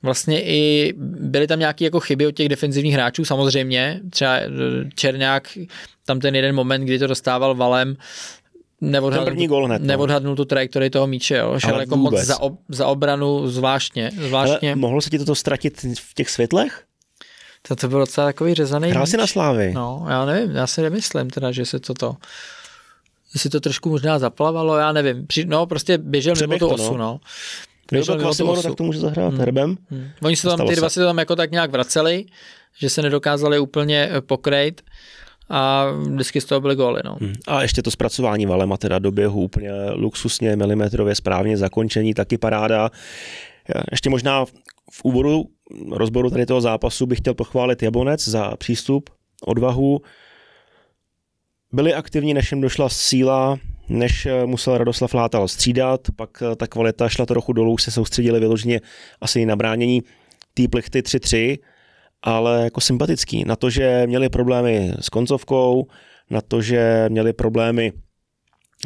[0.02, 4.00] Vlastně i byly tam nějaké jako chyby od těch defenzivních hráčů, samozřejmě.
[4.10, 4.48] Třeba eh,
[4.94, 5.48] Černák,
[6.06, 7.96] tam ten jeden moment, kdy to dostával valem,
[8.80, 9.86] neodhadnul, první gol hned, no.
[9.88, 11.58] neodhadnul tu trajektorii toho míče, jo.
[11.58, 14.10] šel Ale jako moc za, ob, za obranu zvláštně.
[14.26, 14.68] zvláštně.
[14.68, 16.84] Ale mohlo se ti toto ztratit v těch světlech?
[17.62, 19.72] To, to bylo docela takový řezaný Hrál si na slávy.
[19.74, 22.16] No, já nevím, já si nemyslím teda, že se toto
[23.34, 25.26] jestli to trošku možná zaplavalo, já nevím.
[25.26, 26.98] Při, no, prostě běžel mimo tu osu, no.
[26.98, 27.20] no.
[27.92, 28.62] Běžel mimo tu osu.
[28.62, 29.40] tak to může zahrát hmm.
[29.40, 29.76] herbem.
[29.90, 30.08] Hmm.
[30.22, 32.24] Oni se tam, ty dva se tam jako tak nějak vraceli,
[32.78, 34.82] že se nedokázali úplně eh, pokrejt
[35.48, 37.00] a vždycky z toho byly góly.
[37.04, 37.16] No.
[37.20, 37.32] Hmm.
[37.46, 42.90] A ještě to zpracování Valema teda do běhu úplně luxusně, milimetrově správně, zakončení, taky paráda.
[43.90, 44.44] Ještě možná
[44.92, 45.44] v úvodu
[45.90, 49.10] rozboru tady toho zápasu bych chtěl pochválit Jablonec za přístup,
[49.46, 50.00] odvahu,
[51.72, 56.66] byli aktivní, než jim došla síla, než eh, musel Radoslav Látal střídat, pak eh, ta
[56.66, 58.80] kvalita šla trochu dolů, se soustředili vyloženě
[59.20, 60.02] asi na bránění
[60.54, 61.58] té plichty 3-3,
[62.22, 63.44] ale jako sympatický.
[63.44, 65.86] Na to, že měli problémy s koncovkou,
[66.30, 67.92] na to, že měli problémy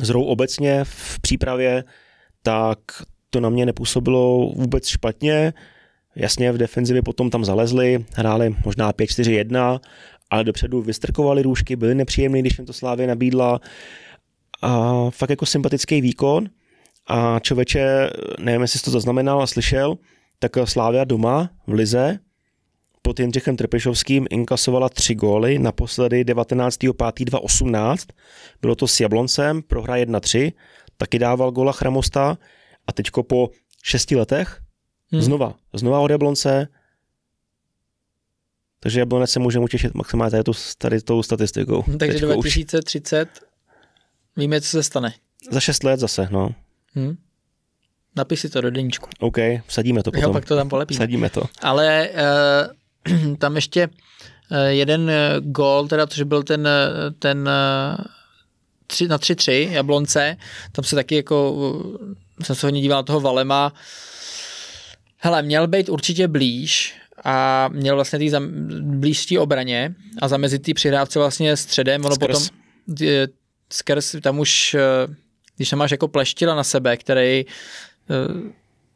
[0.03, 1.85] s hrou obecně v přípravě,
[2.43, 2.79] tak
[3.31, 5.53] to na mě nepůsobilo vůbec špatně.
[6.17, 9.81] Jasně, v defenzivě potom tam zalezli, hráli možná 5-4-1,
[10.31, 13.61] ale dopředu vystrkovali růžky, byly nepříjemné, když jim to Slávě nabídla.
[14.63, 16.49] A fakt jako sympatický výkon.
[17.07, 19.99] A člověče, nevím, jestli jsi to zaznamenal a slyšel,
[20.39, 22.19] tak Slávia doma v Lize
[23.07, 27.97] pod Jindřichem Trpešovským inkasovala tři góly, naposledy 19.5.2018,
[28.61, 30.53] bylo to s Jabloncem, prohra 1-3,
[30.97, 32.39] taky dával góla Chramosta
[32.87, 33.49] a teďko po
[33.83, 34.61] šesti letech
[35.13, 35.23] hmm.
[35.23, 36.69] znova, znova od Jablonce
[38.85, 41.83] Takže Jablonec se může utěšit maximálně tady, tu, tady tou statistikou.
[41.99, 43.29] Takže Teďko už 2030
[44.37, 45.15] víme, co se stane.
[45.51, 46.55] Za 6 let zase, no.
[46.97, 47.17] Hm?
[48.17, 49.09] Napiš si to do deníčku.
[49.21, 49.37] OK,
[49.67, 50.33] vsadíme to Jo, potom.
[50.33, 50.99] pak to tam polepíme.
[50.99, 51.45] Sadíme to.
[51.63, 52.09] Ale
[53.07, 56.69] uh, tam ještě uh, jeden uh, gól, teda, což byl ten,
[57.19, 57.51] ten
[58.87, 60.37] tři, na 3-3 Jablonce,
[60.73, 61.57] tam se taky jako,
[62.43, 63.73] jsem se hodně díval na toho Valema,
[65.19, 66.95] hele, měl být určitě blíž
[67.25, 68.49] a měl vlastně tý zam,
[68.81, 72.27] blíž té obraně a zamezit té přihrávce vlastně středem, ono Skrz.
[72.27, 72.43] potom
[73.01, 73.29] je,
[73.73, 75.15] skrz, tam už, eh,
[75.57, 78.51] když tam máš jako pleštila na sebe, který eh,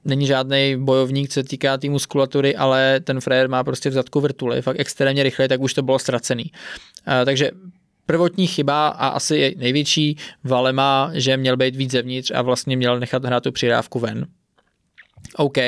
[0.04, 4.20] není žádný bojovník, co se týká té muskulatury, ale ten frajer má prostě v zadku
[4.20, 6.52] vrtuly, fakt extrémně rychle, tak už to bylo ztracený.
[7.06, 7.50] Eh, Takže
[8.06, 13.24] prvotní chyba a asi největší Valema, že měl být víc zevnitř a vlastně měl nechat
[13.24, 14.26] hrát tu přidávku ven.
[15.36, 15.58] OK,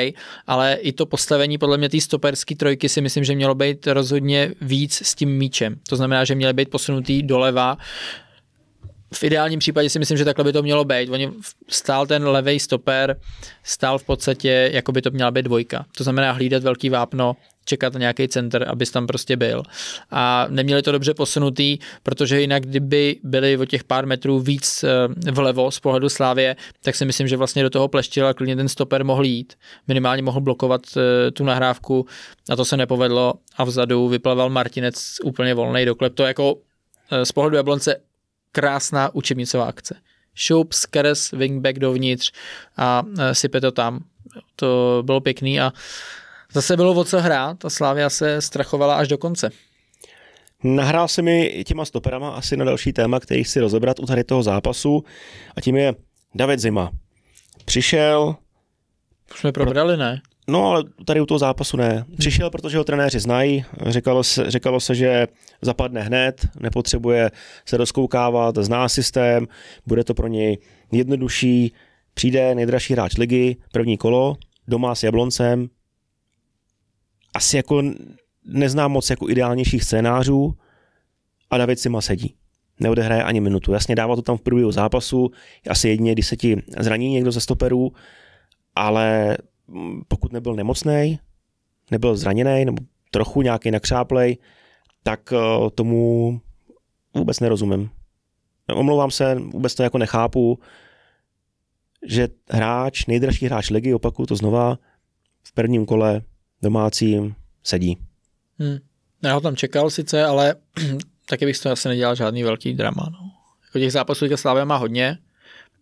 [0.47, 4.53] ale i to postavení podle mě té stoperské trojky si myslím, že mělo být rozhodně
[4.61, 5.75] víc s tím míčem.
[5.89, 7.77] To znamená, že měly být posunutý doleva.
[9.13, 11.09] V ideálním případě si myslím, že takhle by to mělo být.
[11.09, 11.31] Oni
[11.67, 13.19] stál ten levý stoper,
[13.63, 15.85] stál v podstatě, jako by to měla být dvojka.
[15.97, 19.63] To znamená hlídat velký vápno, čekat na nějaký center, abys tam prostě byl.
[20.11, 25.31] A neměli to dobře posunutý, protože jinak, kdyby byli o těch pár metrů víc eh,
[25.31, 29.05] vlevo z pohledu Slávě, tak si myslím, že vlastně do toho pleštila klidně ten stoper
[29.05, 29.53] mohl jít.
[29.87, 32.05] Minimálně mohl blokovat eh, tu nahrávku
[32.49, 36.15] a to se nepovedlo a vzadu vyplaval Martinec úplně volný doklep.
[36.15, 36.55] To jako
[37.11, 37.95] eh, z pohledu Jablonce
[38.51, 39.95] krásná učebnicová akce.
[40.35, 42.31] Šup, skrz, wingback dovnitř
[42.77, 44.03] a sype to tam.
[44.55, 45.73] To bylo pěkný a
[46.53, 49.49] Zase bylo o co hrát a Slávia se strachovala až do konce.
[50.63, 54.43] Nahrál se mi těma stoperama asi na další téma, který chci rozebrat u tady toho
[54.43, 55.03] zápasu
[55.55, 55.93] a tím je
[56.35, 56.91] David Zima.
[57.65, 58.35] Přišel,
[59.33, 60.21] Už jsme probrali, ne?
[60.47, 62.05] no ale tady u toho zápasu ne.
[62.17, 65.27] Přišel, protože ho trenéři znají, říkalo se, říkalo se, že
[65.61, 67.31] zapadne hned, nepotřebuje
[67.65, 69.47] se rozkoukávat, zná systém,
[69.87, 70.57] bude to pro něj
[70.91, 71.73] jednodušší,
[72.13, 74.37] přijde nejdražší hráč ligy, první kolo,
[74.67, 75.69] doma s Jabloncem,
[77.33, 77.83] asi jako
[78.45, 80.53] neznám moc jako ideálnějších scénářů
[81.49, 82.35] a David Sima sedí.
[82.79, 83.73] Neodehraje ani minutu.
[83.73, 85.31] Jasně dává to tam v průběhu zápasu,
[85.69, 87.91] asi jedině, když se ti zraní někdo ze stoperů,
[88.75, 89.37] ale
[90.07, 91.19] pokud nebyl nemocný,
[91.91, 94.37] nebyl zraněný nebo trochu nějaký nakřáplej,
[95.03, 96.41] tak eh, tomu
[97.15, 97.89] vůbec nerozumím.
[98.75, 100.59] Omlouvám se, vůbec to jako nechápu,
[102.07, 104.77] že hráč, nejdražší hráč ligy, opakuju to znova,
[105.43, 106.21] v prvním kole
[106.61, 107.97] domácím sedí.
[108.59, 108.77] Hmm.
[109.23, 110.55] Já ho tam čekal sice, ale
[111.29, 113.07] taky bych z toho asi nedělal žádný velký drama.
[113.11, 113.31] No.
[113.65, 115.17] Jako těch zápasů teďka Slávia má hodně,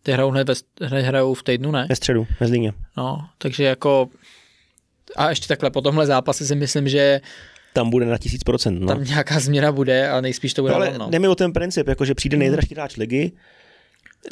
[0.04, 0.54] ty hrajou hned, ve,
[0.88, 1.86] hned hrajou v týdnu, ne?
[1.90, 2.74] Ve středu, ve Zlíně.
[2.98, 4.10] No, takže jako
[5.16, 7.22] a ještě takhle po tomhle zápase si myslím, že
[7.74, 8.80] Tam bude na tisíc procent.
[8.80, 8.88] No.
[8.88, 11.10] tam nějaká změna bude a nejspíš to bude No, ale volno.
[11.10, 13.32] jde mi o ten princip, jako že přijde nejdražší hráč ligy,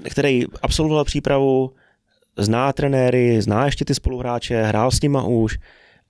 [0.09, 1.73] který absolvoval přípravu,
[2.37, 5.57] zná trenéry, zná ještě ty spoluhráče, hrál s nima už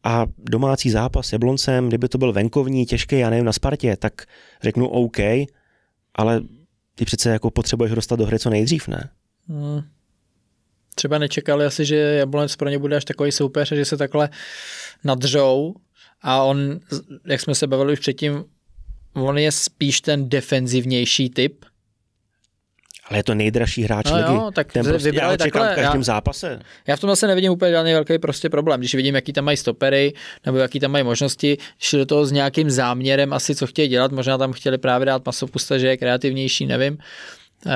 [0.03, 4.13] a domácí zápas s Jabloncem, kdyby to byl venkovní, těžký, já nevím, na Spartě, tak
[4.61, 5.17] řeknu OK,
[6.15, 6.41] ale
[6.95, 9.09] ty přece jako potřebuješ dostat do hry co nejdřív, ne?
[9.47, 9.81] Hmm.
[10.95, 14.29] Třeba nečekali asi, že Jablonec pro ně bude až takový soupeř že se takhle
[15.03, 15.75] nadřou
[16.21, 16.79] a on,
[17.25, 18.43] jak jsme se bavili už předtím,
[19.13, 21.65] on je spíš ten defenzivnější typ.
[23.09, 24.33] Ale je to nejdražší hráč No ligy.
[24.33, 26.59] jo, tak Ten prostě, já ho čekám takhle, v každém já- zápase.
[26.87, 28.79] Já v tom zase nevidím úplně žádný velký prostě problém.
[28.79, 30.13] Když vidím, jaký tam mají stopery,
[30.45, 34.11] nebo jaký tam mají možnosti, šli do toho s nějakým záměrem asi, co chtějí dělat.
[34.11, 36.97] Možná tam chtěli právě dát masopusta, že je kreativnější, nevím.
[37.67, 37.71] Eh,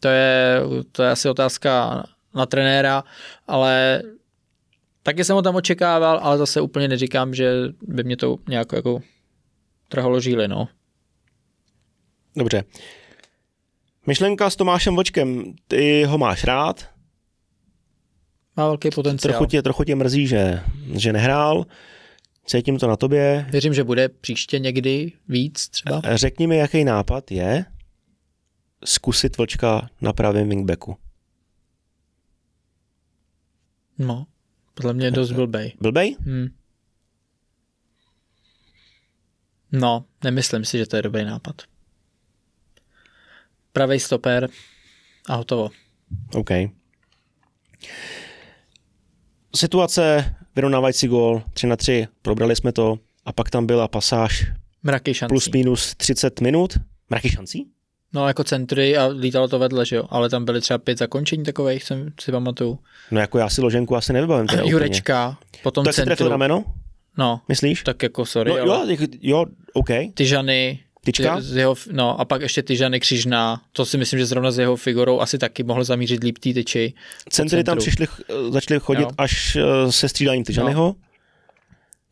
[0.00, 0.60] to, je,
[0.92, 2.02] to je asi otázka
[2.34, 3.04] na trenéra,
[3.48, 4.02] ale
[5.02, 7.52] taky jsem ho tam očekával, ale zase úplně neříkám, že
[7.82, 9.00] by mě to nějak jako
[9.88, 10.68] trhalo žíly, no.
[12.36, 12.64] Dobře.
[14.06, 16.90] Myšlenka s Tomášem Vočkem, ty ho máš rád,
[18.56, 19.32] Má velký potenciál.
[19.32, 20.60] trochu tě, trochu tě mrzí, že,
[20.94, 21.66] že nehrál,
[22.46, 23.46] cítím to na tobě.
[23.50, 26.02] Věřím, že bude příště někdy víc třeba.
[26.14, 27.64] Řekni mi, jaký nápad je
[28.84, 30.96] zkusit Vlčka na pravém wingbacku.
[33.98, 34.26] No,
[34.74, 35.72] podle mě je dost blbej.
[35.80, 36.16] Blbej?
[36.20, 36.46] Hmm.
[39.72, 41.62] No, nemyslím si, že to je dobrý nápad.
[43.72, 44.48] Pravý stoper
[45.28, 45.70] a hotovo.
[46.34, 46.50] OK.
[49.56, 54.46] Situace, vyrovnávající gól, 3 na 3, probrali jsme to a pak tam byla pasáž
[54.82, 55.30] Mraky šancí.
[55.32, 56.78] plus minus 30 minut.
[57.10, 57.66] Mraky šancí?
[58.14, 60.04] No, jako centry a lítalo to vedle, že jo?
[60.10, 62.78] Ale tam byly třeba pět zakončení takových, jsem si pamatuju.
[63.10, 64.46] No jako já si loženku asi nevybavím.
[64.46, 64.72] Teda úplně.
[64.72, 66.30] Jurečka, potom Tak si trefil centru.
[66.30, 66.64] rameno?
[67.18, 67.82] No, Myslíš?
[67.82, 69.88] tak jako sorry, no, ale jo, jo, OK.
[70.14, 71.40] ty žany, Tyčka?
[71.40, 74.58] z jeho, no a pak ještě ty žany křižná, to si myslím, že zrovna s
[74.58, 76.94] jeho figurou asi taky mohl zamířit líp ty tyči.
[77.30, 78.06] Centry tam přišli,
[78.50, 79.08] začali chodit Jo.
[79.18, 80.94] až eh, se střídáním Tyžanyho.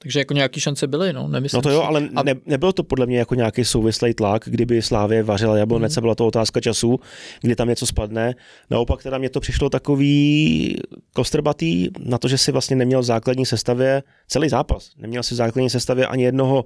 [0.02, 3.06] Takže jako nějaký šance byly, no, nemyslím No to jo, ale ne, nebylo to podle
[3.06, 6.02] mě jako nějaký souvislý tlak, kdyby Slávě vařila jablonec, Mhm.
[6.02, 7.00] byla to otázka času,
[7.40, 8.34] kdy tam něco spadne.
[8.70, 10.76] Naopak teda mě to přišlo takový
[11.12, 14.90] kostrbatý na to, že si vlastně neměl v základní sestavě celý zápas.
[14.98, 16.64] Neměl si v základní sestavě ani jednoho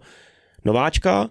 [0.65, 1.29] nováčka,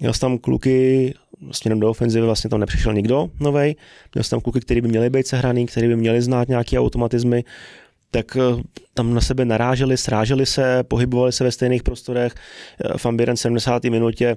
[0.00, 1.14] měl jsi tam kluky
[1.50, 3.76] směrem do ofenzivy, vlastně tam nepřišel nikdo novej,
[4.14, 7.44] měl jsi tam kluky, kteří by měli být sehraný, kteří by měli znát nějaké automatizmy,
[8.10, 8.62] tak eh,
[8.94, 12.34] tam na sebe naráželi, sráželi se, pohybovali se ve stejných prostorech.
[12.84, 13.84] Eh, Buren v 70.
[13.84, 14.36] minutě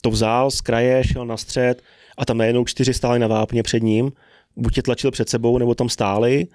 [0.00, 1.82] to vzal z kraje, šel na střed
[2.18, 4.12] a tam najednou čtyři stáli na vápně před ním.
[4.56, 6.46] Buď je tlačil před sebou, nebo tam stáli.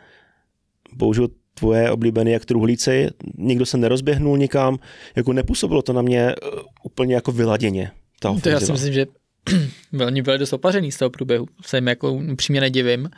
[0.98, 3.08] Použil tvoje oblíbené jak truhlíci,
[3.38, 4.80] nikdo se nerozběhnul nikam,
[5.16, 6.36] jako nepůsobilo to na mě eh,
[6.84, 7.92] úplně jako vyladěně.
[8.22, 9.06] Ta To já si myslím, že
[10.06, 11.48] oni byli dost opařený z toho průběhu.
[11.66, 13.10] Se jim jako upřímně nedivím.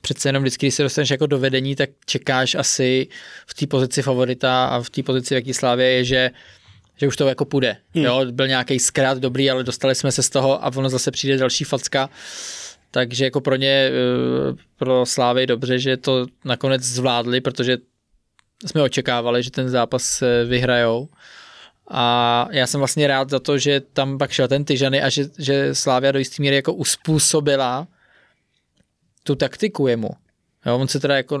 [0.00, 3.08] Přece jenom vždycky, když se dostaneš jako do vedení, tak čekáš asi
[3.46, 6.30] v té pozici favorita a v té pozici, v jaký slávě je, že
[7.00, 7.76] že už to jako půjde.
[7.94, 8.04] Hmm.
[8.04, 11.36] Jo, byl nějaký zkrát dobrý, ale dostali jsme se z toho a ono zase přijde
[11.36, 12.10] další facka.
[12.90, 13.92] Takže jako pro ně, eh,
[14.76, 17.78] pro Slávy dobře, že to nakonec zvládli, protože
[18.66, 21.08] jsme očekávali, že ten zápas eh, vyhrajou.
[21.90, 25.24] A já jsem vlastně rád za to, že tam pak šel ten Tyžany a že,
[25.38, 27.88] že Slávia do jistý míry jako uspůsobila
[29.22, 30.10] tu taktiku jemu.
[30.66, 31.38] Jo, on se teda jako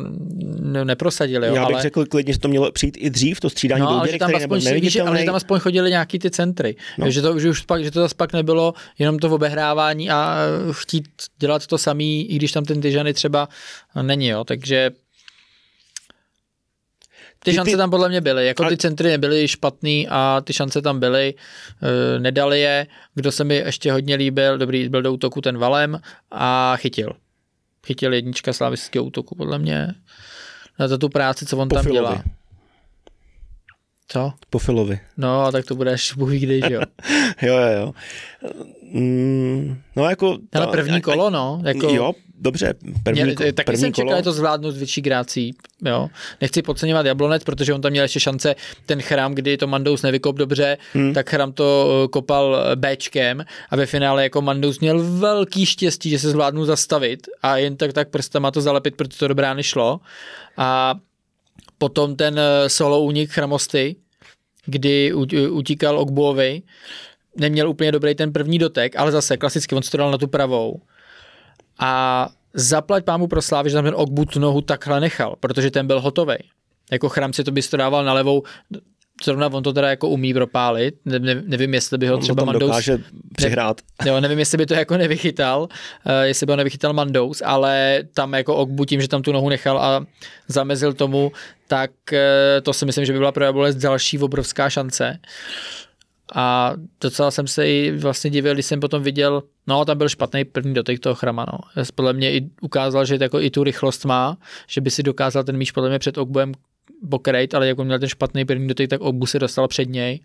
[0.60, 1.82] ne, neprosadil, jo, Já bych ale...
[1.82, 4.34] řekl klidně, že to mělo přijít i dřív, to střídání No, ale Bouděry, že tam,
[4.34, 6.76] aspoň, víš, ale že tam aspoň chodili nějaký ty centry.
[6.98, 7.04] No.
[7.04, 7.10] No.
[7.10, 10.36] Že, to, že, už pak, že to zase pak nebylo jenom to obehrávání a
[10.72, 11.08] chtít
[11.38, 13.48] dělat to samý, i když tam ten Tyžany třeba
[14.02, 14.44] není, jo.
[14.44, 14.90] Takže
[17.44, 20.82] ty šance tam podle mě byly, jako Ale- ty centry nebyly špatný a ty šance
[20.82, 21.34] tam byly,
[21.82, 26.00] eh, nedali je, kdo se mi ještě hodně líbil, dobrý, byl do útoku ten Valem
[26.30, 27.12] a chytil.
[27.86, 29.94] Chytil jednička slavického útoku, podle mě,
[30.86, 31.98] za tu práci, co on Po tam Filovi.
[32.08, 32.22] dělá.
[34.08, 34.32] Co?
[34.50, 35.00] Po Filovi.
[35.16, 36.80] No, a tak to bude až bůh kdy, že jo.
[37.42, 37.92] Jo, jo, jo.
[38.92, 40.26] Mm, no jako...
[40.52, 41.62] Ale ta- první a- kolo, no.
[41.64, 44.06] Jako, Jo, dobře, první, Mě, taky první jsem kolo.
[44.06, 45.54] čekal, že to zvládnu s větší grácí.
[45.84, 46.08] Jo.
[46.40, 48.54] Nechci podceňovat Jablonec, protože on tam měl ještě šance,
[48.86, 51.14] ten chrám, kdy to Mandous nevykop dobře, hmm.
[51.14, 56.10] tak chrám to eh, kopal eh, Bčkem a ve finále jako Mandous měl velký štěstí,
[56.10, 60.00] že se zvládnu zastavit a jen tak tak prstama to zalepit, protože to dobrá nešlo.
[60.56, 60.94] A
[61.78, 63.96] potom ten eh, solo únik Chramosty,
[64.66, 65.12] kdy
[65.50, 66.62] utíkal Ogbuovi,
[67.36, 70.28] neměl úplně dobrý ten první dotek, ale zase klasicky on se to dal na tu
[70.28, 70.80] pravou.
[71.80, 75.86] A zaplať pámu pro Slávy, že tam ten Ogbu tu nohu takhle nechal, protože ten
[75.86, 76.36] byl hotový.
[76.92, 78.42] Jako chrám si to bys to dával na levou,
[79.24, 82.44] zrovna on to teda jako umí propálit, ne, ne, nevím, jestli by ho On třeba
[82.44, 82.98] Mandous, dokáže
[83.36, 83.80] přihrát.
[84.06, 88.32] jo, nevím, jestli by to jako nevychytal, uh, jestli by ho nevychytal Mandous, ale tam
[88.32, 90.06] jako Ogbu tím, že tam tu nohu nechal a
[90.48, 91.32] zamezil tomu,
[91.68, 92.18] tak uh,
[92.62, 95.18] to si myslím, že by byla pro Jablonec další obrovská šance.
[96.34, 100.44] A docela jsem se i vlastně divil, když jsem potom viděl, no tam byl špatný
[100.44, 101.84] první dotek toho chrama, no.
[101.94, 104.38] Podle mě i ukázal, že jako i tu rychlost má,
[104.68, 106.52] že by si dokázal ten míč podle mě před Ogbuem
[107.10, 110.20] pokrejt, ale jak on měl ten špatný první dotek, tak Ogbu se dostal před něj.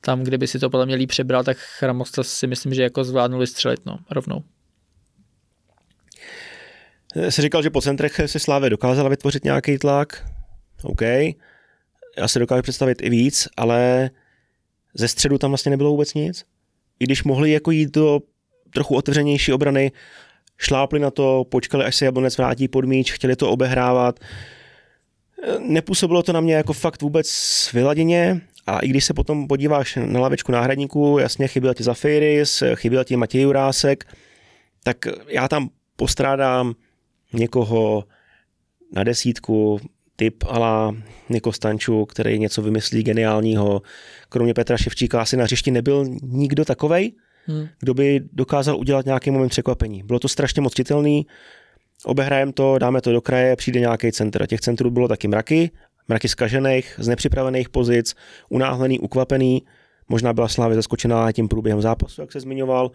[0.00, 3.46] Tam, kdyby si to podle mě líp přebral, tak Chramosta si myslím, že jako zvládnuli
[3.46, 4.42] střelit, no, rovnou.
[7.28, 10.24] Jsi říkal, že po centrech si Slávě dokázala vytvořit nějaký tlak.
[10.82, 11.02] OK.
[12.16, 14.10] Já si dokážu představit i víc, ale
[14.94, 16.44] ze středu tam vlastně nebylo vůbec nic.
[17.00, 18.20] I když mohli jako jít do
[18.70, 19.92] trochu otevřenější obrany,
[20.58, 24.20] šlápli na to, počkali, až se Jablonec vrátí pod míč, chtěli to obehrávat.
[25.58, 27.28] Nepůsobilo to na mě jako fakt vůbec
[27.72, 33.04] vyladěně a i když se potom podíváš na lavečku náhradníků, jasně chyběl ti Zafiris, chyběl
[33.04, 34.04] ti Matěj Jurásek,
[34.84, 34.96] tak
[35.28, 36.74] já tam postrádám
[37.32, 38.04] někoho
[38.92, 39.80] na desítku,
[40.18, 40.96] typ ala
[41.28, 43.82] Niko Stanču, který něco vymyslí geniálního.
[44.28, 47.12] Kromě Petra Ševčíka asi na hřišti nebyl nikdo takovej,
[47.48, 47.68] Hmm.
[47.80, 50.02] kdo by dokázal udělat nějaký moment překvapení.
[50.02, 51.26] Bylo to strašně moc citelný,
[52.04, 54.42] obehrajeme to, dáme to do kraje, přijde nějaký centr.
[54.42, 55.70] A těch centrů bylo taky mraky,
[56.08, 58.14] mraky zkažených, z nepřipravených pozic,
[58.48, 59.62] unáhlený, ukvapený.
[60.08, 62.90] Možná byla Slávě zaskočená tím průběhem zápasu, jak se zmiňoval,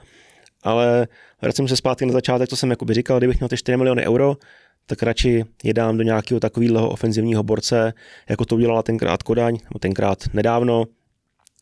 [0.63, 1.07] ale
[1.41, 4.37] vracím se zpátky na začátek, co jsem jakoby říkal, kdybych měl ty 4 miliony euro,
[4.85, 7.93] tak radši je dám do nějakého takového ofenzivního borce,
[8.29, 10.85] jako to udělala tenkrát Kodaň, nebo tenkrát nedávno.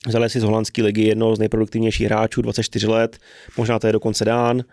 [0.08, 3.18] Vzali si z holandské ligy jednoho z nejproduktivnějších hráčů, 24 let,
[3.58, 4.64] možná to je dokonce dán.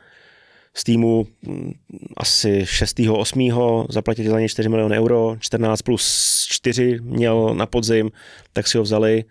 [0.74, 1.72] z týmu mm,
[2.16, 3.00] asi 6.
[3.10, 3.50] 8.
[3.90, 8.10] zaplatili za ně 4 miliony euro, 14 plus 4 měl na podzim,
[8.52, 9.24] tak si ho vzali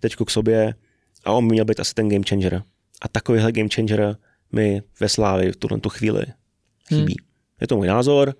[0.00, 0.74] teďko k sobě
[1.24, 2.62] a on měl být asi ten game changer.
[3.02, 4.16] A takovýhle game changer
[4.52, 6.24] mi ve Slávi v tuhle tu chvíli
[6.88, 7.16] chybí.
[7.20, 7.33] Hmm.
[7.60, 8.34] Je to můj názor,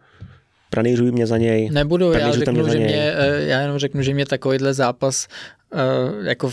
[0.70, 1.70] pranířuj mě za něj.
[1.70, 5.28] Nebudu, já, řeknu, že mě, eh, já jenom řeknu, že mě takovýhle zápas
[5.74, 6.51] uh, jako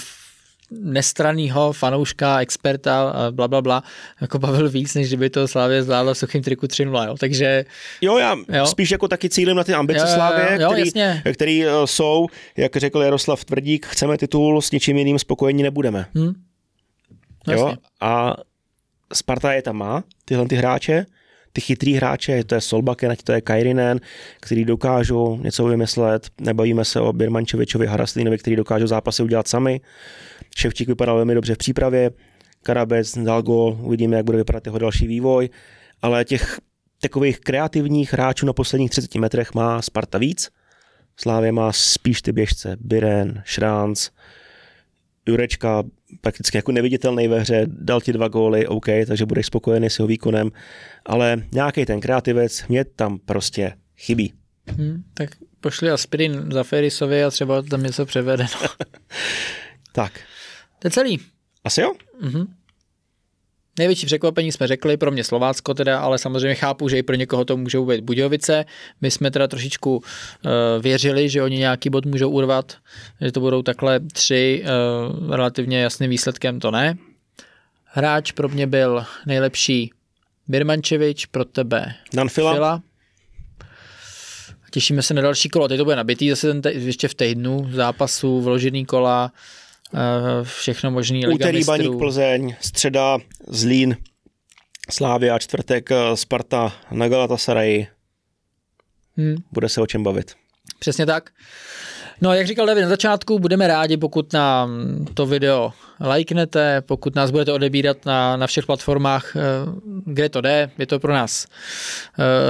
[0.72, 3.84] nestranýho fanouška, experta, bla, bla, bla,
[4.22, 7.16] jako bavil víc, než kdyby to Slávě zvládlo v suchým triku 3 jo.
[7.20, 7.66] Takže...
[8.02, 8.66] Jo, já jo.
[8.66, 10.92] spíš jako taky cílem na ty ambice jo, Slávě, jo, který,
[11.34, 12.28] který, jsou,
[12.58, 16.06] jak řekl Jaroslav Tvrdík, chceme titul, s ničím jiným spokojení nebudeme.
[16.16, 16.34] Hmm.
[17.48, 18.36] Jo, a
[19.14, 21.06] Sparta je tam má, tyhle ty hráče,
[21.54, 24.00] ty chytrý hráče, to je Solbaken, ať to je Kairinen,
[24.40, 29.82] který dokážou něco vymyslet, nebavíme se o Birmančevičovi, Haraslínovi, který dokážou zápasy udělat sami.
[30.56, 32.12] Ševčík vypadal velmi dobře v přípravě,
[32.64, 35.50] Karabec dal gol, uvidíme, jak bude vypadat jeho další vývoj,
[36.02, 36.60] ale těch
[37.02, 40.50] takových kreativních hráčů na posledních 30 metrech má Sparta víc.
[41.18, 44.10] Slávě má spíš ty běžce, Biren, Šránc,
[45.28, 45.84] Jurečka
[46.22, 50.08] prakticky jako neviditelný ve hře, dal ti dva góly, OK, takže budeš spokojený s jeho
[50.08, 50.52] výkonem,
[51.06, 54.34] ale nějaký ten kreativec mě tam prostě chybí.
[54.68, 55.30] Hmm, tak
[55.62, 58.46] pošli aspirin za Ferisovi a třeba tam něco převede.
[58.62, 58.68] No.
[59.92, 60.14] tak.
[60.80, 61.20] To je celý.
[61.64, 61.94] Asi jo?
[62.22, 62.48] Mm-hmm.
[63.80, 67.46] Největší překvapení jsme řekli, pro mě Slovácko teda, ale samozřejmě chápu, že i pro někoho
[67.46, 68.66] to můžou být Budějovice.
[69.02, 70.02] My jsme teda trošičku uh,
[70.82, 72.78] věřili, že oni nějaký bod můžou urvat,
[73.22, 76.98] že to budou takhle tři uh, relativně jasným výsledkem, to ne.
[77.86, 79.92] Hráč pro mě byl nejlepší
[80.48, 82.54] Birmančevič, pro tebe Danfila.
[82.54, 82.82] Fila.
[84.72, 85.68] Těšíme se na další kolo.
[85.68, 89.32] Teď to bude nabitý zase ten te- ještě v týdnu zápasů, vložený kola.
[89.94, 91.26] Eh, všechno možný.
[91.26, 91.74] Liga Úterý mistrů.
[91.78, 93.98] Baník Plzeň, středa Zlín,
[94.90, 97.88] Slávia, čtvrtek eh, Sparta na Galatasaray.
[99.18, 99.36] Hmm.
[99.52, 100.32] Bude se o čem bavit.
[100.80, 101.30] Přesně tak.
[102.22, 104.70] No, jak říkal David na začátku, budeme rádi, pokud nám
[105.14, 109.40] to video lajknete, pokud nás budete odebírat na, na všech platformách, eh,
[110.06, 110.72] kde to jde.
[110.78, 111.48] Je to pro nás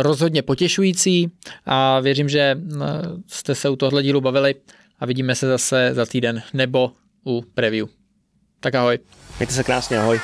[0.02, 1.32] rozhodně potěšující
[1.66, 2.58] a věřím, že
[3.28, 4.56] jste se u tohle dílu bavili
[5.00, 6.92] a vidíme se zase za týden nebo
[7.26, 7.88] u preview.
[8.60, 9.00] Tak ahoj.
[9.40, 10.20] Mějte se krásně, ahoj.